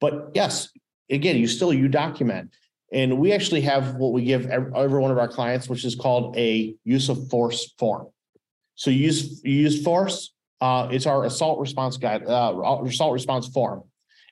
But 0.00 0.30
yes, 0.34 0.68
again, 1.10 1.36
you 1.36 1.46
still 1.46 1.72
you 1.72 1.88
document. 1.88 2.50
And 2.92 3.18
we 3.18 3.32
actually 3.32 3.62
have 3.62 3.94
what 3.94 4.12
we 4.12 4.24
give 4.24 4.46
every, 4.46 4.70
one 4.70 5.10
of 5.10 5.18
our 5.18 5.28
clients, 5.28 5.68
which 5.68 5.84
is 5.84 5.94
called 5.94 6.36
a 6.36 6.74
use 6.84 7.08
of 7.08 7.28
force 7.30 7.72
form. 7.78 8.08
So 8.74 8.90
you 8.90 9.06
use 9.06 9.40
you 9.44 9.52
use 9.52 9.82
force. 9.82 10.34
Uh, 10.60 10.88
it's 10.90 11.06
our 11.06 11.24
assault 11.24 11.58
response 11.58 11.96
guide, 11.96 12.26
uh, 12.26 12.82
assault 12.84 13.12
response 13.12 13.48
form, 13.48 13.82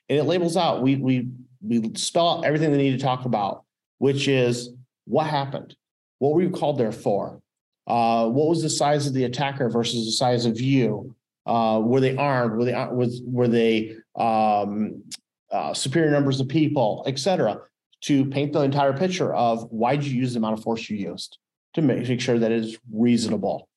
and 0.09 0.19
it 0.19 0.23
labels 0.23 0.57
out. 0.57 0.81
We 0.81 0.95
we 0.95 1.27
we 1.61 1.91
spell 1.95 2.29
out 2.29 2.45
everything 2.45 2.71
they 2.71 2.77
need 2.77 2.99
to 2.99 3.03
talk 3.03 3.25
about, 3.25 3.63
which 3.97 4.27
is 4.27 4.69
what 5.05 5.27
happened, 5.27 5.75
what 6.19 6.33
were 6.33 6.41
you 6.41 6.49
called 6.49 6.77
there 6.77 6.91
for, 6.91 7.40
uh, 7.87 8.27
what 8.27 8.47
was 8.47 8.61
the 8.61 8.69
size 8.69 9.07
of 9.07 9.13
the 9.13 9.23
attacker 9.23 9.69
versus 9.69 10.05
the 10.05 10.11
size 10.11 10.45
of 10.45 10.59
you, 10.61 11.15
uh, 11.45 11.81
were 11.83 11.99
they 11.99 12.15
armed, 12.15 12.57
were 12.57 12.65
they 12.65 12.73
was 12.91 13.21
were 13.25 13.47
they 13.47 13.95
um, 14.15 15.03
uh, 15.51 15.73
superior 15.73 16.11
numbers 16.11 16.39
of 16.39 16.47
people, 16.47 17.03
etc. 17.07 17.59
to 18.01 18.25
paint 18.25 18.53
the 18.53 18.61
entire 18.61 18.93
picture 18.93 19.33
of 19.33 19.67
why 19.71 19.95
did 19.95 20.05
you 20.05 20.19
use 20.19 20.33
the 20.33 20.39
amount 20.39 20.57
of 20.57 20.63
force 20.63 20.89
you 20.89 20.97
used 20.97 21.37
to 21.73 21.81
make, 21.81 22.07
make 22.07 22.21
sure 22.21 22.39
that 22.39 22.51
it 22.51 22.63
is 22.63 22.77
reasonable. 22.91 23.67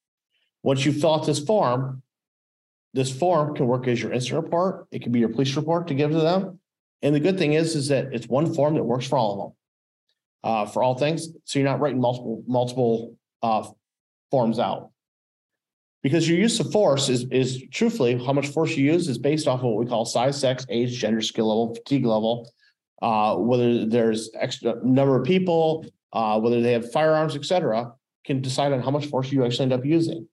Once 0.63 0.85
you 0.85 0.93
fill 0.93 1.15
out 1.15 1.27
this 1.27 1.41
form, 1.41 2.03
this 2.93 3.11
form 3.11 3.55
can 3.55 3.67
work 3.67 3.87
as 3.89 4.03
your 4.03 4.13
incident 4.13 4.45
report. 4.45 4.87
It 4.91 5.03
can 5.03 5.13
be 5.13 5.19
your 5.19 5.29
police 5.29 5.55
report 5.57 5.89
to 5.89 5.95
give 5.95 6.11
to 6.11 6.19
them. 6.19 6.61
And 7.03 7.15
the 7.15 7.21
good 7.21 7.37
thing 7.37 7.53
is, 7.53 7.77
is 7.77 7.89
that 7.89 8.15
it's 8.15 8.27
one 8.27 8.55
form 8.55 8.75
that 8.75 8.85
works 8.85 9.07
for 9.07 9.19
all 9.19 9.33
of 9.33 9.39
them. 9.39 9.57
Uh, 10.43 10.67
for 10.67 10.83
all 10.83 10.95
things, 10.95 11.29
so 11.45 11.59
you're 11.59 11.67
not 11.67 11.81
writing 11.81 11.99
multiple, 11.99 12.45
multiple, 12.47 13.17
uh, 13.43 13.67
forms 14.35 14.59
out. 14.59 14.91
Because 16.03 16.29
your 16.29 16.39
use 16.47 16.59
of 16.61 16.73
force 16.73 17.09
is, 17.09 17.21
is 17.31 17.49
truthfully, 17.71 18.15
how 18.27 18.33
much 18.39 18.49
force 18.49 18.77
you 18.77 18.85
use 18.93 19.05
is 19.09 19.19
based 19.31 19.47
off 19.47 19.61
of 19.61 19.67
what 19.67 19.81
we 19.83 19.87
call 19.87 20.05
size, 20.05 20.37
sex, 20.47 20.67
age, 20.69 20.93
gender, 21.03 21.23
skill 21.23 21.49
level, 21.51 21.75
fatigue 21.75 22.05
level. 22.05 22.35
Uh, 23.01 23.37
whether 23.37 23.87
there's 23.87 24.31
extra 24.47 24.75
number 24.83 25.17
of 25.21 25.25
people, 25.25 25.87
uh, 26.13 26.41
whether 26.43 26.61
they 26.61 26.73
have 26.73 26.91
firearms, 26.91 27.37
et 27.37 27.45
cetera, 27.45 27.93
can 28.27 28.41
decide 28.41 28.73
on 28.73 28.83
how 28.83 28.91
much 28.91 29.07
force 29.07 29.31
you 29.31 29.45
actually 29.45 29.67
end 29.69 29.73
up 29.73 29.85
using. 29.85 30.27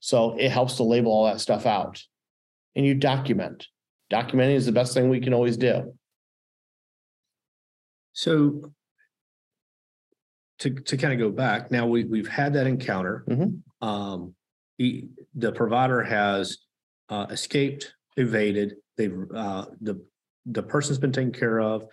So 0.00 0.16
it 0.38 0.50
helps 0.50 0.76
to 0.76 0.84
label 0.84 1.12
all 1.12 1.26
that 1.26 1.40
stuff 1.40 1.66
out. 1.66 2.02
And 2.74 2.86
you 2.86 2.94
document. 2.94 3.66
Documenting 4.10 4.56
is 4.56 4.66
the 4.66 4.78
best 4.80 4.94
thing 4.94 5.10
we 5.10 5.20
can 5.20 5.34
always 5.34 5.56
do. 5.58 5.74
So 8.14 8.72
to, 10.62 10.70
to 10.70 10.96
kind 10.96 11.12
of 11.12 11.18
go 11.18 11.30
back, 11.30 11.70
now 11.72 11.86
we, 11.86 12.04
we've 12.04 12.28
had 12.28 12.52
that 12.54 12.68
encounter. 12.68 13.24
Mhm. 13.28 13.62
Um, 13.80 14.34
he, 14.78 15.08
the 15.34 15.50
provider 15.50 16.02
has, 16.02 16.58
uh, 17.08 17.26
escaped, 17.30 17.94
evaded, 18.16 18.76
they've, 18.96 19.16
uh, 19.34 19.66
the, 19.80 20.00
the 20.46 20.62
person's 20.62 20.98
been 20.98 21.12
taken 21.12 21.32
care 21.32 21.60
of. 21.60 21.84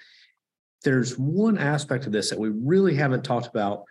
There's 0.84 1.18
one 1.18 1.58
aspect 1.58 2.06
of 2.06 2.12
this 2.12 2.30
that 2.30 2.40
we 2.40 2.50
really 2.50 2.96
haven't 2.96 3.24
talked 3.24 3.48
about. 3.48 3.84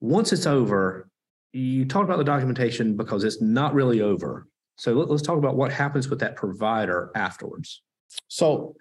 Once 0.00 0.32
it's 0.32 0.46
over, 0.46 1.08
you 1.52 1.84
talk 1.84 2.04
about 2.04 2.18
the 2.18 2.24
documentation 2.24 2.96
because 2.96 3.24
it's 3.24 3.42
not 3.42 3.74
really 3.74 4.02
over. 4.02 4.46
So 4.76 4.94
let, 4.94 5.10
us 5.10 5.20
talk 5.20 5.36
about 5.36 5.56
what 5.56 5.72
happens 5.72 6.08
with 6.08 6.20
that 6.20 6.36
provider 6.36 7.10
afterwards. 7.16 7.82
So 8.28 8.76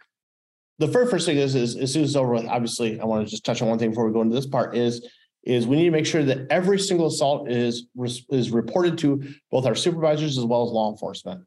the 0.78 0.88
very 0.88 1.08
first 1.08 1.26
thing 1.26 1.38
is, 1.38 1.56
is 1.56 1.76
as 1.78 1.92
soon 1.92 2.04
as 2.04 2.12
it's 2.12 2.16
over 2.16 2.34
with, 2.34 2.46
obviously, 2.46 3.00
I 3.00 3.06
want 3.06 3.26
to 3.26 3.30
just 3.30 3.44
touch 3.44 3.62
on 3.62 3.70
one 3.70 3.80
thing 3.80 3.90
before 3.90 4.06
we 4.08 4.14
go 4.14 4.22
into 4.22 4.36
this 4.36 4.46
part 4.46 4.76
is, 4.78 5.06
is 5.44 5.66
we 5.66 5.76
need 5.76 5.86
to 5.86 5.92
make 5.92 6.06
sure 6.06 6.24
that 6.24 6.48
every 6.50 6.78
single 6.78 7.08
assault 7.08 7.50
is, 7.50 7.88
is 8.30 8.52
reported 8.52 8.98
to 9.00 9.24
both 9.50 9.66
our 9.66 9.76
supervisors 9.76 10.38
as 10.38 10.46
well 10.46 10.64
as 10.64 10.72
law 10.72 10.92
enforcement. 10.92 11.42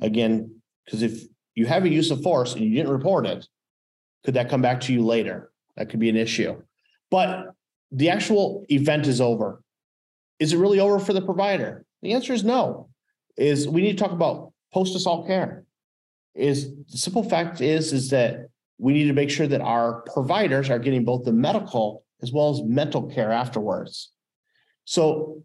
Again, 0.00 0.60
because 0.84 1.02
if 1.02 1.24
you 1.54 1.66
have 1.66 1.84
a 1.84 1.88
use 1.88 2.10
of 2.10 2.22
force 2.22 2.54
and 2.54 2.64
you 2.64 2.74
didn't 2.74 2.92
report 2.92 3.26
it, 3.26 3.46
could 4.24 4.34
that 4.34 4.48
come 4.48 4.62
back 4.62 4.80
to 4.82 4.92
you 4.92 5.04
later? 5.04 5.50
That 5.76 5.90
could 5.90 6.00
be 6.00 6.08
an 6.08 6.16
issue. 6.16 6.62
But 7.10 7.48
the 7.92 8.10
actual 8.10 8.64
event 8.70 9.06
is 9.06 9.20
over. 9.20 9.62
Is 10.38 10.52
it 10.52 10.58
really 10.58 10.80
over 10.80 10.98
for 10.98 11.12
the 11.12 11.20
provider? 11.20 11.84
The 12.02 12.14
answer 12.14 12.32
is 12.32 12.44
no. 12.44 12.88
Is 13.36 13.68
we 13.68 13.82
need 13.82 13.98
to 13.98 14.02
talk 14.02 14.12
about 14.12 14.52
post-assault 14.72 15.26
care. 15.26 15.64
Is 16.34 16.74
the 16.90 16.98
simple 16.98 17.22
fact 17.22 17.60
is, 17.60 17.92
is 17.92 18.10
that 18.10 18.48
we 18.78 18.92
need 18.92 19.06
to 19.06 19.12
make 19.12 19.30
sure 19.30 19.46
that 19.46 19.60
our 19.60 20.02
providers 20.12 20.70
are 20.70 20.78
getting 20.78 21.04
both 21.04 21.24
the 21.24 21.32
medical 21.32 22.03
as 22.22 22.32
well 22.32 22.50
as 22.50 22.62
mental 22.62 23.02
care 23.10 23.32
afterwards. 23.32 24.12
So 24.84 25.42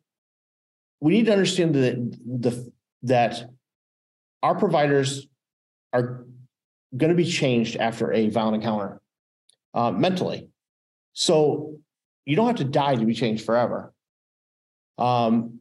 we 1.02 1.14
need 1.14 1.26
to 1.26 1.32
understand 1.32 1.76
that 1.76 2.18
the 2.26 2.72
that 3.04 3.50
our 4.44 4.56
providers 4.56 5.28
are 5.94 6.26
going 6.96 7.10
to 7.10 7.16
be 7.16 7.26
changed 7.26 7.78
after 7.78 8.12
a 8.14 8.30
violent 8.30 8.56
encounter 8.56 9.02
uh, 9.74 9.92
mentally. 9.92 10.50
So 11.14 11.78
you 12.26 12.36
don't 12.36 12.48
have 12.48 12.58
to 12.58 12.64
die 12.64 12.96
to 12.96 13.06
be 13.06 13.14
changed 13.14 13.46
forever. 13.46 13.94
Um, 14.98 15.60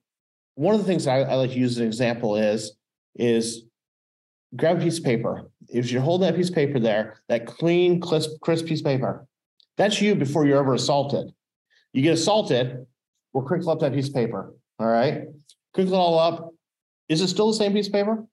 one 0.54 0.74
of 0.74 0.80
the 0.80 0.86
things 0.86 1.06
I, 1.06 1.20
I 1.20 1.34
like 1.34 1.50
to 1.50 1.58
use 1.58 1.72
as 1.72 1.78
an 1.78 1.86
example 1.86 2.36
is 2.36 2.72
is 3.14 3.64
grab 4.56 4.78
a 4.78 4.82
piece 4.82 4.98
of 4.98 5.04
paper. 5.04 5.50
If 5.68 5.90
you're 5.90 6.02
holding 6.02 6.26
that 6.26 6.36
piece 6.36 6.48
of 6.48 6.54
paper 6.54 6.78
there, 6.78 7.20
that 7.28 7.46
clean, 7.46 8.00
crisp, 8.00 8.40
crisp 8.40 8.66
piece 8.66 8.80
of 8.80 8.86
paper, 8.86 9.26
that's 9.78 10.02
you 10.02 10.14
before 10.14 10.46
you're 10.46 10.58
ever 10.58 10.74
assaulted. 10.74 11.32
You 11.94 12.02
get 12.02 12.12
assaulted, 12.14 12.86
we'll 13.32 13.44
crinkle 13.44 13.70
up 13.70 13.80
that 13.80 13.94
piece 13.94 14.08
of 14.08 14.14
paper. 14.14 14.52
All 14.78 14.86
right. 14.86 15.22
Crinkle 15.72 15.94
it 15.94 15.98
all 15.98 16.18
up. 16.18 16.50
Is 17.08 17.22
it 17.22 17.28
still 17.28 17.48
the 17.48 17.54
same 17.54 17.72
piece 17.72 17.86
of 17.86 17.92
paper? 17.94 18.26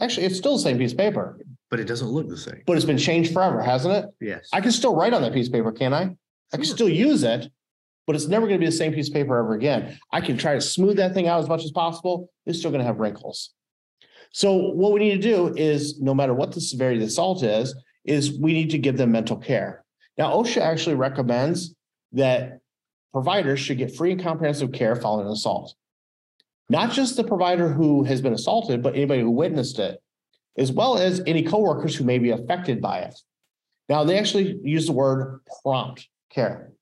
Actually, 0.00 0.26
it's 0.26 0.36
still 0.36 0.56
the 0.56 0.62
same 0.62 0.78
piece 0.78 0.92
of 0.92 0.98
paper, 0.98 1.38
But 1.70 1.80
it 1.80 1.84
doesn't 1.84 2.08
look 2.08 2.28
the 2.28 2.36
same. 2.36 2.62
but 2.66 2.76
it's 2.76 2.84
been 2.86 2.98
changed 2.98 3.32
forever, 3.32 3.60
hasn't 3.62 3.94
it? 3.94 4.04
Yes. 4.20 4.48
I 4.52 4.60
can 4.60 4.70
still 4.72 4.94
write 4.94 5.12
on 5.14 5.22
that 5.22 5.32
piece 5.32 5.46
of 5.48 5.52
paper, 5.52 5.72
can 5.72 5.92
I? 5.94 6.02
I 6.52 6.56
can 6.56 6.64
Sure. 6.64 6.76
still 6.76 6.88
use 6.88 7.22
it, 7.24 7.50
but 8.06 8.14
it's 8.16 8.26
never 8.26 8.46
gonna 8.46 8.58
be 8.58 8.66
the 8.66 8.72
same 8.72 8.92
piece 8.92 9.08
of 9.08 9.14
paper 9.14 9.36
ever 9.36 9.54
again. 9.54 9.98
I 10.12 10.20
can 10.20 10.36
try 10.36 10.54
to 10.54 10.60
smooth 10.60 10.96
that 10.98 11.14
thing 11.14 11.26
out 11.28 11.40
as 11.40 11.48
much 11.48 11.64
as 11.64 11.70
possible, 11.70 12.30
it's 12.46 12.58
still 12.58 12.70
gonna 12.70 12.84
have 12.84 12.98
wrinkles. 13.00 13.52
So 14.32 14.54
what 14.72 14.92
we 14.92 15.00
need 15.00 15.22
to 15.22 15.28
do 15.28 15.54
is, 15.56 16.00
no 16.00 16.14
matter 16.14 16.34
what 16.34 16.52
the 16.52 16.60
severity 16.60 16.96
of 16.98 17.02
the 17.02 17.06
assault 17.06 17.42
is, 17.42 17.74
is 18.04 18.38
we 18.38 18.52
need 18.52 18.70
to 18.70 18.78
give 18.78 18.96
them 18.96 19.12
mental 19.12 19.36
care. 19.36 19.84
Now, 20.18 20.32
OSHA 20.32 20.62
actually 20.62 20.96
recommends 20.96 21.74
that 22.12 22.60
providers 23.12 23.60
should 23.60 23.78
get 23.78 23.94
free 23.94 24.12
and 24.12 24.22
comprehensive 24.22 24.72
care 24.72 24.96
following 24.96 25.26
an 25.26 25.32
assault. 25.32 25.74
Not 26.68 26.90
just 26.90 27.16
the 27.16 27.24
provider 27.24 27.68
who 27.68 28.04
has 28.04 28.20
been 28.20 28.32
assaulted, 28.32 28.82
but 28.82 28.94
anybody 28.94 29.20
who 29.20 29.30
witnessed 29.30 29.78
it, 29.78 30.02
as 30.56 30.72
well 30.72 30.98
as 30.98 31.22
any 31.26 31.42
coworkers 31.42 31.94
who 31.94 32.04
may 32.04 32.18
be 32.18 32.30
affected 32.30 32.80
by 32.80 33.00
it. 33.00 33.14
Now, 33.88 34.04
they 34.04 34.18
actually 34.18 34.58
use 34.64 34.86
the 34.86 34.92
word 34.92 35.40
prompt 35.62 36.08
care. 36.30 36.72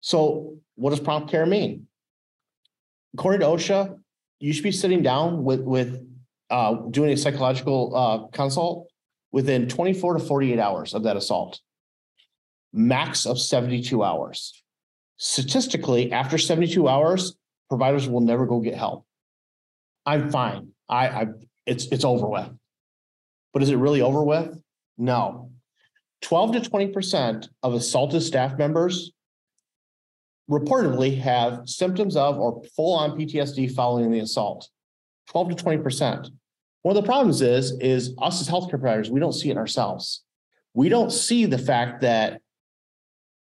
So 0.00 0.56
what 0.76 0.90
does 0.90 1.00
prompt 1.00 1.30
care 1.30 1.44
mean? 1.44 1.88
According 3.14 3.40
to 3.40 3.46
OSHA, 3.46 3.98
you 4.38 4.52
should 4.52 4.62
be 4.62 4.72
sitting 4.72 5.02
down 5.02 5.44
with, 5.44 5.60
with, 5.60 6.06
uh, 6.48 6.74
doing 6.90 7.12
a 7.12 7.16
psychological, 7.16 7.94
uh, 7.94 8.28
consult 8.28 8.88
within 9.30 9.68
twenty-four 9.68 10.14
to 10.14 10.20
forty-eight 10.20 10.58
hours 10.58 10.94
of 10.94 11.02
that 11.02 11.16
assault. 11.16 11.60
Max 12.72 13.26
of 13.26 13.40
seventy-two 13.40 14.02
hours. 14.02 14.62
Statistically, 15.16 16.12
after 16.12 16.38
seventy-two 16.38 16.88
hours, 16.88 17.36
providers 17.68 18.08
will 18.08 18.20
never 18.20 18.46
go 18.46 18.60
get 18.60 18.74
help. 18.74 19.04
I'm 20.06 20.30
fine. 20.30 20.68
I, 20.88 21.08
I, 21.08 21.26
it's, 21.66 21.86
it's 21.86 22.04
over 22.04 22.26
with. 22.26 22.48
But 23.52 23.62
is 23.62 23.70
it 23.70 23.76
really 23.76 24.00
over 24.00 24.22
with? 24.22 24.60
No. 24.96 25.50
Twelve 26.22 26.52
to 26.52 26.60
twenty 26.60 26.88
percent 26.88 27.48
of 27.62 27.74
assaulted 27.74 28.22
staff 28.22 28.56
members 28.58 29.12
reportedly 30.50 31.16
have 31.18 31.68
symptoms 31.68 32.16
of 32.16 32.38
or 32.38 32.62
full-on 32.74 33.18
PTSD 33.18 33.72
following 33.72 34.10
the 34.10 34.18
assault. 34.20 34.68
Twelve 35.28 35.48
to 35.48 35.54
twenty 35.54 35.82
percent. 35.82 36.28
One 36.82 36.96
of 36.96 37.02
the 37.02 37.06
problems 37.06 37.42
is, 37.42 37.72
is 37.80 38.14
us 38.18 38.40
as 38.40 38.48
healthcare 38.48 38.70
providers, 38.70 39.10
we 39.10 39.20
don't 39.20 39.34
see 39.34 39.50
it 39.50 39.56
ourselves. 39.56 40.24
We 40.72 40.88
don't 40.88 41.12
see 41.12 41.44
the 41.46 41.58
fact 41.58 42.00
that 42.00 42.40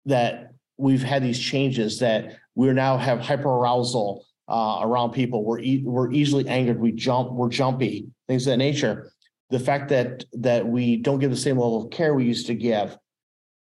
that 0.05 0.53
we've 0.77 1.03
had 1.03 1.23
these 1.23 1.39
changes, 1.39 1.99
that 1.99 2.37
we're 2.55 2.73
now 2.73 2.97
have 2.97 3.19
hyperarousal 3.19 4.21
uh, 4.47 4.79
around 4.81 5.11
people. 5.11 5.43
We're 5.45 5.59
e- 5.59 5.83
we're 5.83 6.11
easily 6.11 6.47
angered. 6.47 6.79
We 6.79 6.91
jump. 6.91 7.31
We're 7.31 7.49
jumpy. 7.49 8.07
Things 8.27 8.47
of 8.47 8.51
that 8.51 8.57
nature. 8.57 9.11
The 9.49 9.59
fact 9.59 9.89
that 9.89 10.25
that 10.33 10.67
we 10.67 10.97
don't 10.97 11.19
give 11.19 11.31
the 11.31 11.37
same 11.37 11.57
level 11.57 11.83
of 11.83 11.91
care 11.91 12.13
we 12.13 12.25
used 12.25 12.47
to 12.47 12.55
give 12.55 12.97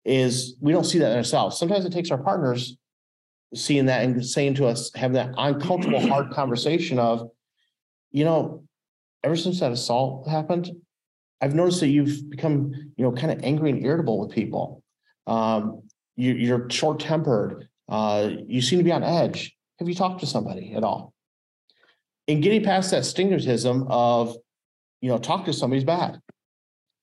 is 0.06 0.56
we 0.60 0.72
don't 0.72 0.84
see 0.84 1.00
that 1.00 1.12
in 1.12 1.18
ourselves. 1.18 1.58
Sometimes 1.58 1.86
it 1.86 1.94
takes 1.94 2.12
our 2.12 2.22
partners 2.22 2.78
seeing 3.56 3.86
that 3.86 4.04
and 4.04 4.26
saying 4.26 4.56
to 4.56 4.66
us, 4.66 4.92
having 4.96 5.14
that 5.14 5.34
uncomfortable, 5.38 6.00
hard 6.08 6.32
conversation 6.32 7.00
of, 7.00 7.30
you 8.12 8.26
know, 8.26 8.64
ever 9.24 9.36
since 9.36 9.60
that 9.60 9.72
assault 9.72 10.28
happened, 10.28 10.72
I've 11.42 11.56
noticed 11.56 11.80
that 11.82 11.90
you've 11.90 12.30
become, 12.30 12.74
you 12.96 13.04
know, 13.04 13.12
kind 13.12 13.32
of 13.32 13.44
angry 13.44 13.70
and 13.70 13.84
irritable 13.84 14.20
with 14.20 14.32
people. 14.32 14.84
Um, 15.28 15.84
you, 16.16 16.34
you're 16.34 16.70
short 16.70 17.00
tempered. 17.00 17.68
Uh, 17.90 18.30
you 18.48 18.62
seem 18.62 18.80
to 18.80 18.84
be 18.84 18.92
on 18.92 19.04
edge. 19.04 19.56
Have 19.80 19.90
you 19.90 19.96
talked 19.96 20.20
to 20.22 20.26
somebody 20.26 20.74
at 20.74 20.84
all? 20.84 21.14
And 22.28 22.42
getting 22.42 22.64
past 22.64 22.92
that 22.92 23.04
stigmatism 23.04 23.88
of, 23.90 24.38
you 25.02 25.10
know, 25.10 25.18
talk 25.18 25.46
to 25.46 25.54
somebody's 25.54 25.84
bad. 25.84 26.20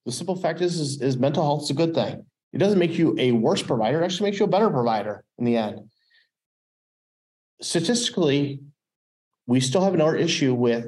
The 0.07 0.13
simple 0.13 0.37
fact 0.37 0.63
is, 0.63 0.81
is, 0.81 1.03
is 1.03 1.19
mental 1.19 1.43
health 1.43 1.65
is 1.65 1.71
a 1.71 1.75
good 1.75 1.95
thing. 1.95 2.25
It 2.53 2.59
doesn't 2.59 2.79
make 2.79 2.99
you 2.99 3.15
a 3.19 3.33
worse 3.33 3.63
provider. 3.63 4.01
It 4.01 4.05
actually 4.05 4.31
makes 4.31 4.41
you 4.41 4.47
a 4.47 4.49
better 4.49 4.71
provider 4.71 5.23
in 5.39 5.45
the 5.45 5.57
end. 5.57 5.91
Statistically, 7.61 8.61
we 9.47 9.61
still 9.61 9.85
have 9.85 9.95
another 9.95 10.17
issue 10.17 10.55
with 10.55 10.87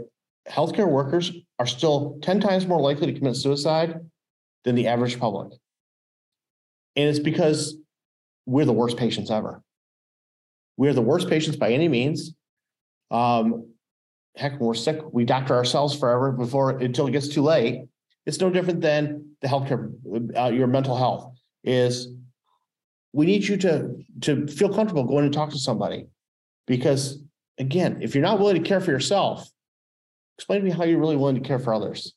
healthcare 0.49 0.89
workers 0.89 1.31
are 1.59 1.67
still 1.67 2.19
ten 2.23 2.41
times 2.41 2.67
more 2.67 2.81
likely 2.81 3.13
to 3.13 3.19
commit 3.19 3.37
suicide 3.37 4.01
than 4.65 4.75
the 4.75 4.89
average 4.89 5.21
public. 5.21 5.53
And 6.97 7.09
it's 7.09 7.19
because 7.19 7.77
we're 8.47 8.65
the 8.65 8.73
worst 8.73 8.97
patients 8.97 9.31
ever. 9.31 9.63
We're 10.77 10.95
the 10.95 11.03
worst 11.03 11.29
patients 11.29 11.57
by 11.57 11.73
any 11.73 11.89
means. 11.89 12.35
Um, 13.11 13.69
heck, 14.37 14.53
when 14.53 14.61
we're 14.61 14.75
sick, 14.75 15.01
we 15.13 15.25
doctor 15.25 15.55
ourselves 15.55 15.99
forever 15.99 16.33
before 16.33 16.71
until 16.71 17.07
it 17.07 17.13
gets 17.13 17.29
too 17.29 17.43
late. 17.43 17.87
It's 18.25 18.41
no 18.41 18.51
different 18.51 18.81
than 18.81 19.37
the 19.43 19.49
healthcare, 19.49 19.93
uh, 20.37 20.51
your 20.51 20.67
mental 20.67 20.97
health 20.97 21.35
is. 21.65 22.09
We 23.13 23.27
need 23.27 23.47
you 23.47 23.59
to 23.59 23.97
to 24.23 24.47
feel 24.47 24.73
comfortable 24.73 25.05
going 25.05 25.25
and 25.25 25.35
talk 25.35 25.51
to 25.51 25.59
somebody, 25.59 26.07
because 26.67 27.23
again, 27.59 27.99
if 28.01 28.15
you're 28.15 28.23
not 28.23 28.39
willing 28.39 28.63
to 28.63 28.67
care 28.67 28.81
for 28.81 28.91
yourself, 28.91 29.47
explain 30.39 30.61
to 30.61 30.65
me 30.65 30.71
how 30.71 30.85
you're 30.85 30.99
really 30.99 31.17
willing 31.17 31.35
to 31.35 31.47
care 31.47 31.59
for 31.59 31.75
others. 31.75 32.15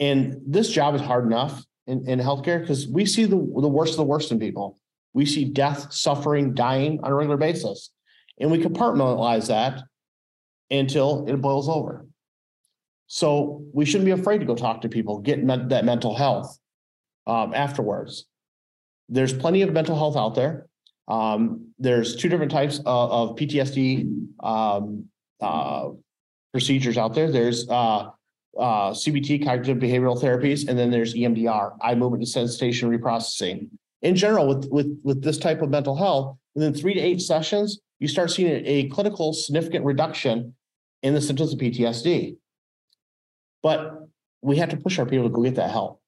And 0.00 0.40
this 0.44 0.70
job 0.70 0.94
is 0.96 1.00
hard 1.00 1.26
enough 1.26 1.64
in, 1.86 2.08
in 2.08 2.18
healthcare 2.18 2.60
because 2.60 2.88
we 2.88 3.06
see 3.06 3.24
the, 3.24 3.36
the 3.36 3.68
worst 3.68 3.92
of 3.92 3.98
the 3.98 4.04
worst 4.04 4.32
in 4.32 4.40
people. 4.40 4.78
We 5.18 5.26
see 5.26 5.46
death, 5.46 5.92
suffering, 5.92 6.54
dying 6.54 7.00
on 7.02 7.10
a 7.10 7.14
regular 7.16 7.36
basis. 7.36 7.90
And 8.38 8.52
we 8.52 8.58
compartmentalize 8.58 9.48
that 9.48 9.82
until 10.70 11.26
it 11.26 11.42
boils 11.42 11.68
over. 11.68 12.06
So 13.08 13.64
we 13.72 13.84
shouldn't 13.84 14.04
be 14.04 14.12
afraid 14.12 14.38
to 14.38 14.44
go 14.44 14.54
talk 14.54 14.82
to 14.82 14.88
people, 14.88 15.18
get 15.18 15.42
men- 15.42 15.66
that 15.70 15.84
mental 15.84 16.14
health 16.14 16.56
um, 17.26 17.52
afterwards. 17.52 18.26
There's 19.08 19.32
plenty 19.32 19.62
of 19.62 19.72
mental 19.72 19.96
health 19.96 20.16
out 20.16 20.36
there. 20.36 20.68
Um, 21.08 21.72
there's 21.80 22.14
two 22.14 22.28
different 22.28 22.52
types 22.52 22.78
of, 22.78 22.86
of 22.86 23.36
PTSD 23.36 24.24
um, 24.38 25.06
uh, 25.40 25.88
procedures 26.52 26.96
out 26.96 27.12
there. 27.12 27.32
There's 27.32 27.68
uh, 27.68 28.10
uh, 28.56 28.90
CBT, 28.92 29.44
cognitive 29.44 29.78
behavioral 29.78 30.22
therapies, 30.22 30.68
and 30.68 30.78
then 30.78 30.92
there's 30.92 31.16
EMDR, 31.16 31.76
eye 31.82 31.96
movement 31.96 32.22
desensitization 32.22 32.96
reprocessing. 32.96 33.68
In 34.02 34.14
general, 34.14 34.46
with 34.46 34.68
with 34.70 35.00
with 35.02 35.22
this 35.22 35.38
type 35.38 35.60
of 35.62 35.70
mental 35.70 35.96
health, 35.96 36.36
within 36.54 36.74
three 36.74 36.94
to 36.94 37.00
eight 37.00 37.20
sessions, 37.20 37.80
you 37.98 38.08
start 38.08 38.30
seeing 38.30 38.50
a, 38.50 38.66
a 38.66 38.88
clinical 38.88 39.32
significant 39.32 39.84
reduction 39.84 40.54
in 41.02 41.14
the 41.14 41.20
symptoms 41.20 41.52
of 41.52 41.58
PTSD. 41.58 42.36
But 43.62 44.08
we 44.42 44.56
have 44.56 44.68
to 44.70 44.76
push 44.76 44.98
our 44.98 45.06
people 45.06 45.28
to 45.28 45.34
go 45.34 45.42
get 45.42 45.56
that 45.56 45.70
help. 45.70 46.00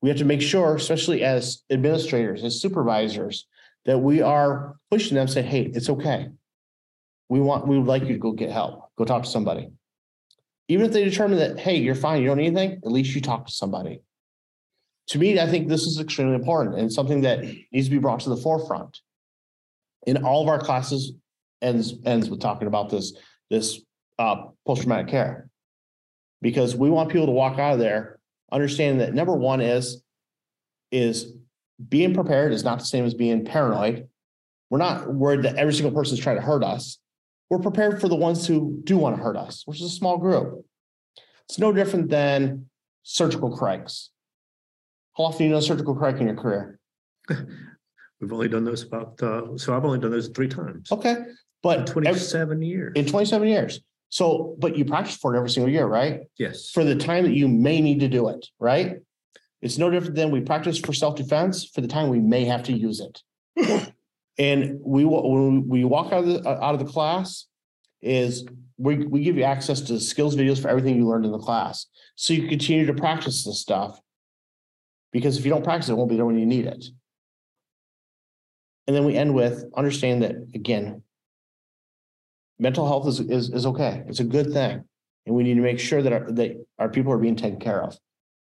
We 0.00 0.08
have 0.10 0.18
to 0.18 0.24
make 0.24 0.42
sure, 0.42 0.76
especially 0.76 1.24
as 1.24 1.62
administrators, 1.70 2.44
as 2.44 2.60
supervisors, 2.60 3.46
that 3.84 3.98
we 3.98 4.20
are 4.20 4.76
pushing 4.90 5.16
them, 5.16 5.28
say, 5.28 5.42
hey, 5.42 5.62
it's 5.74 5.88
okay. 5.88 6.28
We 7.28 7.40
want, 7.40 7.66
we 7.66 7.78
would 7.78 7.86
like 7.86 8.02
you 8.02 8.12
to 8.12 8.18
go 8.18 8.32
get 8.32 8.50
help, 8.50 8.90
go 8.96 9.04
talk 9.04 9.24
to 9.24 9.28
somebody. 9.28 9.70
Even 10.68 10.86
if 10.86 10.92
they 10.92 11.04
determine 11.04 11.38
that, 11.38 11.58
hey, 11.58 11.76
you're 11.76 11.94
fine, 11.94 12.20
you 12.20 12.28
don't 12.28 12.36
need 12.36 12.48
anything, 12.48 12.80
at 12.84 12.92
least 12.92 13.14
you 13.14 13.20
talk 13.20 13.46
to 13.46 13.52
somebody. 13.52 14.02
To 15.08 15.18
me, 15.18 15.40
I 15.40 15.46
think 15.46 15.68
this 15.68 15.86
is 15.86 15.98
extremely 15.98 16.34
important 16.34 16.78
and 16.78 16.92
something 16.92 17.22
that 17.22 17.42
needs 17.72 17.86
to 17.86 17.90
be 17.90 17.98
brought 17.98 18.20
to 18.20 18.30
the 18.30 18.36
forefront. 18.36 19.00
In 20.06 20.24
all 20.24 20.42
of 20.42 20.48
our 20.48 20.58
classes 20.58 21.12
ends, 21.62 21.94
ends 22.04 22.28
with 22.28 22.40
talking 22.40 22.68
about 22.68 22.90
this, 22.90 23.14
this 23.50 23.80
uh, 24.18 24.46
post-traumatic 24.66 25.08
care. 25.08 25.48
Because 26.40 26.76
we 26.76 26.90
want 26.90 27.10
people 27.10 27.26
to 27.26 27.32
walk 27.32 27.58
out 27.58 27.74
of 27.74 27.78
there 27.78 28.20
understanding 28.52 28.98
that 28.98 29.14
number 29.14 29.34
one 29.34 29.60
is, 29.60 30.02
is 30.90 31.34
being 31.88 32.14
prepared 32.14 32.52
is 32.52 32.64
not 32.64 32.78
the 32.78 32.84
same 32.84 33.04
as 33.04 33.14
being 33.14 33.44
paranoid. 33.44 34.08
We're 34.70 34.78
not 34.78 35.12
worried 35.12 35.42
that 35.42 35.56
every 35.56 35.72
single 35.72 35.92
person 35.92 36.14
is 36.14 36.22
trying 36.22 36.36
to 36.36 36.42
hurt 36.42 36.62
us. 36.62 36.98
We're 37.50 37.58
prepared 37.58 38.00
for 38.00 38.08
the 38.08 38.16
ones 38.16 38.46
who 38.46 38.80
do 38.84 38.98
want 38.98 39.16
to 39.16 39.22
hurt 39.22 39.36
us, 39.36 39.62
which 39.64 39.80
is 39.80 39.86
a 39.86 39.94
small 39.94 40.18
group. 40.18 40.64
It's 41.48 41.58
no 41.58 41.72
different 41.72 42.10
than 42.10 42.66
surgical 43.04 43.56
crics. 43.56 44.10
How 45.18 45.24
often 45.24 45.38
do 45.38 45.44
you 45.44 45.50
know 45.50 45.56
a 45.58 45.62
surgical 45.62 45.94
cric 45.96 46.20
in 46.20 46.28
your 46.28 46.36
career? 46.36 46.78
We've 48.20 48.32
only 48.32 48.48
done 48.48 48.64
those 48.64 48.84
about, 48.84 49.20
uh, 49.22 49.56
so 49.56 49.76
I've 49.76 49.84
only 49.84 49.98
done 49.98 50.12
those 50.12 50.28
three 50.28 50.48
times. 50.48 50.90
Okay, 50.92 51.10
In 51.10 51.36
but 51.62 51.80
every- 51.80 51.92
twenty-seven 51.92 52.62
years. 52.62 52.92
in 52.96 53.04
twenty-seven 53.06 53.48
years. 53.48 53.80
So, 54.10 54.56
but 54.58 54.76
you 54.76 54.84
practice 54.86 55.16
for 55.16 55.34
it 55.34 55.36
every 55.38 55.50
single 55.50 55.70
year, 55.70 55.86
right? 55.86 56.20
Yes. 56.38 56.70
For 56.70 56.82
the 56.82 56.96
time 56.96 57.24
that 57.24 57.34
you 57.34 57.46
may 57.46 57.80
need 57.80 58.00
to 58.00 58.08
do 58.08 58.28
it, 58.28 58.46
right? 58.58 58.96
It's 59.60 59.76
no 59.76 59.90
different 59.90 60.14
than 60.14 60.30
we 60.30 60.40
practice 60.40 60.78
for 60.78 60.92
self-defense 60.94 61.66
for 61.74 61.80
the 61.82 61.88
time 61.88 62.08
we 62.08 62.20
may 62.20 62.44
have 62.44 62.62
to 62.64 62.72
use 62.72 63.00
it. 63.00 63.22
And 64.40 64.78
we, 64.84 65.04
when 65.04 65.66
we 65.66 65.82
walk 65.82 66.12
out 66.12 66.22
of 66.22 66.26
the, 66.26 66.48
out 66.48 66.72
of 66.72 66.78
the 66.78 66.84
class 66.86 67.46
is 68.00 68.44
we, 68.76 68.98
we 68.98 69.24
give 69.24 69.36
you 69.36 69.42
access 69.42 69.80
to 69.80 69.98
skills 69.98 70.36
videos 70.36 70.62
for 70.62 70.68
everything 70.68 70.94
you 70.94 71.08
learned 71.08 71.24
in 71.24 71.32
the 71.32 71.40
class. 71.40 71.86
So 72.14 72.34
you 72.34 72.46
continue 72.46 72.86
to 72.86 72.94
practice 72.94 73.44
this 73.44 73.58
stuff. 73.60 73.98
Because 75.12 75.38
if 75.38 75.44
you 75.44 75.50
don't 75.50 75.64
practice, 75.64 75.88
it 75.88 75.92
it 75.92 75.96
won't 75.96 76.10
be 76.10 76.16
there 76.16 76.26
when 76.26 76.38
you 76.38 76.46
need 76.46 76.66
it. 76.66 76.84
And 78.86 78.96
then 78.96 79.04
we 79.04 79.16
end 79.16 79.34
with 79.34 79.64
understand 79.76 80.22
that, 80.22 80.36
again, 80.54 81.02
mental 82.58 82.86
health 82.86 83.06
is, 83.06 83.20
is, 83.20 83.50
is 83.50 83.66
okay. 83.66 84.02
It's 84.08 84.20
a 84.20 84.24
good 84.24 84.52
thing. 84.52 84.84
And 85.26 85.36
we 85.36 85.42
need 85.42 85.54
to 85.54 85.60
make 85.60 85.78
sure 85.78 86.02
that 86.02 86.12
our, 86.12 86.32
that 86.32 86.64
our 86.78 86.88
people 86.88 87.12
are 87.12 87.18
being 87.18 87.36
taken 87.36 87.60
care 87.60 87.82
of, 87.82 87.98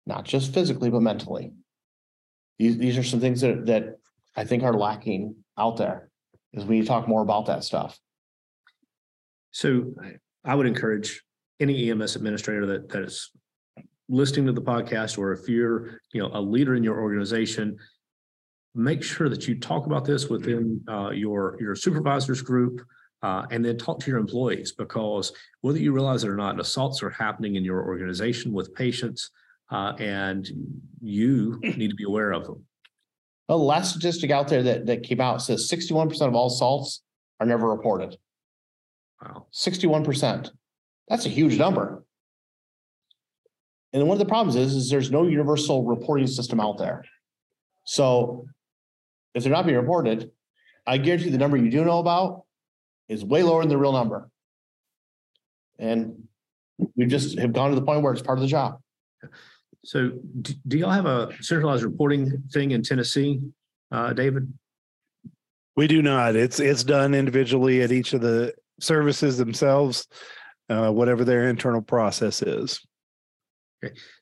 not 0.07 0.25
just 0.25 0.53
physically, 0.53 0.91
but 0.91 1.01
mentally. 1.01 1.53
These, 2.59 2.77
these 2.77 2.99
are 2.99 3.03
some 3.03 3.21
things 3.21 3.41
that, 3.41 3.67
that 3.67 3.97
I 4.37 4.45
think 4.45 4.63
are 4.63 4.75
lacking 4.75 5.37
out 5.57 5.77
there. 5.77 6.11
is 6.53 6.65
we 6.65 6.77
need 6.77 6.83
to 6.83 6.89
talk 6.89 7.09
more 7.09 7.23
about 7.23 7.47
that 7.47 7.65
stuff. 7.65 7.99
So 9.51 9.95
I- 10.45 10.55
would 10.55 10.67
encourage 10.67 11.23
any 11.61 11.91
EMS 11.91 12.17
administrator 12.17 12.67
that, 12.67 12.89
that 12.91 13.03
is 13.03 13.31
listening 14.09 14.47
to 14.47 14.53
the 14.53 14.63
podcast, 14.63 15.19
or 15.19 15.33
if 15.33 15.49
you're, 15.49 16.01
you 16.13 16.21
know, 16.21 16.31
a 16.33 16.41
leader 16.41 16.75
in 16.75 16.83
your 16.83 17.01
organization, 17.01 17.77
make 18.75 19.03
sure 19.03 19.29
that 19.29 19.47
you 19.47 19.59
talk 19.59 19.87
about 19.87 20.05
this 20.05 20.29
within, 20.29 20.81
uh, 20.89 21.11
your, 21.11 21.57
your 21.61 21.75
supervisors 21.75 22.43
group, 22.43 22.81
uh, 23.23 23.45
and 23.51 23.65
then 23.65 23.77
talk 23.77 23.99
to 24.01 24.11
your 24.11 24.19
employees, 24.21 24.73
because 24.73 25.33
whether 25.61 25.79
you 25.79 25.93
realize 25.93 26.25
it 26.25 26.31
or 26.31 26.37
not, 26.37 26.61
assaults 26.61 27.03
are 27.03 27.11
happening 27.11 27.57
in 27.57 27.65
your 27.65 27.85
organization 27.85 28.53
with 28.53 28.73
patients, 28.75 29.31
uh, 29.71 29.93
and 29.99 30.49
you 31.01 31.59
need 31.77 31.89
to 31.89 31.97
be 31.97 32.05
aware 32.05 32.31
of 32.33 32.45
them. 32.47 32.65
Well, 33.49 33.59
the 33.59 33.65
last 33.65 33.91
statistic 33.91 34.31
out 34.31 34.49
there 34.49 34.63
that, 34.63 34.87
that 34.87 35.03
came 35.03 35.21
out 35.21 35.43
says 35.43 35.69
sixty-one 35.69 36.09
percent 36.09 36.29
of 36.29 36.35
all 36.35 36.49
assaults 36.49 37.03
are 37.41 37.47
never 37.47 37.69
reported. 37.69 38.17
Wow. 39.23 39.47
Sixty-one 39.53 40.05
percent. 40.05 40.53
That's 41.09 41.25
a 41.25 41.31
huge 41.31 41.59
number. 41.59 42.05
And 43.93 44.07
one 44.07 44.15
of 44.17 44.19
the 44.19 44.27
problems 44.27 44.57
is, 44.57 44.75
is 44.75 44.91
there's 44.91 45.11
no 45.11 45.27
universal 45.27 45.85
reporting 45.85 46.27
system 46.27 46.61
out 46.61 46.79
there. 46.79 47.05
So 47.85 48.47
if 49.35 49.43
they're 49.43 49.53
not 49.53 49.67
being 49.67 49.79
reported, 49.79 50.31
I 50.87 50.99
guarantee 50.99 51.31
the 51.31 51.39
number 51.39 51.57
you 51.57 51.71
do 51.71 51.85
know 51.85 51.99
about 51.99 52.45
is 53.09 53.25
way 53.25 53.43
lower 53.43 53.63
than 53.63 53.71
the 53.71 53.79
real 53.79 53.93
number. 53.93 54.29
And 55.79 56.29
we 56.97 57.07
just 57.07 57.39
have 57.39 57.53
gone 57.53 57.71
to 57.71 57.77
the 57.77 57.85
point 57.85 58.03
where 58.03 58.13
it's 58.13 58.23
part 58.23 58.39
of 58.39 58.43
the 58.43 58.49
job. 58.49 58.81
So 59.85 60.11
do, 60.43 60.53
do 60.67 60.79
y'all 60.79 60.91
have 60.91 61.07
a 61.07 61.31
centralized 61.41 61.83
reporting 61.83 62.43
thing 62.53 62.73
in 62.73 62.83
Tennessee, 62.83 63.41
uh, 63.91 64.13
David? 64.13 64.53
We 65.77 65.87
do 65.87 66.03
not. 66.03 66.35
It's 66.35 66.59
it's 66.59 66.83
done 66.83 67.15
individually 67.15 67.83
at 67.83 67.93
each 67.93 68.13
of 68.13 68.21
the 68.21 68.53
services 68.81 69.39
themselves, 69.39 70.09
uh, 70.69 70.91
whatever 70.91 71.25
their 71.25 71.49
internal 71.49 71.81
process 71.81 72.43
is. 72.43 72.85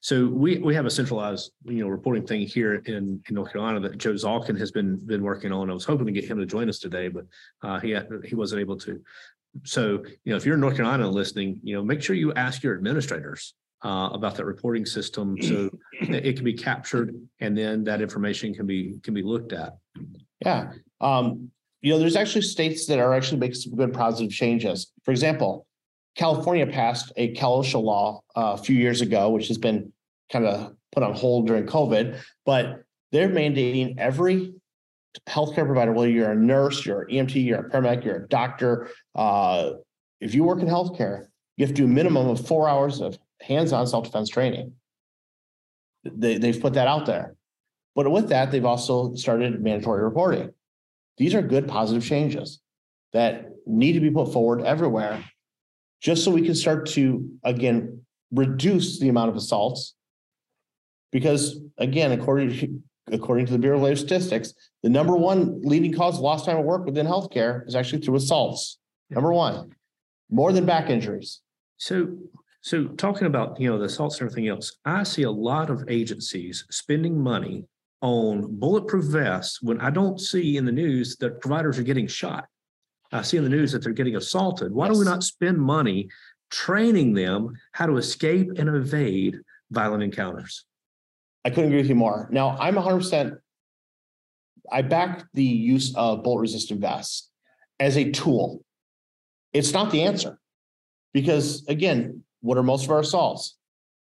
So 0.01 0.27
we, 0.27 0.59
we 0.59 0.75
have 0.75 0.87
a 0.87 0.91
centralized, 0.91 1.53
you 1.65 1.83
know, 1.83 1.89
reporting 1.89 2.27
thing 2.27 2.43
here 2.47 2.75
in, 2.87 3.23
in 3.29 3.35
North 3.35 3.53
Carolina 3.53 3.81
that 3.81 3.99
Joe 3.99 4.13
Zalkin 4.13 4.59
has 4.59 4.71
been, 4.71 4.97
been 5.07 5.23
working 5.23 5.53
on. 5.53 5.71
I 5.71 5.75
was 5.75 5.85
hoping 5.85 6.07
to 6.07 6.13
get 6.13 6.25
him 6.25 6.39
to 6.39 6.47
join 6.47 6.69
us 6.69 6.79
today, 6.79 7.09
but 7.09 7.25
uh, 7.63 7.81
he, 7.81 7.91
had- 7.91 8.09
he 8.25 8.35
wasn't 8.35 8.61
able 8.61 8.77
to. 8.79 9.01
So, 9.65 10.05
you 10.25 10.31
know, 10.33 10.37
if 10.37 10.45
you're 10.45 10.55
in 10.57 10.61
North 10.61 10.77
Carolina 10.77 11.09
listening, 11.09 11.61
you 11.63 11.75
know, 11.75 11.83
make 11.83 12.03
sure 12.03 12.15
you 12.15 12.35
ask 12.35 12.63
your 12.63 12.75
administrators 12.75 13.55
uh, 13.85 14.11
about 14.13 14.35
that 14.37 14.45
reporting 14.45 14.85
system 14.85 15.41
so 15.41 15.71
that 16.11 16.27
it 16.27 16.37
can 16.37 16.45
be 16.45 16.53
captured 16.53 17.15
and 17.41 17.57
then 17.57 17.85
that 17.85 18.03
information 18.03 18.53
can 18.53 18.67
be, 18.67 18.99
can 19.03 19.15
be 19.15 19.23
looked 19.23 19.53
at. 19.53 19.77
Yeah, 20.45 20.73
um, 21.01 21.51
you 21.81 21.93
know, 21.93 21.99
there's 21.99 22.17
actually 22.17 22.43
states 22.43 22.87
that 22.87 22.99
are 22.99 23.15
actually 23.15 23.39
making 23.39 23.55
some 23.55 23.75
good 23.75 23.95
positive 23.95 24.31
changes. 24.33 24.93
For 25.05 25.13
example, 25.13 25.67
California 26.17 26.67
passed 26.67 27.13
a 27.17 27.29
Cal 27.33 27.61
law 27.75 28.23
uh, 28.37 28.57
a 28.59 28.63
few 28.63 28.77
years 28.77 29.01
ago, 29.01 29.31
which 29.31 29.49
has 29.49 29.59
been 29.59 29.93
kind 30.33 30.47
of 30.47 30.75
put 30.93 31.03
on 31.03 31.15
hold 31.15 31.47
during 31.47 31.67
COVID, 31.67 32.19
but 32.45 32.83
they're 33.13 33.29
mandating 33.29 33.99
every 33.99 34.55
healthcare 35.29 35.67
provider, 35.67 35.93
whether 35.93 36.11
you're 36.11 36.33
a 36.33 36.37
nurse, 36.37 36.85
you're 36.85 37.03
an 37.03 37.09
EMT, 37.09 37.45
you're 37.45 37.67
a 37.67 37.71
paramedic, 37.71 38.05
you're 38.05 38.25
a 38.25 38.29
doctor, 38.29 38.91
uh, 39.15 39.73
if 40.21 40.35
you 40.35 40.45
work 40.45 40.61
in 40.61 40.67
healthcare, 40.67 41.27
you 41.57 41.67
have 41.67 41.75
to 41.75 41.83
do 41.83 41.85
a 41.85 41.89
minimum 41.89 42.29
of 42.29 42.47
four 42.47 42.69
hours 42.69 43.01
of 43.01 43.19
hands-on 43.41 43.87
self-defense 43.87 44.29
training. 44.29 44.73
They, 46.05 46.39
they've 46.39 46.61
put 46.61 46.75
that 46.75 46.89
out 46.89 47.07
there. 47.07 47.35
But 47.95 48.11
with 48.11 48.29
that, 48.29 48.51
they've 48.51 48.65
also 48.65 49.15
started 49.15 49.63
mandatory 49.63 50.03
reporting. 50.03 50.53
These 51.17 51.35
are 51.35 51.43
good 51.43 51.67
positive 51.67 52.05
changes 52.05 52.61
that 53.13 53.47
need 53.67 53.93
to 53.93 54.01
be 54.01 54.11
put 54.11 54.33
forward 54.33 54.63
everywhere. 54.63 55.25
Just 56.01 56.25
so 56.25 56.31
we 56.31 56.43
can 56.43 56.55
start 56.55 56.87
to, 56.91 57.29
again, 57.43 58.03
reduce 58.33 58.99
the 58.99 59.09
amount 59.09 59.31
of 59.31 59.37
assaults. 59.37 59.95
Because 61.13 61.61
again, 61.79 62.13
according 62.13 62.51
to, 62.51 62.83
according 63.13 63.47
to 63.47 63.53
the 63.53 63.59
Bureau 63.59 63.77
of 63.77 63.83
Labor 63.83 63.97
Statistics, 63.97 64.53
the 64.83 64.89
number 64.89 65.17
one 65.17 65.61
leading 65.63 65.93
cause 65.93 66.17
of 66.17 66.21
lost 66.21 66.45
time 66.45 66.59
at 66.59 66.65
work 66.65 66.85
within 66.85 67.07
healthcare 67.07 67.67
is 67.67 67.75
actually 67.75 68.03
through 68.03 68.17
assaults. 68.17 68.79
Number 69.11 69.33
one, 69.33 69.71
more 70.31 70.53
than 70.53 70.67
back 70.67 70.91
injuries. 70.91 71.41
So, 71.79 72.17
so 72.61 72.87
talking 72.87 73.27
about, 73.27 73.61
you 73.61 73.71
know, 73.71 73.79
the 73.79 73.85
assaults 73.85 74.21
and 74.21 74.29
everything 74.29 74.49
else, 74.49 74.79
I 74.85 75.05
see 75.05 75.23
a 75.23 75.31
lot 75.31 75.71
of 75.71 75.85
agencies 75.89 76.65
spending 76.71 77.19
money 77.19 77.65
on 78.03 78.59
bulletproof 78.59 79.05
vests 79.07 79.63
when 79.63 79.81
I 79.81 79.91
don't 79.91 80.21
see 80.21 80.57
in 80.57 80.65
the 80.65 80.73
news 80.73 81.17
that 81.19 81.41
providers 81.41 81.79
are 81.79 81.85
getting 81.85 82.07
shot. 82.07 82.47
I 83.13 83.23
see 83.23 83.37
in 83.37 83.45
the 83.45 83.51
news 83.51 83.73
that 83.73 83.83
they're 83.83 83.93
getting 83.93 84.17
assaulted. 84.17 84.73
Why 84.73 84.89
do 84.89 84.99
we 84.99 85.05
not 85.05 85.23
spend 85.23 85.59
money 85.59 86.09
training 86.51 87.15
them 87.15 87.55
how 87.73 87.87
to 87.87 87.97
escape 87.97 88.51
and 88.57 88.69
evade 88.69 89.39
violent 89.71 90.03
encounters? 90.03 90.65
I 91.45 91.51
couldn't 91.51 91.67
agree 91.67 91.79
with 91.79 91.89
you 91.89 91.95
more. 91.95 92.29
Now, 92.31 92.57
I'm 92.59 92.77
hundred 92.77 92.99
percent. 92.99 93.35
I 94.71 94.83
back 94.83 95.25
the 95.35 95.45
use 95.45 95.95
of 95.95 96.25
bullet 96.25 96.41
resistant 96.41 96.81
vests 96.81 97.31
as 97.79 97.97
a 97.97 98.11
tool. 98.11 98.65
It's 99.53 99.73
not 99.73 99.93
the 99.93 100.03
answer. 100.03 100.39
Because 101.13 101.65
again, 101.69 102.25
what 102.41 102.59
are 102.59 102.63
most 102.63 102.85
of 102.85 102.91
our 102.91 103.01
assaults? 103.01 103.57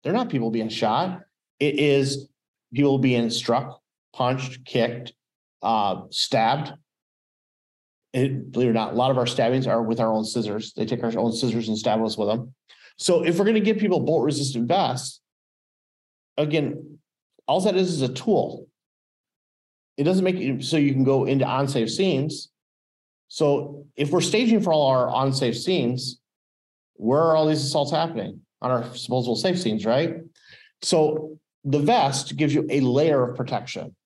They're 0.02 0.12
not 0.12 0.30
people 0.30 0.50
being 0.50 0.68
shot. 0.68 1.20
It 1.58 1.78
is 1.78 2.28
people 2.72 2.98
being 2.98 3.28
struck, 3.28 3.80
punched, 4.12 4.64
kicked, 4.64 5.12
uh, 5.62 6.02
stabbed. 6.10 6.72
It, 8.12 8.52
believe 8.52 8.68
it 8.68 8.70
or 8.70 8.74
not, 8.74 8.92
a 8.92 8.96
lot 8.96 9.10
of 9.10 9.18
our 9.18 9.26
stabbings 9.26 9.66
are 9.66 9.82
with 9.82 10.00
our 10.00 10.12
own 10.12 10.24
scissors. 10.24 10.72
They 10.74 10.84
take 10.84 11.02
our 11.02 11.16
own 11.18 11.32
scissors 11.32 11.68
and 11.68 11.78
stab 11.78 12.02
us 12.02 12.18
with 12.18 12.28
them. 12.28 12.54
So 12.98 13.24
if 13.24 13.38
we're 13.38 13.46
gonna 13.46 13.60
give 13.60 13.78
people 13.78 14.00
bolt 14.00 14.24
resistant 14.24 14.68
vests, 14.68 15.20
again, 16.36 16.98
all 17.46 17.60
that 17.62 17.76
is 17.76 17.90
is 17.90 18.02
a 18.02 18.12
tool. 18.12 18.68
It 19.96 20.04
doesn't 20.04 20.24
make 20.24 20.36
it 20.36 20.64
so 20.64 20.76
you 20.76 20.92
can 20.92 21.04
go 21.04 21.24
into 21.24 21.50
unsafe 21.50 21.90
scenes. 21.90 22.50
So 23.28 23.86
if 23.96 24.10
we're 24.10 24.20
staging 24.20 24.60
for 24.60 24.72
all 24.72 24.88
our 24.88 25.24
unsafe 25.24 25.56
scenes, 25.56 26.20
where 26.94 27.20
are 27.20 27.36
all 27.36 27.46
these 27.46 27.64
assaults 27.64 27.90
happening? 27.90 28.40
On 28.60 28.70
our 28.70 28.94
supposable 28.94 29.36
safe 29.36 29.58
scenes, 29.58 29.84
right? 29.84 30.16
So 30.82 31.38
the 31.64 31.78
vest 31.78 32.36
gives 32.36 32.54
you 32.54 32.66
a 32.70 32.80
layer 32.80 33.30
of 33.30 33.36
protection. 33.36 33.96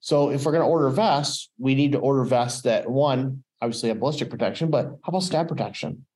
So 0.00 0.30
if 0.30 0.44
we're 0.44 0.52
gonna 0.52 0.68
order 0.68 0.88
vests, 0.90 1.50
we 1.58 1.74
need 1.74 1.92
to 1.92 1.98
order 1.98 2.24
vests 2.24 2.62
that, 2.62 2.88
one, 2.88 3.44
obviously 3.60 3.88
have 3.88 4.00
ballistic 4.00 4.30
protection, 4.30 4.70
but 4.70 4.86
how 4.86 5.08
about 5.08 5.22
stab 5.22 5.48
protection? 5.48 6.06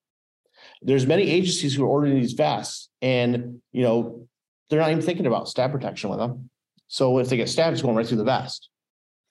There's 0.81 1.07
many 1.07 1.29
agencies 1.29 1.75
who 1.75 1.85
are 1.85 1.89
ordering 1.89 2.15
these 2.15 2.33
vests 2.33 2.89
and, 3.01 3.61
you 3.73 3.83
know, 3.83 4.27
they're 4.69 4.81
not 4.81 4.91
even 4.91 5.03
thinking 5.03 5.27
about 5.27 5.49
stab 5.49 5.73
protection 5.73 6.11
with 6.11 6.19
them. 6.19 6.49
So 6.89 7.19
if 7.19 7.29
they 7.29 7.37
get 7.37 7.49
stabbed, 7.49 7.73
it's 7.73 7.83
going 7.83 7.97
right 7.97 8.07
through 8.07 8.19
the 8.19 8.25
vest. 8.25 8.69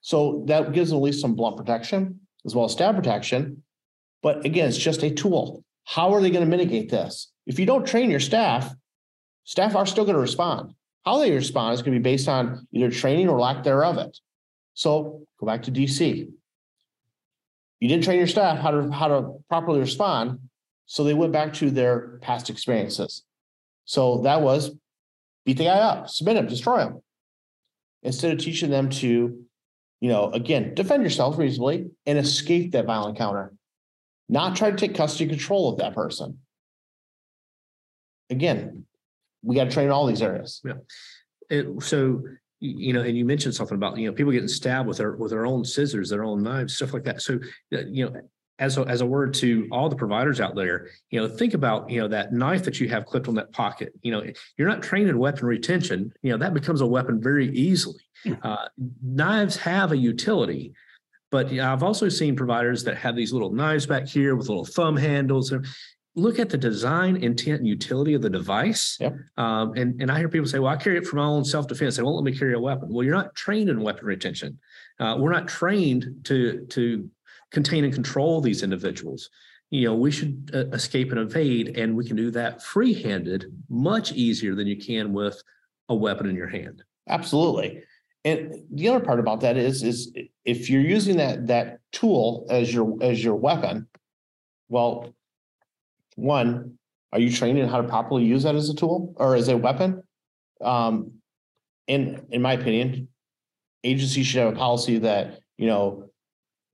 So 0.02 0.43
that 0.47 0.74
gives 0.74 0.89
them 0.89 0.97
at 0.97 1.04
least 1.04 1.22
some 1.22 1.36
blunt 1.36 1.58
protection 1.58 2.20
as 2.45 2.56
well 2.56 2.66
as 2.66 2.72
stab 2.72 2.95
protection. 2.95 3.64
But 4.24 4.45
again, 4.45 4.68
it's 4.68 4.78
just 4.78 5.04
a 5.04 5.12
tool. 5.12 5.64
How 5.86 6.14
are 6.14 6.22
they 6.22 6.30
going 6.30 6.43
to 6.43 6.49
mitigate 6.49 6.89
this? 6.89 7.32
If 7.45 7.60
you 7.60 7.66
don't 7.66 7.88
train 7.88 8.10
your 8.10 8.20
staff, 8.20 8.74
staff 9.43 9.76
are 9.76 9.86
still 9.86 10.06
going 10.06 10.16
to 10.16 10.22
respond. 10.22 10.74
How 11.06 11.18
they 11.18 11.32
respond 11.32 11.74
is 11.74 11.82
going 11.82 11.93
to 11.93 11.99
be 11.99 12.12
based 12.12 12.28
on 12.28 12.68
either 12.72 12.91
training 12.91 13.30
or 13.30 13.39
lack 13.39 13.64
thereof 13.64 13.97
it. 13.97 14.18
So 14.82 15.22
go 15.40 15.46
back 15.46 15.62
to 15.64 15.72
DC. 15.72 16.28
You 17.80 17.88
didn't 17.88 18.04
train 18.04 18.18
your 18.18 18.26
staff 18.26 18.58
how 18.58 18.72
to 18.72 18.92
how 18.92 19.10
to 19.10 19.34
properly 19.48 19.80
respond, 19.80 20.40
so 20.88 21.04
they 21.04 21.14
went 21.14 21.32
back 21.32 21.54
to 21.56 21.70
their 21.70 22.18
past 22.24 22.50
experiences. 22.50 23.24
So 23.86 24.22
that 24.24 24.42
was 24.42 24.72
beat 25.46 25.60
the 25.60 25.66
guy 25.66 25.78
up, 25.78 26.10
submit 26.10 26.38
him, 26.38 26.48
destroy 26.48 26.80
him. 26.80 27.00
Instead 28.02 28.34
of 28.34 28.40
teaching 28.40 28.72
them 28.72 28.90
to, 28.90 29.46
you 30.00 30.10
know, 30.10 30.32
again, 30.32 30.74
defend 30.74 31.04
yourself 31.04 31.38
reasonably 31.38 31.92
and 32.08 32.18
escape 32.18 32.72
that 32.72 32.88
violent 32.88 33.16
encounter. 33.16 33.54
Not 34.30 34.56
try 34.56 34.72
to 34.72 34.78
take 34.78 34.96
custody 34.96 35.30
control 35.30 35.70
of 35.70 35.78
that 35.78 35.94
person. 35.94 36.40
Again, 38.32 38.86
we 39.44 39.56
got 39.56 39.66
to 39.66 39.70
train 39.70 39.88
in 39.88 39.92
all 39.92 40.08
these 40.08 40.24
areas. 40.24 40.64
It, 41.52 41.68
so, 41.84 42.24
you 42.62 42.93
know, 42.93 43.01
and 43.01 43.18
you 43.18 43.26
mentioned 43.26 43.55
something 43.55 43.76
about, 43.76 43.97
you 43.97 44.07
know, 44.07 44.14
people 44.14 44.32
getting 44.32 44.47
stabbed 44.47 44.88
with 44.88 44.97
their, 44.97 45.14
with 45.14 45.32
their 45.32 45.45
own 45.45 45.66
scissors, 45.66 46.09
their 46.09 46.24
own 46.24 46.43
knives, 46.43 46.76
stuff 46.76 46.93
like 46.93 47.03
that. 47.03 47.22
So, 47.22 47.39
uh, 47.74 47.80
you 47.88 48.05
know, 48.05 48.22
as 48.59 48.78
a, 48.78 48.82
as 48.82 49.01
a 49.01 49.05
word 49.05 49.34
to 49.36 49.68
all 49.72 49.89
the 49.89 49.95
providers 49.95 50.39
out 50.39 50.55
there, 50.55 50.89
you 51.09 51.20
know, 51.20 51.28
think 51.28 51.55
about, 51.55 51.89
you 51.89 51.99
know, 51.99 52.07
that 52.07 52.32
knife 52.32 52.64
that 52.66 52.80
you 52.80 52.88
have 52.89 53.07
clipped 53.07 53.28
on 53.28 53.34
that 53.34 53.51
pocket, 53.51 53.91
you 54.03 54.12
know, 54.12 54.24
you're 54.55 54.68
not 54.68 54.84
trained 54.84 55.09
in 55.09 55.18
weapon 55.18 55.47
retention, 55.47 56.14
you 56.22 56.32
know, 56.32 56.38
that 56.38 56.53
becomes 56.53 56.82
a 56.82 56.86
weapon 56.86 57.20
very 57.20 57.49
easily. 57.49 58.03
Uh, 58.43 58.68
knives 59.03 59.57
have 59.57 59.91
a 59.91 59.97
utility. 59.97 60.74
But 61.32 61.49
you 61.49 61.57
know, 61.57 61.72
I've 61.72 61.82
also 61.82 62.09
seen 62.09 62.36
providers 62.36 62.84
that 62.84 62.97
have 62.97 63.16
these 63.16 63.34
little 63.34 63.51
knives 63.51 63.88
back 63.88 64.05
here 64.05 64.36
with 64.36 64.49
little 64.49 64.66
thumb 64.66 64.97
handles. 64.97 65.51
and 65.51 65.66
Look 66.16 66.39
at 66.39 66.49
the 66.49 66.57
design, 66.57 67.16
intent, 67.16 67.59
and 67.59 67.68
utility 67.68 68.14
of 68.14 68.22
the 68.22 68.30
device. 68.30 68.97
Yep. 68.99 69.16
Um, 69.38 69.74
and, 69.78 70.01
and 70.01 70.12
I 70.12 70.18
hear 70.20 70.28
people 70.28 70.47
say, 70.47 70.59
well, 70.59 70.74
I 70.74 70.76
carry 70.76 70.97
it 70.97 71.07
for 71.07 71.16
my 71.16 71.24
own 71.26 71.45
self-defense. 71.45 71.95
They 71.95 72.03
won't 72.03 72.18
let 72.18 72.26
me 72.26 72.38
carry 72.38 72.53
a 72.53 72.59
weapon. 72.59 72.89
Well, 72.91 73.05
you're 73.05 73.16
not 73.16 73.34
trained 73.34 73.70
in 73.70 73.82
weapon 73.82 74.05
retention. 74.05 74.59
Uh, 74.99 75.16
we're 75.18 75.32
not 75.32 75.47
trained 75.47 76.26
to, 76.26 76.66
to 76.66 77.09
contain 77.51 77.86
and 77.86 77.93
control 77.93 78.41
these 78.41 78.62
individuals. 78.62 79.30
You 79.70 79.88
know, 79.88 79.95
we 79.95 80.12
should 80.12 80.51
uh, 80.53 80.66
escape 80.76 81.12
and 81.12 81.20
evade, 81.20 81.78
and 81.78 81.95
we 81.95 82.05
can 82.05 82.18
do 82.18 82.30
that 82.32 82.62
free-handed 82.62 83.45
much 83.70 84.12
easier 84.12 84.53
than 84.53 84.68
you 84.68 84.76
can 84.76 85.14
with 85.14 85.41
a 85.88 85.95
weapon 85.95 86.28
in 86.28 86.36
your 86.36 86.49
hand. 86.49 86.84
Absolutely. 87.07 87.84
And 88.26 88.64
the 88.70 88.89
other 88.89 88.99
part 88.99 89.22
about 89.22 89.39
that 89.41 89.55
is, 89.55 89.82
is 89.82 90.14
if 90.43 90.70
you're 90.70 90.82
using 90.82 91.16
that, 91.18 91.47
that 91.47 91.80
tool 91.93 92.45
as 92.49 92.74
your, 92.74 92.97
as 93.01 93.24
your 93.24 93.36
weapon, 93.36 93.88
well, 94.68 95.14
one, 96.16 96.78
are 97.14 97.20
you 97.20 97.32
trained 97.32 97.59
in 97.59 97.68
how 97.68 97.82
to 97.82 97.88
properly 97.88 98.24
use 98.24 98.43
that 98.43 98.55
as 98.55 98.70
a 98.70 98.76
tool 98.76 99.14
or 99.18 99.36
as 99.36 99.47
a 99.47 99.57
weapon? 99.57 100.03
Um, 100.62 101.14
in, 101.88 102.26
in 102.30 102.41
my 102.41 102.53
opinion, 102.53 103.09
agencies 103.84 104.28
should 104.28 104.41
have 104.41 104.53
a 104.53 104.57
policy 104.57 104.99
that, 104.99 105.39
you 105.57 105.68
know, 105.68 106.09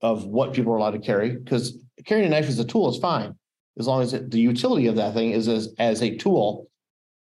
of 0.00 0.26
what 0.26 0.52
people 0.52 0.72
are 0.72 0.76
allowed 0.76 0.92
to 0.92 0.98
carry, 1.00 1.36
because 1.36 1.76
carrying 2.04 2.26
a 2.26 2.30
knife 2.30 2.48
as 2.48 2.58
a 2.58 2.64
tool 2.64 2.88
is 2.88 2.98
fine. 2.98 3.36
As 3.78 3.86
long 3.86 4.02
as 4.02 4.12
it- 4.14 4.30
the 4.30 4.40
utility 4.40 4.86
of 4.86 4.96
that 4.96 5.14
thing 5.14 5.32
is 5.32 5.48
as, 5.48 5.74
as 5.78 6.02
a 6.02 6.16
tool. 6.16 6.68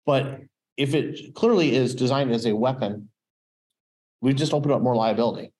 But 0.07 0.41
if 0.77 0.95
it 0.95 1.35
clearly 1.35 1.75
is 1.75 1.95
designed 1.95 2.31
as 2.33 2.47
a 2.47 2.55
weapon, 2.55 3.11
we've 4.21 4.37
just 4.37 4.55
opened 4.55 4.73
up 4.73 4.83
more 4.83 4.95
liability. 4.95 5.53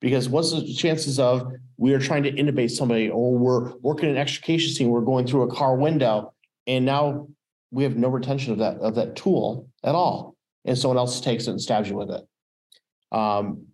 Because 0.00 0.28
what's 0.28 0.52
the 0.52 0.72
chances 0.74 1.18
of 1.18 1.52
we 1.76 1.92
are 1.92 1.98
trying 1.98 2.22
to 2.22 2.32
intubate 2.32 2.70
somebody 2.70 3.10
or 3.10 3.36
we're 3.36 3.76
working 3.78 4.08
an 4.08 4.16
extrication 4.16 4.72
scene, 4.74 4.88
we're 4.88 5.02
going 5.02 5.26
through 5.26 5.42
a 5.42 5.54
car 5.54 5.76
window 5.76 6.32
and 6.66 6.84
now 6.84 7.28
we 7.70 7.82
have 7.84 7.96
no 7.96 8.08
retention 8.08 8.52
of 8.52 8.58
that, 8.58 8.78
of 8.78 8.94
that 8.94 9.16
tool 9.16 9.68
at 9.84 9.94
all. 9.94 10.36
And 10.64 10.76
someone 10.76 10.98
else 10.98 11.20
takes 11.20 11.46
it 11.46 11.50
and 11.50 11.60
stabs 11.60 11.88
you 11.88 11.96
with 11.96 12.10
it. 12.10 13.16
Um, 13.16 13.66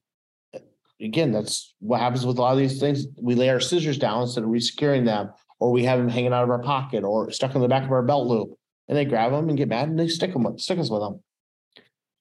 again, 1.00 1.32
that's 1.32 1.74
what 1.80 2.00
happens 2.00 2.24
with 2.24 2.38
a 2.38 2.40
lot 2.40 2.52
of 2.52 2.58
these 2.58 2.78
things. 2.78 3.06
We 3.20 3.34
lay 3.34 3.48
our 3.48 3.60
scissors 3.60 3.98
down 3.98 4.22
instead 4.22 4.44
of 4.44 4.50
resecuring 4.50 5.04
them, 5.04 5.30
or 5.58 5.70
we 5.72 5.84
have 5.84 5.98
them 5.98 6.08
hanging 6.08 6.32
out 6.32 6.44
of 6.44 6.50
our 6.50 6.62
pocket 6.62 7.04
or 7.04 7.30
stuck 7.30 7.54
in 7.54 7.60
the 7.60 7.68
back 7.68 7.84
of 7.84 7.92
our 7.92 8.02
belt 8.02 8.26
loop. 8.26 8.50
And 8.88 8.96
they 8.96 9.04
grab 9.04 9.32
them 9.32 9.48
and 9.48 9.58
get 9.58 9.68
mad 9.68 9.88
and 9.88 9.98
they 9.98 10.08
stick 10.08 10.32
them, 10.32 10.58
stick 10.58 10.78
us 10.78 10.90
with 10.90 11.00
them. 11.00 11.20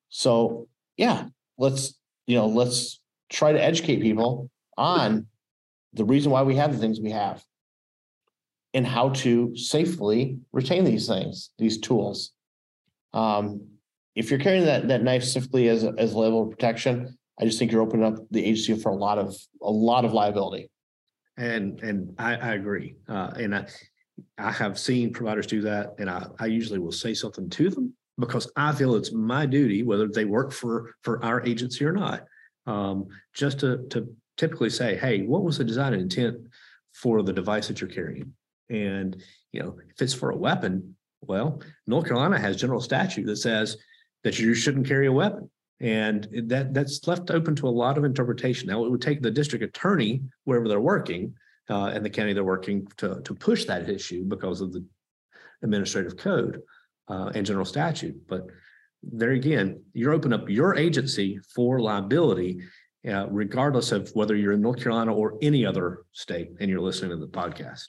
So, 0.09 0.67
yeah, 0.97 1.25
let's, 1.57 1.93
you 2.25 2.35
know, 2.37 2.47
let's 2.47 2.99
try 3.30 3.51
to 3.51 3.63
educate 3.63 4.01
people 4.01 4.49
on 4.78 5.28
the 5.93 6.05
reason 6.05 6.32
why 6.32 6.43
we 6.43 6.55
have 6.55 6.73
the 6.73 6.80
things 6.80 6.99
we 6.99 7.11
have. 7.11 7.43
And 8.73 8.86
how 8.86 9.09
to 9.09 9.55
safely 9.55 10.38
retain 10.51 10.84
these 10.84 11.07
things, 11.07 11.51
these 11.57 11.78
tools. 11.80 12.32
Um, 13.13 13.61
if 14.15 14.30
you're 14.30 14.39
carrying 14.39 14.65
that, 14.65 14.89
that 14.89 15.01
knife 15.01 15.23
specifically 15.23 15.69
as, 15.69 15.86
a- 15.86 15.93
as 15.97 16.11
a 16.11 16.19
level 16.19 16.43
of 16.43 16.49
protection, 16.49 17.17
I 17.39 17.45
just 17.45 17.57
think 17.57 17.71
you're 17.71 17.82
opening 17.82 18.05
up 18.05 18.15
the 18.32 18.43
agency 18.43 18.76
for 18.76 18.91
a 18.91 18.95
lot 18.95 19.17
of, 19.17 19.34
a 19.61 19.71
lot 19.71 20.03
of 20.03 20.11
liability. 20.11 20.69
And, 21.38 21.80
and 21.82 22.15
I, 22.17 22.36
I 22.36 22.53
agree. 22.55 22.95
Uh, 23.07 23.32
and 23.38 23.55
I, 23.55 23.67
I 24.38 24.51
have 24.51 24.78
seen 24.78 25.13
providers 25.13 25.47
do 25.47 25.61
that 25.61 25.95
and 25.97 26.09
I, 26.09 26.28
I 26.39 26.47
usually 26.47 26.80
will 26.80 26.91
say 26.91 27.13
something 27.13 27.49
to 27.51 27.69
them 27.69 27.93
because 28.17 28.51
I 28.57 28.73
feel 28.73 28.95
it's 28.95 29.13
my 29.13 29.45
duty, 29.45 29.84
whether 29.84 30.07
they 30.09 30.26
work 30.26 30.51
for, 30.51 30.95
for 31.01 31.23
our 31.23 31.41
agency 31.45 31.86
or 31.86 31.93
not. 31.93 32.26
Um, 32.68 33.07
just 33.34 33.59
to, 33.59 33.86
to 33.89 34.13
typically 34.38 34.70
say, 34.70 34.95
hey, 34.95 35.22
what 35.22 35.43
was 35.43 35.57
the 35.57 35.63
design 35.63 35.93
intent 35.93 36.38
for 36.93 37.22
the 37.22 37.34
device 37.34 37.68
that 37.68 37.80
you're 37.80 37.89
carrying? 37.89 38.34
And, 38.70 39.22
you 39.51 39.61
know, 39.61 39.78
if 39.89 40.01
it's 40.01 40.13
for 40.13 40.32
a 40.32 40.38
weapon, 40.38 40.95
well, 41.22 41.61
North 41.86 42.07
Carolina 42.07 42.39
has 42.39 42.55
general 42.57 42.82
statute 42.82 43.26
that 43.28 43.38
says 43.38 43.78
that 44.24 44.39
you 44.39 44.53
shouldn't 44.53 44.88
carry 44.88 45.07
a 45.07 45.11
weapon. 45.11 45.49
And 45.80 46.28
that, 46.47 46.74
that's 46.74 47.05
left 47.07 47.32
open 47.32 47.55
to 47.57 47.68
a 47.68 47.70
lot 47.70 47.97
of 47.97 48.05
interpretation. 48.05 48.68
Now, 48.68 48.84
it 48.86 48.91
would 48.91 49.01
take 49.01 49.22
the 49.22 49.30
district 49.30 49.63
attorney, 49.63 50.22
wherever 50.45 50.68
they're 50.68 50.80
working, 50.80 51.36
uh, 51.70 51.91
and 51.93 52.03
the 52.03 52.09
county 52.09 52.34
they're 52.34 52.43
working 52.43 52.88
to, 52.97 53.22
to 53.22 53.34
push 53.36 53.66
that 53.66 53.89
issue 53.89 54.24
because 54.24 54.61
of 54.61 54.72
the 54.74 54.84
administrative 55.63 56.18
code, 56.18 56.61
uh, 57.09 57.32
and 57.36 57.45
general 57.45 57.66
statute. 57.66 58.16
But 58.28 58.47
there 59.11 59.31
again, 59.31 59.81
you're 59.93 60.13
opening 60.13 60.39
up 60.39 60.49
your 60.49 60.75
agency 60.75 61.39
for 61.53 61.79
liability, 61.79 62.61
uh, 63.07 63.27
regardless 63.29 63.91
of 63.91 64.09
whether 64.13 64.35
you're 64.35 64.53
in 64.53 64.61
North 64.61 64.81
Carolina 64.81 65.13
or 65.13 65.37
any 65.41 65.65
other 65.65 65.99
state 66.11 66.49
and 66.59 66.69
you're 66.69 66.81
listening 66.81 67.11
to 67.11 67.17
the 67.17 67.27
podcast. 67.27 67.85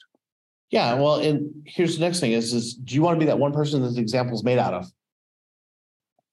Yeah, 0.71 0.95
well, 0.95 1.17
and 1.17 1.51
here's 1.65 1.97
the 1.97 2.05
next 2.05 2.21
thing 2.21 2.33
is, 2.33 2.53
is 2.53 2.75
do 2.75 2.95
you 2.95 3.03
want 3.03 3.17
to 3.17 3.21
be 3.21 3.27
that 3.27 3.39
one 3.39 3.53
person 3.53 3.83
that 3.83 3.91
the 3.91 4.01
example 4.01 4.35
is 4.35 4.45
made 4.45 4.59
out 4.59 4.75
of? 4.75 4.87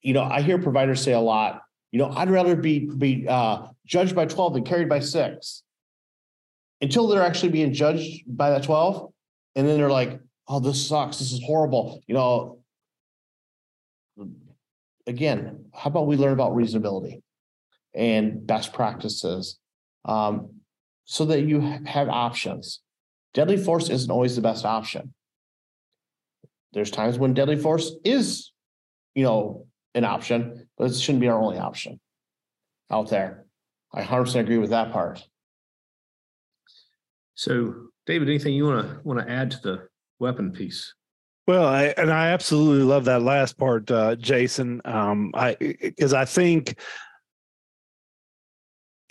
You 0.02 0.12
know, 0.12 0.22
I 0.22 0.42
hear 0.42 0.58
providers 0.58 1.00
say 1.00 1.12
a 1.12 1.20
lot, 1.20 1.62
you 1.92 1.98
know, 1.98 2.10
I'd 2.10 2.30
rather 2.30 2.56
be, 2.56 2.80
be, 2.80 3.26
uh, 3.28 3.68
judged 3.86 4.14
by 4.14 4.26
twelve 4.26 4.54
than 4.54 4.64
carried 4.64 4.88
by 4.88 5.00
six. 5.00 5.62
Until 6.80 7.06
they're 7.06 7.22
actually 7.22 7.50
being 7.50 7.72
judged 7.72 8.24
by 8.26 8.50
that 8.50 8.64
twelve, 8.64 9.12
and 9.54 9.66
then 9.66 9.78
they're 9.78 9.90
like, 9.90 10.20
oh, 10.48 10.58
this 10.60 10.86
sucks, 10.86 11.18
this 11.18 11.32
is 11.32 11.40
horrible, 11.46 12.02
you 12.06 12.14
know. 12.14 12.58
Again, 15.06 15.66
how 15.74 15.90
about 15.90 16.06
we 16.06 16.16
learn 16.16 16.32
about 16.32 16.52
reasonability? 16.52 17.22
And 17.94 18.46
best 18.46 18.72
practices, 18.72 19.58
um, 20.04 20.60
so 21.04 21.26
that 21.26 21.42
you 21.42 21.60
have 21.60 22.08
options 22.08 22.80
deadly 23.34 23.56
force 23.56 23.90
isn't 23.90 24.10
always 24.10 24.36
the 24.36 24.42
best 24.42 24.64
option. 24.64 25.12
There's 26.72 26.90
times 26.90 27.18
when 27.18 27.34
deadly 27.34 27.56
force 27.56 27.92
is, 28.04 28.52
you 29.14 29.24
know, 29.24 29.66
an 29.94 30.04
option, 30.04 30.66
but 30.78 30.90
it 30.90 30.94
shouldn't 30.94 31.20
be 31.20 31.28
our 31.28 31.40
only 31.40 31.58
option 31.58 32.00
out 32.90 33.10
there. 33.10 33.44
I 33.92 34.02
hundred 34.02 34.24
percent 34.24 34.48
agree 34.48 34.58
with 34.58 34.70
that 34.70 34.92
part. 34.92 35.22
So, 37.34 37.88
David, 38.06 38.28
anything 38.28 38.54
you 38.54 38.66
want 38.66 38.88
to 38.88 39.00
want 39.04 39.20
to 39.20 39.30
add 39.30 39.50
to 39.52 39.60
the 39.62 39.88
weapon 40.18 40.52
piece? 40.52 40.94
Well, 41.46 41.66
I, 41.66 41.94
and 41.98 42.10
I 42.10 42.28
absolutely 42.28 42.84
love 42.84 43.04
that 43.04 43.22
last 43.22 43.58
part, 43.58 43.90
uh, 43.90 44.16
Jason. 44.16 44.80
Um, 44.84 45.30
I 45.34 45.56
because 45.60 46.14
I 46.14 46.24
think 46.24 46.78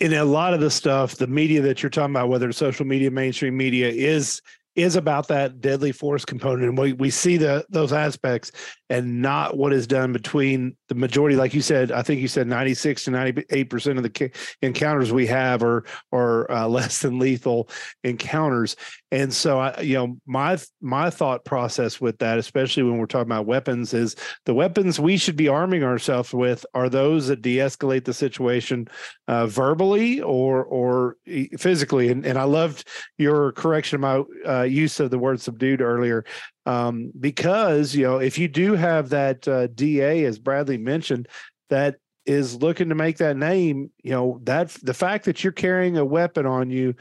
in 0.00 0.12
a 0.14 0.24
lot 0.24 0.52
of 0.52 0.60
the 0.60 0.70
stuff, 0.70 1.14
the 1.14 1.28
media 1.28 1.62
that 1.62 1.82
you're 1.82 1.90
talking 1.90 2.12
about, 2.14 2.28
whether 2.28 2.48
it's 2.48 2.58
social 2.58 2.86
media, 2.86 3.10
mainstream 3.10 3.56
media, 3.56 3.88
is 3.88 4.40
is 4.74 4.96
about 4.96 5.28
that 5.28 5.60
deadly 5.60 5.92
force 5.92 6.24
component, 6.24 6.64
and 6.68 6.76
we 6.76 6.92
we 6.94 7.08
see 7.08 7.36
the 7.36 7.64
those 7.70 7.92
aspects, 7.92 8.50
and 8.90 9.22
not 9.22 9.56
what 9.56 9.72
is 9.72 9.86
done 9.86 10.12
between 10.12 10.76
the 10.88 10.94
majority. 10.94 11.36
Like 11.36 11.54
you 11.54 11.62
said, 11.62 11.90
I 11.90 12.02
think 12.02 12.20
you 12.20 12.28
said 12.28 12.46
96 12.46 13.04
to 13.04 13.10
98 13.10 13.70
percent 13.70 13.98
of 13.98 14.04
the 14.04 14.30
encounters 14.62 15.12
we 15.12 15.26
have 15.26 15.62
are 15.62 15.84
are 16.12 16.50
uh, 16.50 16.68
less 16.74 17.00
than 17.00 17.18
lethal 17.18 17.68
encounters. 18.02 18.76
And 19.10 19.32
so 19.32 19.58
I, 19.58 19.80
you 19.80 19.94
know, 19.94 20.16
my 20.26 20.58
my 20.80 21.08
thought 21.08 21.44
process 21.44 22.00
with 22.00 22.18
that, 22.18 22.38
especially 22.38 22.82
when 22.82 22.98
we're 22.98 23.06
talking 23.06 23.30
about 23.30 23.46
weapons, 23.46 23.94
is 23.94 24.16
the 24.44 24.54
weapons 24.54 25.00
we 25.00 25.16
should 25.16 25.36
be 25.36 25.48
arming 25.48 25.82
ourselves 25.82 26.34
with 26.34 26.66
are 26.74 26.88
those 26.88 27.28
that 27.28 27.42
de-escalate 27.42 28.04
the 28.04 28.12
situation 28.12 28.88
uh, 29.28 29.46
verbally 29.46 30.20
or 30.20 30.64
or 30.64 31.16
physically. 31.58 32.10
And 32.10 32.26
and 32.26 32.38
I 32.38 32.44
loved 32.44 32.88
your 33.16 33.52
correction 33.52 33.98
about 33.98 34.26
uh, 34.46 34.62
use 34.62 35.00
of 35.00 35.10
the 35.10 35.18
word 35.18 35.40
subdued 35.40 35.80
earlier, 35.80 36.24
um, 36.66 37.12
because 37.18 37.94
you 37.94 38.04
know 38.04 38.18
if 38.18 38.38
you 38.38 38.48
do 38.48 38.74
have 38.74 39.10
that 39.10 39.46
uh, 39.48 39.66
DA, 39.68 40.24
as 40.24 40.38
Bradley 40.38 40.78
mentioned, 40.78 41.28
that 41.70 41.96
is 42.26 42.56
looking 42.56 42.88
to 42.88 42.94
make 42.94 43.18
that 43.18 43.36
name, 43.36 43.90
you 44.02 44.12
know 44.12 44.40
that 44.44 44.70
the 44.82 44.94
fact 44.94 45.24
that 45.26 45.42
you're 45.42 45.52
carrying 45.52 45.96
a 45.96 46.04
weapon 46.04 46.46
on 46.46 46.70
you 46.70 46.94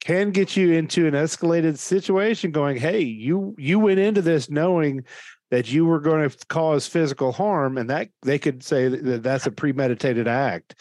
can 0.00 0.30
get 0.30 0.56
you 0.56 0.72
into 0.72 1.06
an 1.06 1.12
escalated 1.12 1.76
situation 1.76 2.50
going 2.50 2.74
hey 2.74 3.00
you 3.00 3.54
you 3.58 3.78
went 3.78 3.98
into 3.98 4.22
this 4.22 4.48
knowing 4.48 5.04
that 5.50 5.70
you 5.70 5.84
were 5.84 6.00
going 6.00 6.28
to 6.28 6.46
cause 6.46 6.86
physical 6.86 7.32
harm 7.32 7.76
and 7.76 7.90
that 7.90 8.08
they 8.22 8.38
could 8.38 8.62
say 8.62 8.88
that 8.88 9.22
that's 9.22 9.46
a 9.46 9.50
premeditated 9.50 10.28
act. 10.28 10.74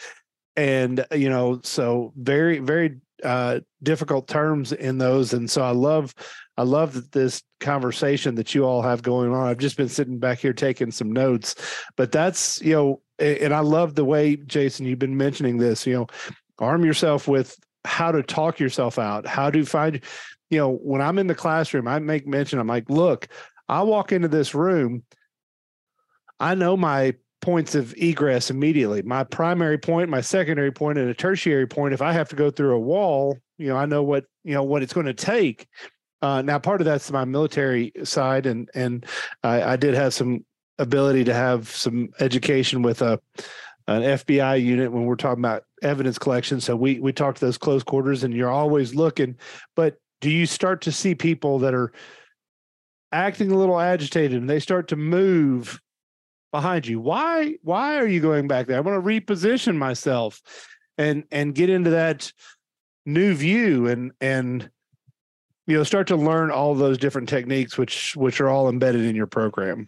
And 0.56 1.06
you 1.12 1.30
know 1.30 1.60
so 1.64 2.14
very 2.18 2.60
very 2.60 2.98
uh 3.24 3.62
difficult 3.82 4.28
terms 4.28 4.72
in 4.72 4.98
those. 4.98 5.34
And 5.34 5.50
so 5.50 5.62
i 5.62 5.72
love 5.72 6.14
i 6.60 6.64
love 6.64 7.10
this 7.12 7.42
conversation 7.60 8.36
that 8.36 8.54
you 8.54 8.64
all 8.64 8.84
have 8.84 9.02
going 9.02 9.34
on 9.34 9.48
i've 9.48 9.58
just 9.58 9.78
been 9.78 9.90
sitting 9.90 10.20
back 10.20 10.38
here 10.38 10.54
taking 10.54 10.92
some 10.92 11.12
notes 11.12 11.56
but 11.96 12.12
that's 12.12 12.62
you 12.62 12.74
know 12.74 13.02
and 13.18 13.54
i 13.54 13.60
love 13.60 13.96
the 13.96 14.06
way 14.06 14.36
jason 14.36 14.86
you've 14.86 15.00
been 15.00 15.18
mentioning 15.18 15.58
this 15.58 15.88
you 15.88 15.94
know 15.94 16.08
arm 16.60 16.86
yourself 16.86 17.28
with 17.28 17.58
how 17.86 18.12
to 18.12 18.24
talk 18.24 18.60
yourself 18.60 19.00
out, 19.00 19.26
how 19.26 19.50
to 19.50 19.66
find, 19.66 20.02
you 20.50 20.60
know, 20.60 20.72
when 20.72 21.02
I'm 21.02 21.18
in 21.18 21.28
the 21.28 21.36
classroom, 21.36 21.88
I 21.88 22.00
make 22.00 22.28
mention, 22.28 22.60
I'm 22.60 22.68
like, 22.68 22.90
look, 22.90 23.28
I 23.68 23.84
walk 23.84 24.12
into 24.12 24.28
this 24.28 24.54
room, 24.54 25.04
I 26.40 26.56
know 26.56 26.76
my 26.76 27.16
points 27.42 27.76
of 27.76 27.94
egress 27.96 28.50
immediately. 28.50 29.02
My 29.02 29.24
primary 29.24 29.78
point, 29.78 30.10
my 30.10 30.22
secondary 30.22 30.72
point, 30.72 30.98
and 30.98 31.10
a 31.10 31.14
tertiary 31.14 31.68
point. 31.68 31.94
If 31.94 32.02
I 32.02 32.12
have 32.12 32.30
to 32.30 32.36
go 32.36 32.52
through 32.52 32.76
a 32.76 32.80
wall, 32.80 33.38
you 33.58 33.68
know, 33.68 33.78
I 33.78 33.86
know 33.86 34.04
what, 34.04 34.26
you 34.44 34.54
know, 34.54 34.64
what 34.64 34.84
it's 34.84 34.94
going 34.94 35.06
to 35.06 35.14
take. 35.14 35.68
Uh, 36.22 36.42
now, 36.42 36.60
part 36.60 36.82
of 36.82 36.86
that's 36.86 37.12
my 37.12 37.26
military 37.26 37.92
side, 38.04 38.46
and 38.46 38.70
and 38.74 39.06
I, 39.44 39.74
I 39.74 39.76
did 39.78 39.94
have 39.94 40.14
some 40.14 40.46
ability 40.78 41.26
to 41.26 41.34
have 41.34 41.70
some 41.70 42.10
education 42.20 42.82
with 42.82 43.02
a 43.02 43.20
an 43.88 44.04
FBI 44.04 44.64
unit 44.64 44.92
when 44.92 45.06
we're 45.06 45.16
talking 45.16 45.44
about 45.44 45.64
evidence 45.82 46.20
collection. 46.20 46.62
So 46.62 46.76
we 46.76 47.00
we 47.00 47.14
talk 47.14 47.36
to 47.36 47.46
those 47.46 47.58
close 47.58 47.84
quarters, 47.84 48.24
and 48.24 48.34
you're 48.34 48.52
always 48.52 48.94
looking. 48.94 49.38
But 49.76 49.96
do 50.22 50.30
you 50.30 50.46
start 50.46 50.82
to 50.82 50.92
see 50.92 51.16
people 51.16 51.60
that 51.60 51.74
are 51.74 51.92
acting 53.12 53.52
a 53.52 53.58
little 53.58 53.80
agitated 53.80 54.40
and 54.40 54.50
they 54.50 54.60
start 54.60 54.90
to 54.90 54.96
move 54.96 55.80
behind 56.52 56.86
you? 56.86 57.00
Why 57.00 57.56
why 57.64 57.98
are 57.98 58.08
you 58.08 58.20
going 58.20 58.48
back 58.48 58.68
there? 58.68 58.78
I 58.78 58.82
want 58.82 59.04
to 59.04 59.10
reposition 59.10 59.78
myself 59.78 60.42
and 60.98 61.24
and 61.32 61.56
get 61.56 61.70
into 61.70 61.92
that 61.92 62.32
new 63.06 63.34
view 63.34 63.88
and 63.88 64.12
and 64.22 64.70
you 65.70 65.78
know 65.78 65.84
start 65.84 66.08
to 66.08 66.16
learn 66.16 66.52
all 66.52 66.76
those 66.76 66.98
different 66.98 67.30
techniques 67.30 67.78
which 67.78 68.16
which 68.16 68.42
are 68.42 68.50
all 68.50 68.70
embedded 68.70 69.06
in 69.06 69.16
your 69.16 69.28
program 69.28 69.88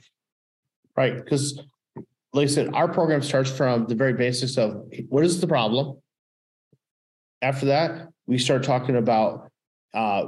Right, 0.96 1.16
because 1.16 1.60
like 2.34 2.44
I 2.44 2.48
said, 2.48 2.74
our 2.74 2.88
program 2.88 3.22
starts 3.22 3.50
from 3.50 3.88
the 3.88 3.96
very 3.96 4.14
basics 4.14 4.58
of 4.58 4.86
what 5.10 5.24
is 5.24 5.42
the 5.42 5.48
problem? 5.48 5.98
After 7.42 7.68
that, 7.68 8.10
we 8.28 8.38
start 8.38 8.64
talking 8.64 8.96
about, 8.96 9.50
uh, 9.94 10.28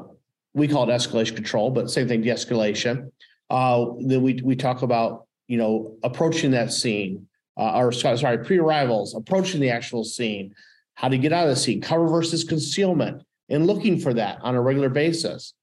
we 0.53 0.67
call 0.67 0.89
it 0.89 0.93
escalation 0.93 1.35
control, 1.35 1.69
but 1.69 1.89
same 1.89 2.07
thing, 2.07 2.21
de-escalation. 2.21 3.11
Uh, 3.49 3.85
then 3.99 4.21
we, 4.21 4.41
we 4.43 4.55
talk 4.55 4.81
about, 4.81 5.27
you 5.47 5.57
know, 5.57 5.95
approaching 6.03 6.51
that 6.51 6.71
scene, 6.71 7.27
uh, 7.57 7.77
or 7.77 7.91
sorry, 7.91 8.39
pre-arrivals, 8.39 9.15
approaching 9.15 9.61
the 9.61 9.69
actual 9.69 10.03
scene, 10.03 10.53
how 10.95 11.07
to 11.07 11.17
get 11.17 11.31
out 11.31 11.47
of 11.47 11.49
the 11.49 11.55
scene, 11.55 11.81
cover 11.81 12.07
versus 12.07 12.43
concealment, 12.43 13.21
and 13.49 13.67
looking 13.67 13.99
for 13.99 14.13
that 14.13 14.39
on 14.41 14.55
a 14.55 14.61
regular 14.61 14.89
basis. 14.89 15.53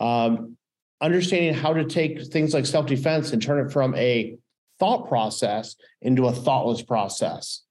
Um, 0.00 0.56
understanding 1.00 1.54
how 1.54 1.74
to 1.74 1.84
take 1.84 2.22
things 2.26 2.54
like 2.54 2.66
self-defense 2.66 3.32
and 3.32 3.42
turn 3.42 3.66
it 3.66 3.72
from 3.72 3.94
a 3.94 4.36
thought 4.78 5.08
process 5.08 5.76
into 6.02 6.26
a 6.26 6.32
thoughtless 6.32 6.82
process. 6.82 7.62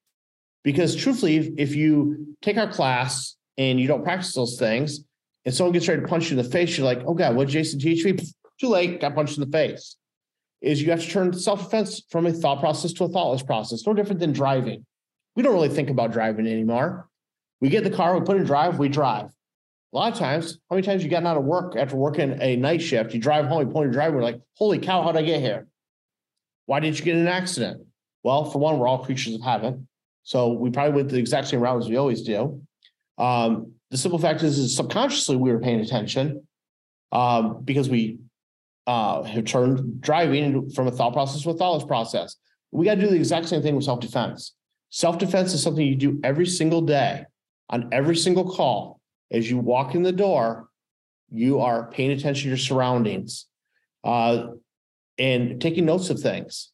Because 0.64 0.96
truthfully, 0.96 1.38
if, 1.38 1.50
if 1.58 1.76
you 1.76 2.36
take 2.42 2.58
our 2.58 2.72
class 2.72 3.36
and 3.58 3.80
you 3.80 3.88
don't 3.88 4.04
practice 4.04 4.34
those 4.34 4.58
things, 4.58 5.02
and 5.46 5.54
someone 5.54 5.74
gets 5.74 5.88
ready 5.88 6.02
to 6.02 6.08
punch 6.08 6.32
you 6.32 6.38
in 6.38 6.44
the 6.44 6.50
face, 6.50 6.76
you're 6.76 6.86
like, 6.86 7.04
oh 7.06 7.14
God, 7.14 7.36
what 7.36 7.46
did 7.48 7.54
Jason 7.54 7.80
teach 7.80 8.04
me? 8.04 8.18
Too 8.60 8.68
late, 8.68 9.00
got 9.00 9.14
punched 9.14 9.38
in 9.38 9.44
the 9.44 9.52
face. 9.52 9.96
Is 10.62 10.82
you 10.82 10.90
have 10.90 11.02
to 11.02 11.08
turn 11.08 11.34
self-defense 11.34 12.04
from 12.10 12.26
a 12.26 12.34
thought 12.34 12.60
process 12.60 12.94
to 12.94 13.04
a 13.04 13.10
thoughtless 13.10 13.44
process, 13.44 13.86
no 13.86 13.94
different 13.94 14.20
than 14.20 14.32
driving. 14.34 14.86
We 15.36 15.44
don't 15.44 15.54
really 15.54 15.70
think 15.70 15.92
about 15.92 16.12
driving 16.12 16.48
anymore. 16.48 17.08
We 17.62 17.70
get 17.70 17.84
the 17.84 17.90
car, 17.90 18.18
we 18.18 18.26
put 18.26 18.38
in 18.38 18.44
drive, 18.44 18.80
we 18.80 18.90
drive. 18.90 19.30
A 19.94 19.98
lot 19.98 20.12
of 20.12 20.20
times, 20.20 20.60
how 20.70 20.76
many 20.76 20.86
times 20.86 21.04
you 21.04 21.10
gotten 21.10 21.28
out 21.28 21.38
of 21.38 21.46
work 21.46 21.76
after 21.78 21.96
working 21.96 22.38
a 22.42 22.58
night 22.58 22.82
shift, 22.82 23.14
you 23.14 23.20
drive 23.20 23.46
home, 23.46 23.66
you 23.66 23.74
point 23.74 23.86
your 23.86 23.94
driver, 23.94 24.18
we're 24.18 24.24
like, 24.24 24.42
holy 24.56 24.78
cow, 24.78 25.02
how'd 25.02 25.16
I 25.16 25.22
get 25.22 25.40
here? 25.40 25.68
Why 26.66 26.80
didn't 26.80 27.00
you 27.00 27.06
get 27.06 27.16
in 27.16 27.22
an 27.22 27.28
accident? 27.28 27.86
Well, 28.24 28.46
for 28.46 28.60
one, 28.60 28.78
we're 28.78 28.88
all 28.88 29.06
creatures 29.06 29.36
of 29.36 29.42
habit. 29.42 29.76
So 30.24 30.54
we 30.54 30.70
probably 30.70 30.96
went 30.96 31.10
the 31.10 31.18
exact 31.18 31.48
same 31.48 31.62
route 31.62 31.82
as 31.82 31.88
we 31.88 31.96
always 31.96 32.24
do. 32.24 32.62
Um, 33.18 33.74
the 33.92 33.98
simple 33.98 34.20
fact 34.20 34.44
is, 34.44 34.58
is 34.58 34.76
subconsciously 34.76 35.38
we 35.38 35.52
were 35.52 35.60
paying 35.60 35.80
attention 35.80 36.46
um, 37.12 37.62
because 37.64 37.88
we 37.88 38.18
uh, 38.88 39.24
have 39.24 39.46
turned 39.46 40.02
driving 40.02 40.70
from 40.72 40.88
a 40.88 40.92
thought 40.92 41.14
process 41.14 41.44
to 41.44 41.52
a 41.52 41.54
thoughtless 41.54 41.86
process. 41.86 42.36
We 42.72 42.86
got 42.86 42.96
to 42.96 43.02
do 43.02 43.08
the 43.08 43.16
exact 43.16 43.48
same 43.48 43.62
thing 43.62 43.76
with 43.76 43.86
self-defense. 43.86 44.56
Self-defense 44.90 45.54
is 45.54 45.64
something 45.64 45.86
you 45.86 45.96
do 45.96 46.20
every 46.24 46.48
single 46.48 46.82
day 46.82 47.26
on 47.70 47.90
every 47.92 48.16
single 48.16 48.50
call. 48.50 49.00
As 49.32 49.50
you 49.50 49.58
walk 49.58 49.96
in 49.96 50.04
the 50.04 50.12
door, 50.12 50.70
you 51.32 51.60
are 51.60 51.90
paying 51.90 52.12
attention 52.12 52.44
to 52.44 52.50
your 52.50 52.58
surroundings 52.58 53.48
uh, 54.04 54.48
and 55.18 55.60
taking 55.60 55.86
notes 55.86 56.10
of 56.10 56.20
things. 56.20 56.72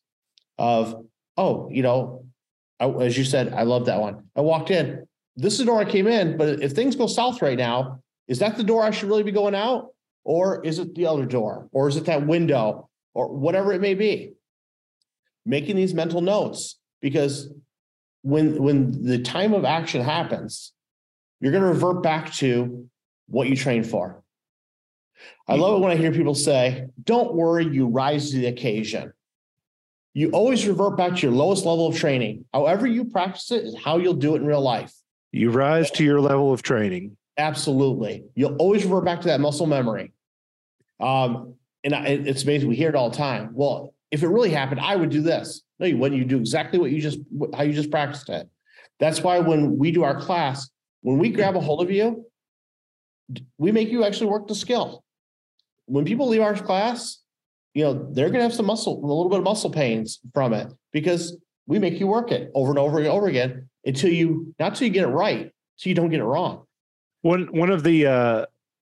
Of 0.58 0.96
oh, 1.38 1.70
you 1.72 1.82
know, 1.82 2.26
I, 2.80 2.88
as 2.88 3.18
you 3.18 3.24
said, 3.24 3.54
I 3.54 3.64
love 3.64 3.86
that 3.86 4.00
one. 4.00 4.26
I 4.36 4.42
walked 4.42 4.70
in. 4.70 5.08
This 5.36 5.54
is 5.54 5.60
the 5.60 5.66
door 5.66 5.80
I 5.80 5.86
came 5.86 6.08
in, 6.08 6.38
but 6.38 6.62
if 6.62 6.74
things 6.74 6.96
go 6.96 7.08
south 7.08 7.42
right 7.42 7.58
now, 7.58 8.02
is 8.28 8.40
that 8.40 8.58
the 8.58 8.64
door 8.64 8.84
I 8.84 8.92
should 8.92 9.08
really 9.08 9.24
be 9.24 9.32
going 9.32 9.56
out, 9.56 9.90
or 10.24 10.64
is 10.66 10.78
it 10.78 10.94
the 10.94 11.06
other 11.06 11.26
door, 11.26 11.70
or 11.72 11.88
is 11.88 11.96
it 11.96 12.06
that 12.06 12.28
window, 12.28 12.90
or 13.14 13.30
whatever 13.30 13.72
it 13.74 13.82
may 13.82 13.94
be? 13.94 14.34
Making 15.46 15.78
these 15.78 15.94
mental 15.94 16.22
notes 16.22 16.78
because 17.02 17.50
when 18.22 18.62
when 18.62 19.04
the 19.04 19.20
time 19.20 19.54
of 19.54 19.66
action 19.66 20.02
happens, 20.02 20.74
you're 21.42 21.52
going 21.52 21.64
to 21.64 21.70
revert 21.70 22.02
back 22.02 22.32
to 22.36 22.88
what 23.28 23.50
you 23.50 23.56
trained 23.56 23.88
for. 23.88 24.24
I 25.48 25.56
love 25.56 25.76
it 25.76 25.84
when 25.84 25.92
I 25.92 25.96
hear 25.96 26.12
people 26.12 26.36
say, 26.36 26.86
don't 27.04 27.34
worry, 27.34 27.66
you 27.66 27.88
rise 27.88 28.32
to 28.32 28.38
the 28.38 28.48
occasion. 28.48 29.12
You 30.14 30.32
always 30.32 30.66
revert 30.68 30.98
back 30.98 31.16
to 31.16 31.22
your 31.22 31.32
lowest 31.32 31.66
level 31.66 31.88
of 31.88 31.98
training. 31.98 32.46
However, 32.54 32.88
you 32.88 33.06
practice 33.06 33.52
it 33.52 33.66
is 33.66 33.76
how 33.78 33.98
you'll 33.98 34.14
do 34.14 34.36
it 34.36 34.42
in 34.42 34.46
real 34.46 34.62
life. 34.62 34.94
you 35.32 35.52
rise 35.52 35.92
to 35.92 36.04
your 36.04 36.22
level 36.22 36.54
of 36.54 36.62
training 36.62 37.18
Absolutely. 37.38 38.26
You'll 38.36 38.56
always 38.58 38.84
revert 38.84 39.06
back 39.06 39.22
to 39.22 39.28
that 39.30 39.40
muscle 39.40 39.66
memory. 39.66 40.14
Um, 41.00 41.56
and 41.84 41.96
I, 41.96 42.08
it's 42.08 42.44
amazing. 42.44 42.70
We 42.70 42.76
hear 42.76 42.90
it 42.90 42.96
all 42.96 43.10
the 43.10 43.18
time. 43.18 43.50
Well, 43.54 43.94
if 44.12 44.22
it 44.22 44.28
really 44.28 44.52
happened, 44.52 44.82
I 44.82 44.96
would 44.96 45.10
do 45.10 45.22
this. 45.22 45.64
No, 45.80 45.88
you 45.88 45.98
wouldn't. 45.98 46.20
You 46.20 46.26
do 46.26 46.38
exactly 46.38 46.78
what 46.78 46.92
you 46.92 47.02
just, 47.02 47.20
how 47.56 47.64
you 47.64 47.74
just 47.74 47.90
practiced 47.90 48.30
it. 48.30 48.48
That's 49.00 49.22
why 49.22 49.40
when 49.40 49.78
we 49.78 49.92
do 49.92 50.04
our 50.04 50.20
class, 50.20 50.70
when 51.02 51.18
we 51.18 51.30
grab 51.30 51.56
a 51.56 51.60
hold 51.60 51.82
of 51.82 51.92
you, 51.92 52.26
we 53.58 53.72
make 53.72 53.90
you 53.90 54.04
actually 54.04 54.28
work 54.28 54.48
the 54.48 54.56
skill. 54.56 55.04
When 55.86 56.06
people 56.06 56.28
leave 56.28 56.42
our 56.42 56.56
class, 56.56 57.20
you 57.74 57.84
know, 57.84 58.10
they're 58.12 58.30
gonna 58.30 58.44
have 58.44 58.54
some 58.54 58.66
muscle, 58.66 58.94
a 58.98 59.06
little 59.06 59.30
bit 59.30 59.40
of 59.40 59.46
muscle 59.46 59.70
pains 59.70 60.20
from 60.34 60.54
it 60.54 60.68
because 60.92 61.38
we 61.68 61.80
make 61.80 62.00
you 62.00 62.08
work 62.08 62.32
it 62.32 62.52
over 62.54 62.72
and 62.72 62.80
over 62.80 62.98
and 63.00 63.08
over 63.08 63.28
again 63.28 63.70
until 63.86 64.12
you, 64.12 64.54
not 64.60 64.76
till 64.76 64.88
you 64.88 64.94
get 64.94 65.04
it 65.04 65.12
right, 65.12 65.52
so 65.78 65.90
you 65.90 65.96
don't 65.96 66.10
get 66.10 66.20
it 66.20 66.26
wrong. 66.26 66.66
one 67.22 67.48
one 67.52 67.70
of 67.70 67.84
the 67.84 68.06
uh 68.06 68.46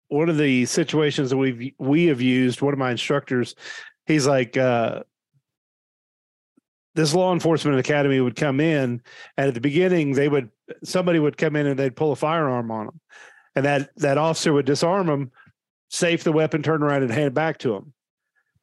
one 0.08 0.28
of 0.28 0.38
the 0.38 0.64
situations 0.66 1.30
that 1.30 1.36
we've 1.36 1.72
we 1.78 2.06
have 2.06 2.20
used 2.20 2.62
one 2.62 2.72
of 2.72 2.78
my 2.78 2.90
instructors 2.90 3.54
he's 4.06 4.26
like 4.26 4.56
uh 4.56 5.02
this 6.98 7.14
law 7.14 7.32
enforcement 7.32 7.78
academy 7.78 8.20
would 8.20 8.36
come 8.36 8.60
in 8.60 9.00
and 9.36 9.48
at 9.48 9.54
the 9.54 9.60
beginning 9.60 10.12
they 10.12 10.28
would 10.28 10.50
somebody 10.84 11.18
would 11.18 11.36
come 11.36 11.56
in 11.56 11.66
and 11.66 11.78
they'd 11.78 11.96
pull 11.96 12.12
a 12.12 12.16
firearm 12.16 12.70
on 12.70 12.86
them 12.86 13.00
and 13.54 13.64
that 13.64 13.90
that 13.96 14.18
officer 14.18 14.52
would 14.52 14.66
disarm 14.66 15.06
them 15.06 15.30
safe 15.90 16.24
the 16.24 16.32
weapon 16.32 16.62
turn 16.62 16.82
around 16.82 17.02
and 17.02 17.12
hand 17.12 17.28
it 17.28 17.34
back 17.34 17.58
to 17.58 17.74
him 17.74 17.92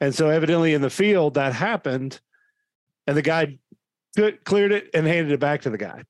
and 0.01 0.13
so 0.13 0.29
evidently 0.29 0.73
in 0.73 0.81
the 0.81 0.89
field 0.89 1.33
that 1.35 1.53
happened 1.53 2.19
and 3.07 3.17
the 3.17 3.21
guy 3.21 3.57
cleared 4.43 4.71
it 4.71 4.89
and 4.93 5.07
handed 5.07 5.31
it 5.31 5.39
back 5.39 5.61
to 5.61 5.69
the 5.69 5.77
guy 5.77 6.03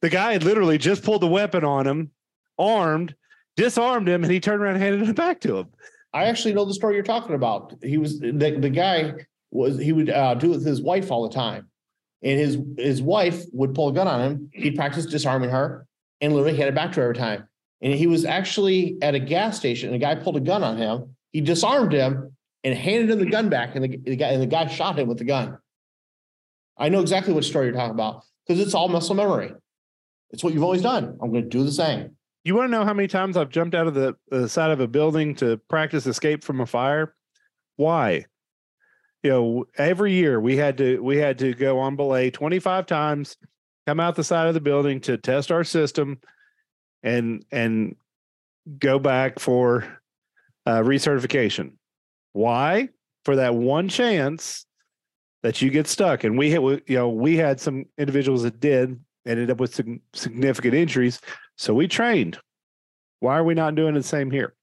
the 0.00 0.08
guy 0.08 0.32
had 0.32 0.44
literally 0.44 0.78
just 0.78 1.04
pulled 1.04 1.22
the 1.22 1.26
weapon 1.26 1.64
on 1.64 1.86
him 1.86 2.10
armed, 2.58 3.14
disarmed 3.56 4.08
him, 4.08 4.22
and 4.22 4.32
he 4.32 4.40
turned 4.40 4.62
around 4.62 4.74
and 4.74 4.82
handed 4.82 5.08
it 5.08 5.16
back 5.16 5.40
to 5.40 5.58
him. 5.58 5.68
I 6.14 6.24
actually 6.24 6.54
know 6.54 6.64
the 6.64 6.74
story 6.74 6.94
you're 6.94 7.04
talking 7.04 7.34
about. 7.34 7.74
He 7.82 7.98
was 7.98 8.20
the, 8.20 8.30
the 8.32 8.70
guy 8.70 9.14
was 9.50 9.78
he 9.78 9.92
would 9.92 10.10
uh, 10.10 10.34
do 10.34 10.52
it 10.52 10.56
with 10.56 10.66
his 10.66 10.82
wife 10.82 11.10
all 11.10 11.26
the 11.28 11.34
time, 11.34 11.68
and 12.22 12.38
his 12.38 12.58
his 12.76 13.02
wife 13.02 13.44
would 13.52 13.74
pull 13.74 13.88
a 13.88 13.92
gun 13.92 14.08
on 14.08 14.20
him. 14.20 14.50
He'd 14.52 14.76
practice 14.76 15.06
disarming 15.06 15.50
her, 15.50 15.86
and 16.20 16.32
literally 16.32 16.54
he 16.54 16.60
had 16.60 16.68
it 16.68 16.74
back 16.74 16.92
to 16.92 17.00
her 17.00 17.04
every 17.04 17.16
time. 17.16 17.48
And 17.80 17.92
he 17.92 18.06
was 18.06 18.24
actually 18.24 18.96
at 19.02 19.14
a 19.14 19.18
gas 19.18 19.56
station, 19.56 19.88
and 19.88 19.96
a 19.96 19.98
guy 19.98 20.14
pulled 20.14 20.36
a 20.36 20.40
gun 20.40 20.62
on 20.62 20.76
him. 20.76 21.16
He 21.32 21.40
disarmed 21.40 21.92
him 21.92 22.36
and 22.62 22.74
handed 22.74 23.10
him 23.10 23.18
the 23.18 23.30
gun 23.30 23.48
back, 23.48 23.74
and 23.74 23.84
the, 23.84 23.96
the 23.96 24.16
guy 24.16 24.28
and 24.28 24.42
the 24.42 24.46
guy 24.46 24.66
shot 24.68 24.98
him 24.98 25.08
with 25.08 25.18
the 25.18 25.24
gun. 25.24 25.58
I 26.78 26.88
know 26.88 27.00
exactly 27.00 27.32
what 27.32 27.44
story 27.44 27.66
you're 27.66 27.74
talking 27.74 27.90
about 27.90 28.24
because 28.46 28.60
it's 28.60 28.74
all 28.74 28.88
muscle 28.88 29.14
memory. 29.14 29.52
It's 30.30 30.42
what 30.42 30.54
you've 30.54 30.62
always 30.62 30.82
done. 30.82 31.18
I'm 31.20 31.30
going 31.30 31.42
to 31.42 31.48
do 31.48 31.64
the 31.64 31.72
same. 31.72 32.16
You 32.44 32.54
want 32.56 32.72
to 32.72 32.76
know 32.76 32.84
how 32.84 32.94
many 32.94 33.06
times 33.06 33.36
I've 33.36 33.50
jumped 33.50 33.74
out 33.74 33.86
of 33.86 33.94
the, 33.94 34.16
the 34.28 34.48
side 34.48 34.70
of 34.70 34.80
a 34.80 34.88
building 34.88 35.34
to 35.36 35.58
practice 35.68 36.06
escape 36.06 36.42
from 36.42 36.60
a 36.60 36.66
fire? 36.66 37.14
Why? 37.76 38.24
You 39.22 39.30
know, 39.30 39.64
every 39.76 40.12
year 40.14 40.40
we 40.40 40.56
had 40.56 40.78
to 40.78 40.98
we 41.00 41.16
had 41.16 41.38
to 41.38 41.54
go 41.54 41.78
on 41.78 41.94
belay 41.96 42.30
25 42.30 42.86
times, 42.86 43.36
come 43.86 44.00
out 44.00 44.16
the 44.16 44.24
side 44.24 44.48
of 44.48 44.54
the 44.54 44.60
building 44.60 45.00
to 45.02 45.16
test 45.16 45.52
our 45.52 45.64
system 45.64 46.20
and 47.02 47.44
and 47.52 47.96
go 48.78 48.98
back 48.98 49.38
for 49.38 49.84
uh, 50.66 50.78
recertification. 50.80 51.72
Why? 52.32 52.88
For 53.24 53.36
that 53.36 53.54
one 53.54 53.88
chance 53.88 54.66
that 55.42 55.62
you 55.62 55.70
get 55.70 55.86
stuck. 55.86 56.24
And 56.24 56.36
we 56.36 56.58
we- 56.58 56.82
you 56.86 56.96
know, 56.96 57.08
we 57.08 57.36
had 57.36 57.60
some 57.60 57.84
individuals 57.98 58.42
that 58.42 58.58
did 58.60 58.98
ended 59.24 59.50
up 59.50 59.60
with 59.60 59.74
sig- 59.74 60.00
significant 60.14 60.74
injuries. 60.74 61.20
So 61.56 61.74
we 61.74 61.86
trained. 61.86 62.38
Why 63.20 63.38
are 63.38 63.44
we 63.44 63.54
not 63.54 63.76
doing 63.76 63.94
the 63.94 64.02
same 64.02 64.32
here? 64.32 64.54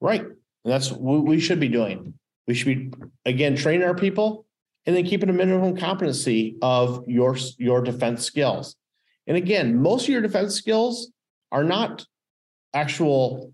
Right. 0.00 0.24
That's 0.64 0.92
what 0.92 1.24
we 1.24 1.40
should 1.40 1.58
be 1.58 1.68
doing. 1.68 2.14
We 2.50 2.54
should 2.56 2.66
be, 2.66 2.90
again, 3.26 3.54
training 3.54 3.86
our 3.86 3.94
people 3.94 4.44
and 4.84 4.96
then 4.96 5.04
keeping 5.04 5.28
a 5.28 5.32
minimum 5.32 5.76
competency 5.76 6.56
of 6.60 7.04
your, 7.06 7.36
your 7.58 7.80
defense 7.80 8.24
skills. 8.24 8.74
And 9.28 9.36
again, 9.36 9.80
most 9.80 10.02
of 10.02 10.08
your 10.08 10.20
defense 10.20 10.56
skills 10.56 11.12
are 11.52 11.62
not 11.62 12.04
actual, 12.74 13.52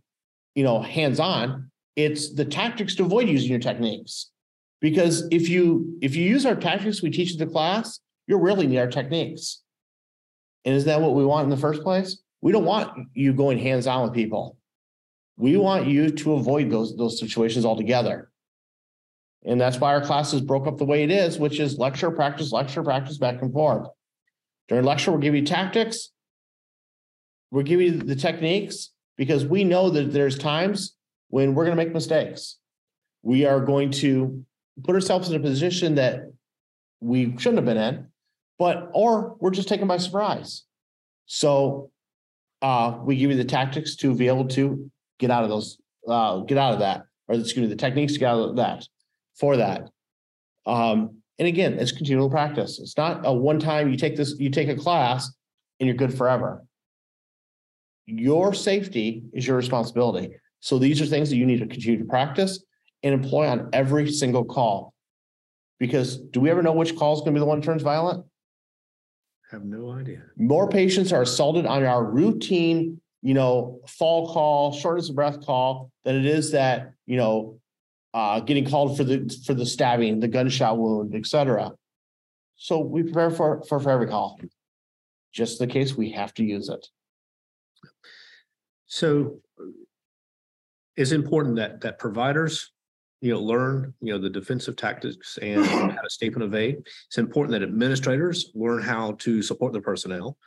you 0.55 0.64
know, 0.64 0.80
hands-on. 0.80 1.70
It's 1.94 2.32
the 2.32 2.47
tactics 2.47 2.94
to 2.94 3.05
avoid 3.05 3.28
using 3.28 3.51
your 3.51 3.59
techniques. 3.59 4.30
Because 4.80 5.28
if 5.30 5.51
you, 5.51 5.99
if 6.01 6.16
you 6.16 6.24
use 6.24 6.47
our 6.47 6.57
tactics 6.57 7.03
we 7.03 7.11
teach 7.11 7.32
in 7.32 7.38
the 7.38 7.53
class, 7.53 8.01
you'll 8.26 8.40
really 8.40 8.66
need 8.66 8.78
our 8.78 8.86
techniques. 8.86 9.62
And 10.64 10.74
is 10.74 10.86
that 10.86 11.03
what 11.03 11.14
we 11.14 11.26
want 11.26 11.44
in 11.44 11.51
the 11.51 11.59
first 11.59 11.82
place? 11.82 12.22
We 12.40 12.51
don't 12.51 12.64
want 12.64 13.09
you 13.12 13.34
going 13.34 13.59
hands-on 13.59 14.05
with 14.05 14.14
people. 14.14 14.57
We 15.36 15.59
want 15.59 15.86
you 15.86 16.09
to 16.09 16.32
avoid 16.32 16.70
those, 16.70 16.97
those 16.97 17.20
situations 17.20 17.66
altogether. 17.66 18.30
And 19.47 19.61
that's 19.61 19.78
why 19.78 19.94
our 19.94 20.01
classes 20.01 20.40
broke 20.40 20.66
up 20.66 20.76
the 20.76 20.84
way 20.84 21.05
it 21.05 21.11
is, 21.11 21.38
which 21.38 21.61
is 21.61 21.78
lecture, 21.78 22.11
practice, 22.11 22.51
lecture, 22.51 22.82
practice, 22.82 23.16
back 23.16 23.40
and 23.42 23.53
forth. 23.53 23.88
During 24.68 24.84
lecture, 24.84 25.12
we'll 25.12 25.20
give 25.20 25.36
you 25.36 25.47
tactics. 25.47 26.11
We'll 27.53 27.62
give 27.62 27.80
you 27.80 27.92
the 27.92 28.16
techniques 28.16 28.90
because 29.16 29.47
we 29.47 29.62
know 29.62 29.88
that 29.90 30.12
there's 30.12 30.36
times 30.36 30.97
when 31.28 31.55
we're 31.55 31.64
going 31.64 31.76
to 31.76 31.82
make 31.82 31.94
mistakes. 31.94 32.59
We 33.22 33.47
are 33.47 33.61
going 33.61 33.92
to 33.92 34.44
put 34.82 34.97
ourselves 34.97 35.30
in 35.30 35.36
a 35.36 35.40
position 35.40 35.94
that 35.94 36.24
we 37.01 37.36
shouldn't 37.38 37.59
have 37.59 37.64
been 37.64 37.76
in, 37.76 38.09
but 38.59 38.90
or 38.94 39.36
we're 39.38 39.51
just 39.51 39.68
taken 39.68 39.86
by 39.86 39.99
surprise. 39.99 40.64
So 41.26 41.90
uh, 42.62 42.99
we 43.05 43.16
give 43.16 43.30
you 43.30 43.36
the 43.36 43.44
tactics 43.44 43.94
to 43.97 44.12
be 44.12 44.26
able 44.26 44.49
to 44.49 44.90
get 45.20 45.30
out 45.30 45.44
of 45.44 45.51
those, 45.51 45.78
uh, 46.09 46.40
get 46.40 46.59
out 46.59 46.72
of 46.72 46.80
that, 46.80 47.05
or 47.28 47.36
excuse 47.36 47.62
me, 47.62 47.68
the 47.68 47.76
techniques 47.76 48.14
to 48.14 48.18
get 48.18 48.28
out 48.28 48.40
of 48.40 48.57
that 48.57 48.86
for 49.39 49.57
that. 49.57 49.89
Um, 50.66 51.22
and 51.39 51.47
again, 51.47 51.74
it's 51.74 51.93
continual 51.93 52.30
practice. 52.30 52.78
It's 52.78 52.97
not 52.97 53.20
a 53.24 53.32
one 53.32 53.59
time 53.59 53.91
you 53.91 53.97
take 53.97 54.16
this, 54.16 54.34
you 54.39 54.51
take 54.51 54.68
a 54.68 54.76
class 54.76 55.30
and 55.78 55.87
you're 55.87 55.97
good 55.97 56.16
forever. 56.16 56.64
Your 58.07 58.55
safety 58.55 59.24
is 59.32 59.47
your 59.47 59.57
responsibility. 59.57 60.37
So 60.61 60.78
these 60.78 61.01
are 61.01 61.07
things 61.07 61.28
that 61.30 61.37
you 61.37 61.47
need 61.47 61.61
to 61.61 61.66
continue 61.66 61.99
to 61.99 62.05
practice 62.05 62.64
and 63.03 63.12
employ 63.12 63.47
on 63.47 63.68
every 63.72 64.11
single 64.11 64.45
call. 64.45 64.95
Because 65.78 66.16
do 66.16 66.41
we 66.41 66.51
ever 66.51 66.62
know 66.62 66.72
which 66.72 66.97
call 66.97 67.14
is 67.14 67.20
going 67.20 67.34
to 67.34 67.39
be 67.39 67.41
the 67.41 67.47
one 67.47 67.61
that 67.61 67.66
turns 67.66 67.82
violent? 67.82 68.24
Have 69.51 69.64
no 69.64 69.93
idea. 69.93 70.22
More 70.37 70.68
patients 70.68 71.12
are 71.12 71.22
assaulted 71.22 71.66
on 71.66 71.84
our 71.84 72.05
routine, 72.05 73.01
you 73.22 73.34
know, 73.34 73.80
fall 73.87 74.32
call, 74.32 74.72
shortness 74.72 75.11
of 75.11 75.14
breath 75.14 75.45
call 75.45 75.91
than 76.05 76.16
it 76.16 76.26
is 76.26 76.53
that, 76.53 76.93
you 77.05 77.16
know, 77.16 77.61
uh, 78.17 78.41
getting 78.41 78.64
called 78.64 78.97
for 78.97 79.05
the, 79.05 79.29
for 79.45 79.53
the 79.53 79.67
stabbing, 79.67 80.21
the 80.21 80.27
gunshot 80.27 80.79
wound, 80.79 81.14
et 81.14 81.27
cetera. 81.27 81.71
So 82.57 82.81
we 82.81 83.03
prepare 83.03 83.31
for, 83.31 83.62
for, 83.69 83.79
for 83.79 83.91
every 83.91 84.07
call. 84.07 84.41
Just 85.35 85.59
the 85.59 85.67
case, 85.67 85.95
we 85.95 86.12
have 86.12 86.33
to 86.35 86.43
use 86.43 86.71
it. 86.71 86.89
So 88.87 89.41
it's 90.97 91.12
important 91.12 91.57
that, 91.57 91.83
that 91.83 91.99
providers, 91.99 92.73
you 93.21 93.35
know, 93.35 93.41
learn, 93.41 93.93
you 94.01 94.14
know, 94.14 94.19
the 94.19 94.31
defensive 94.31 94.77
tactics 94.77 95.39
and 95.43 95.67
how 95.67 96.01
to 96.01 96.09
stay 96.09 96.29
and 96.29 96.43
evade. 96.43 96.77
It's 97.09 97.19
important 97.19 97.53
that 97.53 97.62
administrators 97.62 98.51
learn 98.55 98.83
how 98.83 99.12
to 99.19 99.43
support 99.43 99.75
their 99.75 99.83
personnel. 99.83 100.39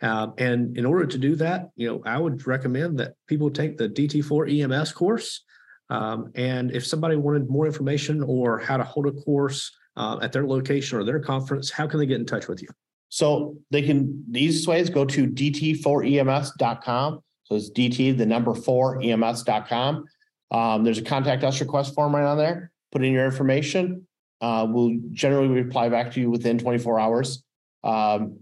Uh, 0.00 0.28
and 0.38 0.78
in 0.78 0.86
order 0.86 1.06
to 1.06 1.18
do 1.18 1.34
that, 1.36 1.70
you 1.74 1.88
know, 1.88 2.02
I 2.06 2.18
would 2.18 2.46
recommend 2.46 3.00
that 3.00 3.14
people 3.26 3.50
take 3.50 3.78
the 3.78 3.88
DT4 3.88 4.62
EMS 4.62 4.92
course. 4.92 5.42
Um, 5.90 6.30
and 6.36 6.70
if 6.70 6.86
somebody 6.86 7.16
wanted 7.16 7.50
more 7.50 7.66
information 7.66 8.22
or 8.22 8.58
how 8.58 8.76
to 8.76 8.84
hold 8.84 9.06
a 9.06 9.12
course 9.12 9.70
uh, 9.96 10.18
at 10.22 10.32
their 10.32 10.46
location 10.46 10.98
or 10.98 11.04
their 11.04 11.20
conference, 11.20 11.70
how 11.70 11.86
can 11.86 11.98
they 11.98 12.06
get 12.06 12.20
in 12.20 12.26
touch 12.26 12.48
with 12.48 12.62
you? 12.62 12.68
So 13.08 13.56
they 13.70 13.82
can, 13.82 14.24
the 14.30 14.40
easiest 14.40 14.68
way 14.68 14.80
is 14.80 14.88
go 14.88 15.04
to 15.04 15.26
dt4ems.com. 15.26 17.20
So 17.42 17.56
it's 17.56 17.70
DT, 17.70 18.16
the 18.16 18.24
number 18.24 18.54
four 18.54 19.02
EMS.com. 19.02 20.04
Um, 20.52 20.84
there's 20.84 20.98
a 20.98 21.02
contact 21.02 21.42
us 21.42 21.60
request 21.60 21.94
form 21.94 22.14
right 22.14 22.24
on 22.24 22.38
there. 22.38 22.70
Put 22.92 23.04
in 23.04 23.12
your 23.12 23.24
information. 23.24 24.06
Uh, 24.40 24.66
we'll 24.68 24.96
generally 25.10 25.48
reply 25.48 25.88
back 25.88 26.12
to 26.12 26.20
you 26.20 26.30
within 26.30 26.58
24 26.58 27.00
hours. 27.00 27.42
Um, 27.82 28.38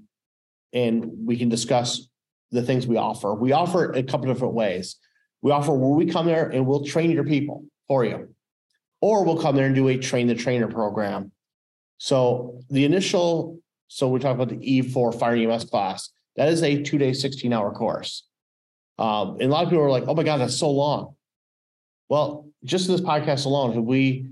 and 0.74 1.06
we 1.24 1.38
can 1.38 1.48
discuss 1.48 2.08
the 2.50 2.62
things 2.62 2.86
we 2.86 2.98
offer. 2.98 3.34
We 3.34 3.52
offer 3.52 3.92
a 3.92 4.02
couple 4.02 4.26
different 4.32 4.54
ways. 4.54 4.96
We 5.42 5.50
offer 5.50 5.72
where 5.72 5.90
we 5.90 6.06
come 6.06 6.26
there 6.26 6.48
and 6.48 6.66
we'll 6.66 6.84
train 6.84 7.10
your 7.10 7.24
people 7.24 7.64
for 7.86 8.04
you. 8.04 8.34
Or 9.00 9.24
we'll 9.24 9.40
come 9.40 9.54
there 9.54 9.66
and 9.66 9.74
do 9.74 9.88
a 9.88 9.96
train 9.96 10.26
the 10.26 10.34
trainer 10.34 10.68
program. 10.68 11.30
So 11.98 12.60
the 12.70 12.84
initial, 12.84 13.60
so 13.86 14.08
we 14.08 14.18
talk 14.18 14.34
about 14.34 14.48
the 14.48 14.56
E4 14.56 15.18
fire 15.18 15.36
EMS 15.36 15.64
class. 15.66 16.10
That 16.36 16.48
is 16.48 16.62
a 16.62 16.82
two 16.82 16.98
day, 16.98 17.12
16 17.12 17.52
hour 17.52 17.72
course. 17.72 18.24
Um, 18.98 19.36
and 19.40 19.44
a 19.44 19.48
lot 19.48 19.64
of 19.64 19.70
people 19.70 19.84
are 19.84 19.90
like, 19.90 20.04
oh 20.06 20.14
my 20.14 20.24
God, 20.24 20.38
that's 20.38 20.56
so 20.56 20.70
long. 20.70 21.14
Well, 22.08 22.48
just 22.64 22.88
in 22.88 22.92
this 22.92 23.04
podcast 23.04 23.46
alone, 23.46 23.74
have 23.74 23.84
we 23.84 24.28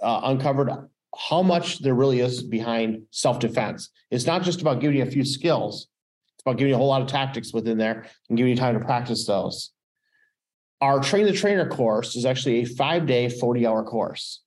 uh, 0.00 0.20
uncovered 0.24 0.70
how 1.16 1.42
much 1.42 1.80
there 1.80 1.94
really 1.94 2.20
is 2.20 2.42
behind 2.42 3.02
self-defense? 3.10 3.90
It's 4.10 4.26
not 4.26 4.42
just 4.42 4.60
about 4.60 4.80
giving 4.80 4.96
you 4.96 5.02
a 5.02 5.06
few 5.06 5.24
skills. 5.24 5.88
It's 6.34 6.42
about 6.42 6.58
giving 6.58 6.70
you 6.70 6.74
a 6.74 6.78
whole 6.78 6.88
lot 6.88 7.02
of 7.02 7.08
tactics 7.08 7.52
within 7.52 7.78
there 7.78 8.06
and 8.28 8.36
giving 8.38 8.50
you 8.50 8.56
time 8.56 8.78
to 8.78 8.84
practice 8.84 9.26
those. 9.26 9.72
Our 10.80 11.00
train 11.00 11.26
the 11.26 11.32
trainer 11.32 11.68
course 11.68 12.14
is 12.14 12.24
actually 12.24 12.62
a 12.62 12.64
five 12.64 13.06
day, 13.06 13.28
40 13.28 13.66
hour 13.66 13.82
course. 13.82 14.42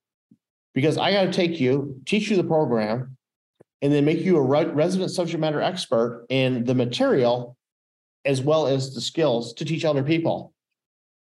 Because 0.74 0.96
I 0.96 1.12
got 1.12 1.24
to 1.24 1.32
take 1.32 1.60
you, 1.60 2.00
teach 2.06 2.30
you 2.30 2.36
the 2.36 2.44
program, 2.44 3.18
and 3.82 3.92
then 3.92 4.04
make 4.04 4.20
you 4.20 4.38
a 4.38 4.42
resident 4.72 5.10
subject 5.10 5.40
matter 5.40 5.60
expert 5.60 6.24
in 6.30 6.64
the 6.64 6.74
material 6.74 7.56
as 8.24 8.40
well 8.40 8.66
as 8.66 8.94
the 8.94 9.00
skills 9.00 9.52
to 9.54 9.64
teach 9.64 9.84
other 9.84 10.02
people. 10.02 10.54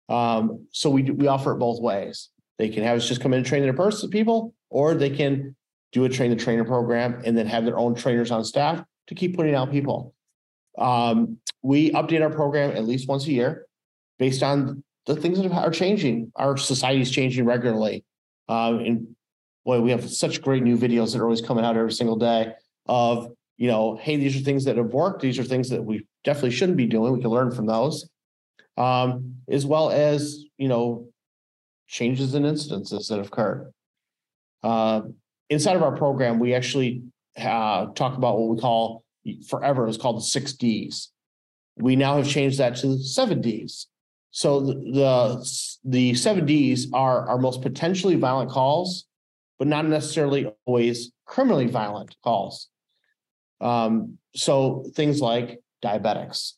Um, 0.08 0.68
so 0.72 0.90
we 0.90 1.04
we 1.04 1.28
offer 1.28 1.52
it 1.54 1.58
both 1.58 1.82
ways. 1.82 2.30
They 2.60 2.70
can 2.70 2.84
have 2.84 2.98
us 2.98 3.08
just 3.08 3.22
come 3.22 3.34
in 3.34 3.40
and 3.40 3.46
train 3.46 3.64
their 3.64 3.74
person 3.74 4.10
people, 4.10 4.54
or 4.70 4.94
they 4.94 5.10
can 5.10 5.56
do 5.92 6.06
a 6.06 6.10
train 6.10 6.30
the 6.30 6.36
trainer 6.36 6.64
program 6.64 7.22
and 7.26 7.38
then 7.38 7.48
have 7.48 7.66
their 7.66 7.78
own 7.78 7.96
trainers 7.96 8.32
on 8.32 8.46
staff 8.46 8.84
to 9.08 9.16
keep 9.16 9.36
putting 9.36 9.56
out 9.56 9.72
people. 9.72 10.14
Um, 10.78 11.38
we 11.62 11.92
update 11.92 12.22
our 12.22 12.30
program 12.30 12.72
at 12.72 12.86
least 12.86 13.08
once 13.08 13.26
a 13.26 13.32
year 13.32 13.66
based 14.20 14.44
on 14.44 14.84
the 15.06 15.16
things 15.16 15.42
that 15.42 15.52
are 15.52 15.72
changing. 15.72 16.32
Our 16.36 16.58
society 16.58 17.02
is 17.02 17.12
changing 17.12 17.46
regularly. 17.46 18.04
Um, 18.48 18.80
and 18.80 19.16
boy, 19.66 19.82
we 19.82 19.92
have 19.92 20.10
such 20.10 20.42
great 20.42 20.64
new 20.64 20.78
videos 20.78 21.14
that 21.14 21.20
are 21.20 21.26
always 21.26 21.42
coming 21.42 21.66
out 21.66 21.78
every 21.78 21.92
single 21.92 22.16
day 22.16 22.54
of, 22.88 23.32
you 23.58 23.68
know, 23.68 23.98
hey, 23.98 24.18
these 24.18 24.36
are 24.36 24.44
things 24.44 24.66
that 24.66 24.78
have 24.78 24.88
worked. 24.88 25.22
These 25.22 25.40
are 25.40 25.44
things 25.44 25.70
that 25.70 25.84
we 25.84 26.08
definitely 26.24 26.52
shouldn't 26.52 26.78
be 26.78 26.88
doing. 26.88 27.14
We 27.14 27.22
can 27.22 27.32
learn 27.32 27.52
from 27.52 27.66
those. 27.66 28.10
Um, 28.78 29.36
as 29.50 29.66
well 29.66 29.90
as, 29.90 30.44
you 30.58 30.68
know, 30.68 31.08
changes 31.88 32.36
in 32.36 32.44
incidences 32.44 33.08
that 33.08 33.18
have 33.18 33.28
occurred. 33.28 33.72
Uh, 34.64 35.02
inside 35.50 35.76
of 35.76 35.84
our 35.84 35.96
program, 35.96 36.40
we 36.40 36.54
actually 36.54 37.04
uh, 37.38 37.88
talk 37.94 38.18
about 38.18 38.38
what 38.38 38.50
we 38.50 38.60
call 38.60 39.04
forever, 39.48 39.84
it 39.84 39.88
was 39.88 39.98
called 39.98 40.18
the 40.18 40.22
six 40.22 40.54
Ds. 40.54 41.12
We 41.78 41.96
now 41.96 42.18
have 42.18 42.28
changed 42.28 42.60
that 42.60 42.76
to 42.78 42.88
the 42.88 43.00
seven 43.00 43.42
Ds. 43.42 43.88
So 44.36 44.60
the, 44.60 45.80
the, 45.86 46.14
seven 46.14 46.46
Ds 46.46 46.88
are 46.92 47.26
our 47.30 47.38
most 47.38 47.62
potentially 47.62 48.18
violent 48.18 48.52
calls, 48.52 49.06
but 49.58 49.70
not 49.70 49.86
necessarily 49.86 50.52
always 50.66 51.14
criminally 51.26 51.68
violent 51.68 52.14
calls. 52.22 52.68
Um, 53.62 54.18
so 54.36 54.84
things 54.94 55.22
like 55.22 55.62
diabetics, 55.82 56.52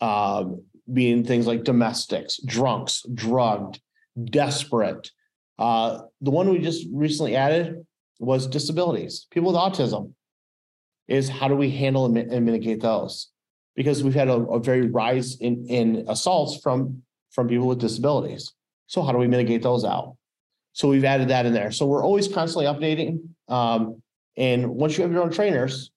um, 0.00 0.62
being 0.90 1.24
things 1.24 1.48
like 1.48 1.64
domestics, 1.64 2.38
drunks, 2.46 3.02
drugged, 3.12 3.80
desperate. 4.26 5.10
Uh, 5.58 6.02
the 6.20 6.30
one 6.30 6.48
we 6.48 6.60
just 6.60 6.86
recently 6.92 7.34
added 7.34 7.84
was 8.20 8.46
disabilities, 8.46 9.26
people 9.32 9.48
with 9.48 9.56
autism. 9.56 10.12
Is 11.08 11.28
how 11.28 11.48
do 11.48 11.56
we 11.56 11.70
handle 11.70 12.04
and 12.04 12.46
mitigate 12.46 12.82
those? 12.82 13.30
Because 13.78 14.02
we've 14.02 14.20
had 14.22 14.26
a, 14.26 14.38
a 14.56 14.58
very 14.58 14.88
rise 15.00 15.36
in, 15.46 15.64
in 15.68 16.04
assaults 16.08 16.60
from, 16.60 17.00
from 17.30 17.46
people 17.46 17.68
with 17.68 17.78
disabilities. 17.78 18.52
So 18.88 19.02
how 19.02 19.12
do 19.12 19.18
we 19.18 19.28
mitigate 19.28 19.62
those 19.62 19.84
out? 19.84 20.16
So 20.72 20.88
we've 20.88 21.04
added 21.04 21.28
that 21.28 21.46
in 21.46 21.52
there. 21.52 21.70
So 21.70 21.86
we're 21.86 22.04
always 22.04 22.26
constantly 22.26 22.66
updating. 22.66 23.12
Um, 23.46 24.02
and 24.36 24.60
once 24.70 24.98
you 24.98 25.02
have 25.04 25.12
your 25.12 25.22
own 25.22 25.30
trainers, 25.30 25.92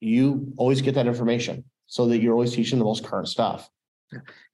you 0.00 0.52
always 0.56 0.80
get 0.82 0.96
that 0.96 1.06
information 1.06 1.62
so 1.86 2.08
that 2.08 2.18
you're 2.18 2.32
always 2.32 2.52
teaching 2.52 2.80
the 2.80 2.84
most 2.84 3.04
current 3.04 3.28
stuff. 3.28 3.70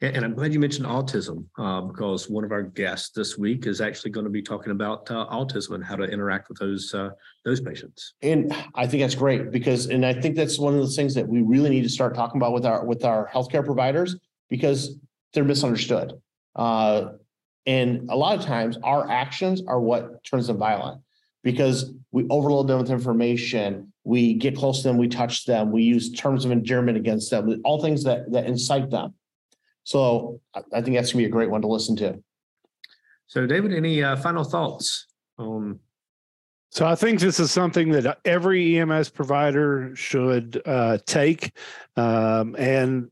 And, 0.00 0.24
I'm 0.24 0.34
glad 0.34 0.52
you 0.52 0.60
mentioned 0.60 0.86
autism 0.86 1.44
uh, 1.58 1.80
because 1.82 2.28
one 2.28 2.44
of 2.44 2.52
our 2.52 2.62
guests 2.62 3.10
this 3.10 3.36
week 3.36 3.66
is 3.66 3.80
actually 3.80 4.10
going 4.10 4.24
to 4.24 4.30
be 4.30 4.42
talking 4.42 4.72
about 4.72 5.10
uh, 5.10 5.26
autism 5.26 5.74
and 5.74 5.84
how 5.84 5.96
to 5.96 6.04
interact 6.04 6.48
with 6.48 6.58
those 6.58 6.94
uh, 6.94 7.10
those 7.44 7.60
patients. 7.60 8.14
And 8.22 8.54
I 8.74 8.86
think 8.86 9.02
that's 9.02 9.14
great 9.14 9.50
because, 9.50 9.86
and 9.86 10.04
I 10.04 10.14
think 10.14 10.36
that's 10.36 10.58
one 10.58 10.74
of 10.74 10.80
the 10.80 10.92
things 10.92 11.14
that 11.14 11.26
we 11.26 11.42
really 11.42 11.70
need 11.70 11.82
to 11.82 11.88
start 11.88 12.14
talking 12.14 12.40
about 12.40 12.52
with 12.52 12.66
our 12.66 12.84
with 12.84 13.04
our 13.04 13.28
healthcare 13.28 13.64
providers 13.64 14.16
because 14.48 14.96
they're 15.32 15.44
misunderstood. 15.44 16.14
Uh, 16.56 17.12
and 17.66 18.10
a 18.10 18.16
lot 18.16 18.38
of 18.38 18.44
times, 18.44 18.78
our 18.82 19.08
actions 19.10 19.62
are 19.66 19.80
what 19.80 20.24
turns 20.24 20.46
them 20.46 20.58
violent 20.58 21.02
because 21.42 21.92
we 22.12 22.26
overload 22.28 22.68
them 22.68 22.78
with 22.78 22.90
information. 22.90 23.92
We 24.04 24.34
get 24.34 24.56
close 24.56 24.82
to 24.82 24.88
them, 24.88 24.98
we 24.98 25.08
touch 25.08 25.44
them, 25.44 25.70
we 25.70 25.82
use 25.82 26.10
terms 26.12 26.44
of 26.44 26.50
endearment 26.50 26.96
against 26.96 27.30
them, 27.30 27.60
all 27.64 27.80
things 27.80 28.02
that 28.04 28.30
that 28.32 28.46
incite 28.46 28.90
them. 28.90 29.14
So 29.90 30.40
I 30.54 30.82
think 30.82 30.96
that's 30.96 31.10
gonna 31.10 31.22
be 31.22 31.26
a 31.26 31.28
great 31.28 31.50
one 31.50 31.62
to 31.62 31.66
listen 31.66 31.96
to. 31.96 32.22
So, 33.26 33.44
David, 33.44 33.74
any 33.74 34.04
uh, 34.04 34.14
final 34.14 34.44
thoughts 34.44 35.08
on 35.36 35.80
So 36.70 36.86
I 36.86 36.94
think 36.94 37.18
this 37.18 37.40
is 37.40 37.50
something 37.50 37.90
that 37.90 38.18
every 38.24 38.78
EMS 38.78 39.08
provider 39.08 39.90
should 39.96 40.62
uh, 40.64 40.98
take, 41.06 41.58
um, 41.96 42.54
and 42.56 43.10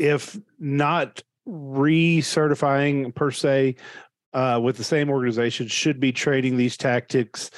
if 0.00 0.36
not 0.58 1.22
recertifying 1.48 3.14
per 3.14 3.30
se 3.30 3.76
uh, 4.32 4.58
with 4.60 4.76
the 4.76 4.84
same 4.84 5.10
organization, 5.10 5.68
should 5.68 6.00
be 6.00 6.10
trading 6.10 6.56
these 6.56 6.76
tactics 6.76 7.52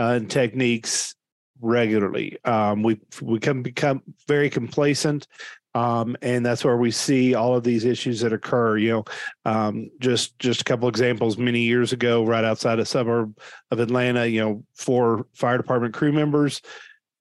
uh, 0.00 0.14
and 0.16 0.28
techniques 0.28 1.14
regularly. 1.60 2.36
Um, 2.44 2.82
we 2.82 3.00
we 3.22 3.38
can 3.38 3.62
become 3.62 4.02
very 4.26 4.50
complacent 4.50 5.28
um, 5.74 6.16
and 6.22 6.46
that's 6.46 6.64
where 6.64 6.76
we 6.76 6.90
see 6.90 7.34
all 7.34 7.56
of 7.56 7.64
these 7.64 7.84
issues 7.84 8.20
that 8.20 8.32
occur. 8.32 8.78
You 8.78 8.90
know, 8.90 9.04
um, 9.44 9.90
just 9.98 10.38
just 10.38 10.60
a 10.60 10.64
couple 10.64 10.88
examples. 10.88 11.36
Many 11.36 11.60
years 11.60 11.92
ago, 11.92 12.24
right 12.24 12.44
outside 12.44 12.78
a 12.78 12.84
suburb 12.84 13.38
of 13.70 13.80
Atlanta, 13.80 14.26
you 14.26 14.40
know, 14.40 14.64
four 14.74 15.26
fire 15.34 15.56
department 15.56 15.94
crew 15.94 16.12
members 16.12 16.62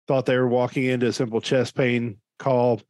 thought 0.08 0.26
they 0.26 0.38
were 0.38 0.48
walking 0.48 0.86
into 0.86 1.08
a 1.08 1.14
simple 1.14 1.42
chest 1.42 1.76
pain 1.76 2.18
call, 2.38 2.82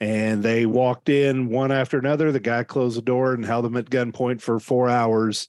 and 0.00 0.42
they 0.42 0.66
walked 0.66 1.08
in 1.08 1.48
one 1.48 1.72
after 1.72 1.98
another. 1.98 2.30
The 2.30 2.40
guy 2.40 2.62
closed 2.62 2.96
the 2.96 3.02
door 3.02 3.34
and 3.34 3.44
held 3.44 3.64
them 3.64 3.76
at 3.76 3.90
gunpoint 3.90 4.40
for 4.40 4.60
four 4.60 4.88
hours 4.88 5.48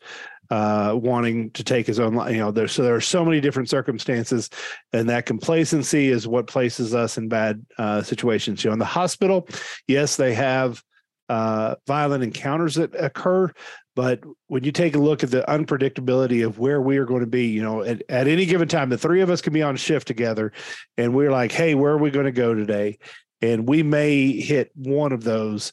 uh, 0.52 0.94
wanting 0.94 1.50
to 1.52 1.64
take 1.64 1.88
his 1.88 1.98
own 1.98 2.14
life. 2.14 2.34
you 2.34 2.38
know 2.38 2.52
there 2.52 2.68
so 2.68 2.84
there 2.84 2.94
are 2.94 3.02
so 3.02 3.24
many 3.24 3.40
different 3.40 3.70
circumstances 3.70 4.50
and 4.92 5.10
that 5.10 5.26
complacency 5.26 6.10
is 6.10 6.28
what 6.28 6.46
places 6.46 6.94
us 6.94 7.18
in 7.18 7.30
bad 7.30 7.66
uh, 7.78 8.02
situations 8.02 8.64
you 8.64 8.70
know 8.70 8.74
in 8.74 8.80
the 8.80 8.86
hospital 8.86 9.48
yes 9.88 10.18
they 10.18 10.34
have 10.34 10.84
uh, 11.30 11.76
violent 11.88 12.22
encounters 12.22 12.76
that 12.76 12.94
occur 13.02 13.50
but 13.96 14.22
when 14.48 14.64
you 14.66 14.74
take 14.74 14.94
a 14.94 15.00
look 15.00 15.24
at 15.24 15.32
the 15.32 15.44
unpredictability 15.48 16.46
of 16.46 16.60
where 16.60 16.82
we 16.82 16.98
are 16.98 17.06
going 17.06 17.22
to 17.22 17.28
be 17.28 17.48
you 17.48 17.62
know 17.62 17.82
at, 17.82 18.04
at 18.10 18.28
any 18.28 18.46
given 18.46 18.68
time 18.68 18.90
the 18.90 18.98
three 18.98 19.22
of 19.22 19.30
us 19.30 19.42
can 19.42 19.54
be 19.54 19.64
on 19.64 19.78
shift 19.78 20.06
together 20.06 20.52
and 20.98 21.16
we're 21.16 21.32
like 21.32 21.54
hey 21.54 21.76
where 21.76 21.94
are 21.94 21.98
we 21.98 22.12
going 22.12 22.26
to 22.26 22.32
go 22.34 22.54
today 22.54 22.98
and 23.42 23.70
we 23.70 23.84
may 23.84 24.34
hit 24.34 24.70
one 24.76 25.14
of 25.14 25.24
those 25.24 25.72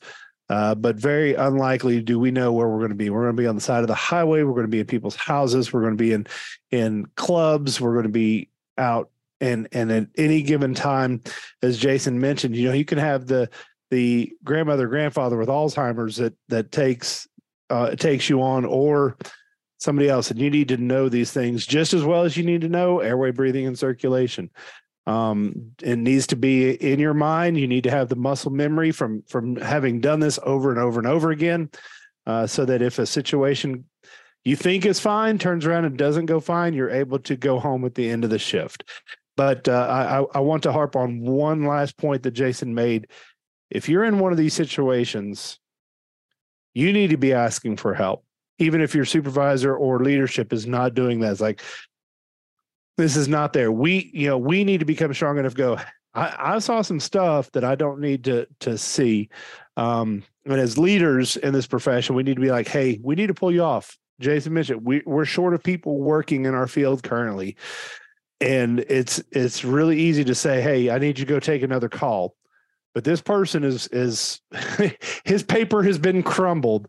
uh, 0.49 0.75
but 0.75 0.97
very 0.97 1.35
unlikely 1.35 2.01
do 2.01 2.19
we 2.19 2.31
know 2.31 2.53
where 2.53 2.69
we're 2.69 2.79
going 2.79 2.91
to 2.91 2.95
be. 2.95 3.11
We're 3.11 3.25
going 3.25 3.37
to 3.37 3.43
be 3.43 3.47
on 3.47 3.55
the 3.55 3.61
side 3.61 3.83
of 3.83 3.89
the 3.89 3.95
highway. 3.95 4.43
We're 4.43 4.53
going 4.53 4.67
to 4.67 4.69
be 4.69 4.81
in 4.81 4.87
people's 4.87 5.17
houses. 5.17 5.73
We're 5.73 5.83
going 5.83 5.97
to 5.97 6.03
be 6.03 6.13
in 6.13 6.27
in 6.71 7.07
clubs. 7.17 7.81
We're 7.81 7.93
going 7.93 8.05
to 8.05 8.09
be 8.11 8.49
out 8.77 9.11
and 9.41 9.69
and 9.73 9.91
at 9.91 10.09
any 10.17 10.43
given 10.43 10.75
time, 10.75 11.23
as 11.63 11.79
Jason 11.79 12.21
mentioned, 12.21 12.57
you 12.57 12.69
know, 12.69 12.75
you 12.75 12.85
can 12.85 12.99
have 12.99 13.27
the 13.27 13.49
the 13.91 14.33
grandmother 14.45 14.87
grandfather 14.87 15.37
with 15.37 15.49
Alzheimer's 15.49 16.17
that 16.17 16.35
that 16.49 16.73
takes 16.73 17.29
uh, 17.71 17.95
takes 17.95 18.29
you 18.29 18.43
on 18.43 18.65
or 18.65 19.17
somebody 19.79 20.09
else, 20.09 20.31
and 20.31 20.41
you 20.41 20.51
need 20.51 20.69
to 20.69 20.77
know 20.77 21.09
these 21.09 21.33
things 21.33 21.67
just 21.67 21.95
as 21.95 22.05
well 22.05 22.25
as 22.25 22.37
you 22.37 22.45
need 22.45 22.63
to 22.63 22.69
know 22.69 23.01
airway 23.01 23.31
breathing 23.31 23.67
and 23.67 23.79
circulation 23.79 24.51
um, 25.09 25.73
it 25.83 25.97
needs 25.97 26.27
to 26.27 26.37
be 26.37 26.73
in 26.73 27.01
your 27.01 27.15
mind. 27.15 27.57
You 27.59 27.67
need 27.67 27.85
to 27.85 27.91
have 27.91 28.11
the 28.11 28.17
muscle 28.17 28.51
memory 28.51 28.93
from 28.93 29.23
from 29.23 29.57
having 29.57 30.03
done 30.03 30.21
this 30.21 30.39
over 30.43 30.71
and 30.71 30.79
over 30.79 31.01
and 31.01 31.09
over 31.09 31.31
again 31.31 31.71
uh, 32.27 32.47
so 32.47 32.67
that 32.67 32.83
if 32.83 32.99
a 32.99 33.07
situation 33.07 33.87
you 34.45 34.55
think 34.55 34.85
is 34.85 35.01
fine 35.01 35.39
turns 35.39 35.65
around 35.65 35.87
and 35.87 35.97
doesn't 35.97 36.27
go 36.27 36.41
fine 36.41 36.75
you're 36.75 36.91
able 36.91 37.19
to 37.21 37.37
go 37.37 37.59
home 37.59 37.87
at 37.87 37.95
the 37.95 38.09
end 38.09 38.23
of 38.23 38.29
the 38.29 38.39
shift. 38.39 38.85
But 39.35 39.67
uh, 39.67 40.27
I, 40.35 40.39
I 40.39 40.41
want 40.41 40.65
to 40.65 40.73
harp 40.73 40.95
on 40.95 41.21
one 41.21 41.65
last 41.65 41.97
point 41.97 42.23
that 42.25 42.33
jason 42.33 42.75
made. 42.75 43.07
If 43.71 43.89
you're 43.89 44.05
in 44.05 44.19
one 44.19 44.33
of 44.33 44.39
these 44.39 44.55
situations 44.55 45.59
you 46.75 46.93
need 46.93 47.11
to 47.11 47.17
be 47.17 47.33
asking 47.33 47.79
for 47.79 47.95
help 47.95 48.25
even 48.59 48.83
if 48.83 48.95
your 48.95 49.07
supervisor 49.07 49.75
or 49.75 50.01
leadership 50.01 50.53
is 50.53 50.67
not 50.67 50.95
doing 50.95 51.21
that. 51.21 51.33
It's 51.33 51.41
like 51.41 51.63
this 52.99 53.17
is 53.17 53.29
not 53.29 53.53
there. 53.53 53.73
We, 53.73 54.11
you 54.13 54.27
know, 54.27 54.37
we 54.37 54.65
need 54.65 54.81
to 54.81 54.85
become 54.85 55.15
strong 55.15 55.39
enough 55.39 55.55
go, 55.55 55.79
I, 56.15 56.35
I 56.39 56.59
saw 56.59 56.83
some 56.83 57.01
stuff 57.01 57.51
that 57.53 57.65
I 57.65 57.77
don't 57.77 58.01
need 58.01 58.25
to 58.25 58.47
to 58.61 58.77
see. 58.77 59.31
Um, 59.77 60.25
and 60.45 60.61
as 60.61 60.77
leaders 60.77 61.37
in 61.37 61.53
this 61.53 61.67
profession, 61.67 62.17
we 62.17 62.25
need 62.25 62.35
to 62.35 62.43
be 62.43 62.51
like, 62.51 62.67
hey, 62.67 62.99
we 63.03 63.15
need 63.15 63.29
to 63.29 63.35
pull 63.35 63.53
you 63.53 63.63
off. 63.63 63.97
Jason 64.21 64.53
mentioned 64.53 64.85
we, 64.85 65.01
we're 65.07 65.25
short 65.25 65.55
of 65.55 65.63
people 65.63 66.01
working 66.01 66.45
in 66.45 66.55
our 66.55 66.67
field 66.67 67.05
currently. 67.05 67.57
And 68.41 68.81
it's 68.81 69.23
it's 69.31 69.65
really 69.65 69.99
easy 69.99 70.25
to 70.25 70.35
say, 70.35 70.61
hey, 70.61 70.91
I 70.91 70.99
need 70.99 71.19
you 71.19 71.25
to 71.25 71.33
go 71.33 71.41
take 71.41 71.63
another 71.63 71.89
call. 71.89 72.35
But 72.95 73.05
this 73.05 73.21
person 73.21 73.63
is 73.63 73.87
is 73.89 74.41
his 75.25 75.45
paper 75.45 75.85
has 75.85 75.99
been 75.99 76.25
crumbled 76.25 76.89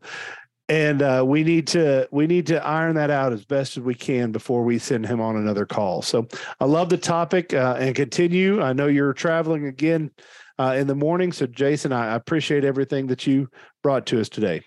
and 0.69 1.01
uh, 1.01 1.23
we 1.25 1.43
need 1.43 1.67
to 1.67 2.07
we 2.11 2.27
need 2.27 2.45
to 2.47 2.63
iron 2.65 2.95
that 2.95 3.09
out 3.09 3.33
as 3.33 3.43
best 3.43 3.75
as 3.75 3.83
we 3.83 3.95
can 3.95 4.31
before 4.31 4.63
we 4.63 4.77
send 4.77 5.05
him 5.05 5.19
on 5.19 5.35
another 5.35 5.65
call. 5.65 6.01
So 6.03 6.27
I 6.59 6.65
love 6.65 6.89
the 6.89 6.97
topic 6.97 7.53
uh, 7.53 7.77
and 7.79 7.95
continue. 7.95 8.61
I 8.61 8.73
know 8.73 8.87
you're 8.87 9.13
traveling 9.13 9.65
again 9.65 10.11
uh, 10.59 10.75
in 10.77 10.87
the 10.87 10.95
morning, 10.95 11.31
so 11.31 11.47
Jason, 11.47 11.91
I 11.91 12.15
appreciate 12.15 12.63
everything 12.63 13.07
that 13.07 13.25
you 13.25 13.49
brought 13.81 14.05
to 14.07 14.21
us 14.21 14.29
today. 14.29 14.61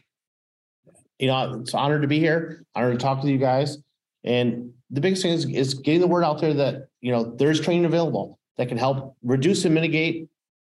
You 1.18 1.28
know, 1.28 1.60
it's 1.60 1.72
an 1.72 1.78
honor 1.78 2.00
to 2.00 2.08
be 2.08 2.18
here. 2.18 2.64
Honor 2.74 2.92
to 2.92 2.98
talk 2.98 3.22
to 3.22 3.28
you 3.28 3.38
guys. 3.38 3.78
And 4.24 4.72
the 4.90 5.00
biggest 5.00 5.22
thing 5.22 5.32
is, 5.32 5.46
is 5.46 5.74
getting 5.74 6.00
the 6.00 6.08
word 6.08 6.24
out 6.24 6.40
there 6.40 6.54
that 6.54 6.88
you 7.00 7.12
know 7.12 7.34
there's 7.36 7.60
training 7.60 7.84
available 7.84 8.40
that 8.56 8.68
can 8.68 8.76
help 8.76 9.16
reduce 9.22 9.64
and 9.64 9.74
mitigate 9.74 10.28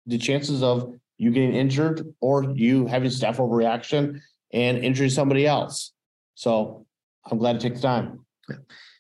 the 0.07 0.19
chances 0.19 0.65
of 0.65 0.93
you 1.17 1.31
getting 1.31 1.55
injured 1.55 2.13
or 2.21 2.45
you 2.55 2.87
having 2.87 3.09
staff 3.09 3.37
overreaction 3.37 4.21
and 4.53 4.79
injure 4.79 5.09
somebody 5.09 5.47
else. 5.47 5.93
So 6.35 6.87
I'm 7.31 7.39
glad 7.39 7.61
to 7.61 7.69
take 7.69 7.77
the 7.77 7.83
time. 7.83 8.25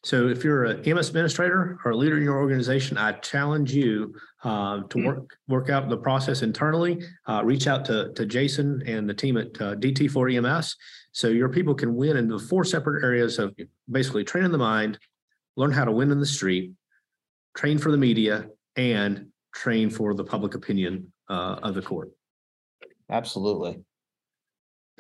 So 0.04 0.28
if 0.28 0.42
you're 0.42 0.64
a 0.64 0.80
EMS 0.80 1.08
administrator 1.08 1.78
or 1.84 1.92
a 1.92 1.96
leader 1.96 2.16
in 2.16 2.24
your 2.24 2.38
organization, 2.38 2.98
I 2.98 3.12
challenge 3.12 3.72
you 3.72 4.14
uh, 4.42 4.82
to 4.88 5.04
work 5.04 5.36
work 5.46 5.70
out 5.70 5.88
the 5.88 5.96
process 5.96 6.42
internally. 6.42 7.00
Uh, 7.28 7.42
reach 7.44 7.66
out 7.66 7.84
to 7.86 8.12
to 8.14 8.26
Jason 8.26 8.82
and 8.86 9.08
the 9.08 9.14
team 9.14 9.36
at 9.36 9.48
uh, 9.60 9.74
DT4 9.76 10.36
EMS, 10.36 10.76
so 11.12 11.28
your 11.28 11.48
people 11.48 11.74
can 11.74 11.94
win 11.94 12.16
in 12.16 12.26
the 12.26 12.38
four 12.38 12.64
separate 12.64 13.04
areas 13.04 13.38
of 13.38 13.54
basically 13.90 14.24
training 14.24 14.50
the 14.50 14.58
mind, 14.58 14.98
learn 15.56 15.70
how 15.70 15.84
to 15.84 15.92
win 15.92 16.10
in 16.10 16.18
the 16.18 16.26
street, 16.26 16.72
train 17.56 17.78
for 17.78 17.92
the 17.92 17.98
media, 17.98 18.46
and 18.76 19.26
train 19.54 19.88
for 19.88 20.14
the 20.14 20.24
public 20.24 20.54
opinion 20.54 21.12
uh, 21.28 21.56
of 21.62 21.74
the 21.74 21.82
court. 21.82 22.10
Absolutely. 23.10 23.78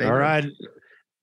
All 0.00 0.12
right. 0.12 0.44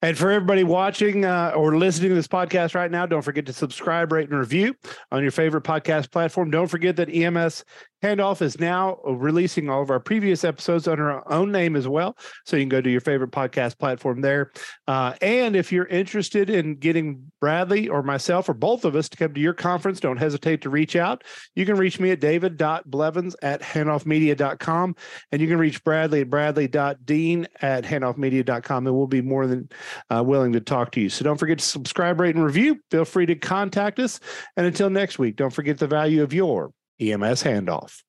And 0.01 0.17
for 0.17 0.31
everybody 0.31 0.63
watching 0.63 1.25
uh, 1.25 1.51
or 1.55 1.77
listening 1.77 2.09
to 2.09 2.15
this 2.15 2.27
podcast 2.27 2.73
right 2.73 2.89
now, 2.89 3.05
don't 3.05 3.21
forget 3.21 3.45
to 3.47 3.53
subscribe, 3.53 4.13
rate, 4.13 4.29
and 4.29 4.39
review 4.39 4.73
on 5.11 5.21
your 5.21 5.31
favorite 5.31 5.65
podcast 5.65 6.09
platform. 6.09 6.49
Don't 6.49 6.67
forget 6.67 6.95
that 6.95 7.13
EMS 7.13 7.65
Handoff 8.03 8.41
is 8.41 8.59
now 8.59 8.97
releasing 9.05 9.69
all 9.69 9.81
of 9.81 9.89
our 9.89 9.99
previous 9.99 10.43
episodes 10.43 10.87
under 10.87 11.11
our 11.11 11.31
own 11.31 11.51
name 11.51 11.75
as 11.75 11.87
well. 11.87 12.17
So 12.45 12.55
you 12.55 12.63
can 12.63 12.69
go 12.69 12.81
to 12.81 12.89
your 12.89 13.01
favorite 13.01 13.31
podcast 13.31 13.77
platform 13.77 14.21
there. 14.21 14.51
Uh, 14.87 15.13
and 15.21 15.55
if 15.55 15.71
you're 15.71 15.85
interested 15.85 16.49
in 16.49 16.75
getting 16.75 17.31
Bradley 17.41 17.89
or 17.89 18.03
myself 18.03 18.47
or 18.49 18.53
both 18.53 18.85
of 18.85 18.95
us 18.95 19.09
to 19.09 19.17
come 19.17 19.33
to 19.33 19.39
your 19.39 19.53
conference, 19.53 19.99
don't 19.99 20.17
hesitate 20.17 20.61
to 20.61 20.69
reach 20.69 20.95
out. 20.95 21.23
You 21.55 21.65
can 21.65 21.77
reach 21.77 21.99
me 21.99 22.11
at 22.11 22.19
david.blevins 22.19 23.35
at 23.41 23.61
handoffmedia.com. 23.61 24.95
And 25.31 25.41
you 25.41 25.47
can 25.47 25.57
reach 25.57 25.83
Bradley 25.83 26.21
at 26.21 26.29
bradley.dean 26.29 27.47
at 27.61 27.83
handoffmedia.com. 27.83 28.87
And 28.87 28.95
we'll 28.95 29.07
be 29.07 29.21
more 29.21 29.47
than 29.47 29.69
uh, 30.09 30.23
willing 30.25 30.53
to 30.53 30.61
talk 30.61 30.91
to 30.93 31.01
you. 31.01 31.09
So 31.09 31.23
don't 31.23 31.37
forget 31.37 31.59
to 31.59 31.65
subscribe, 31.65 32.19
rate, 32.19 32.35
and 32.35 32.43
review. 32.43 32.79
Feel 32.91 33.05
free 33.05 33.25
to 33.25 33.35
contact 33.35 33.99
us. 33.99 34.19
And 34.55 34.65
until 34.65 34.89
next 34.89 35.19
week, 35.19 35.35
don't 35.35 35.53
forget 35.53 35.77
the 35.77 35.87
value 35.87 36.23
of 36.23 36.33
your 36.33 36.71
EMS 36.99 37.43
handoff. 37.43 38.03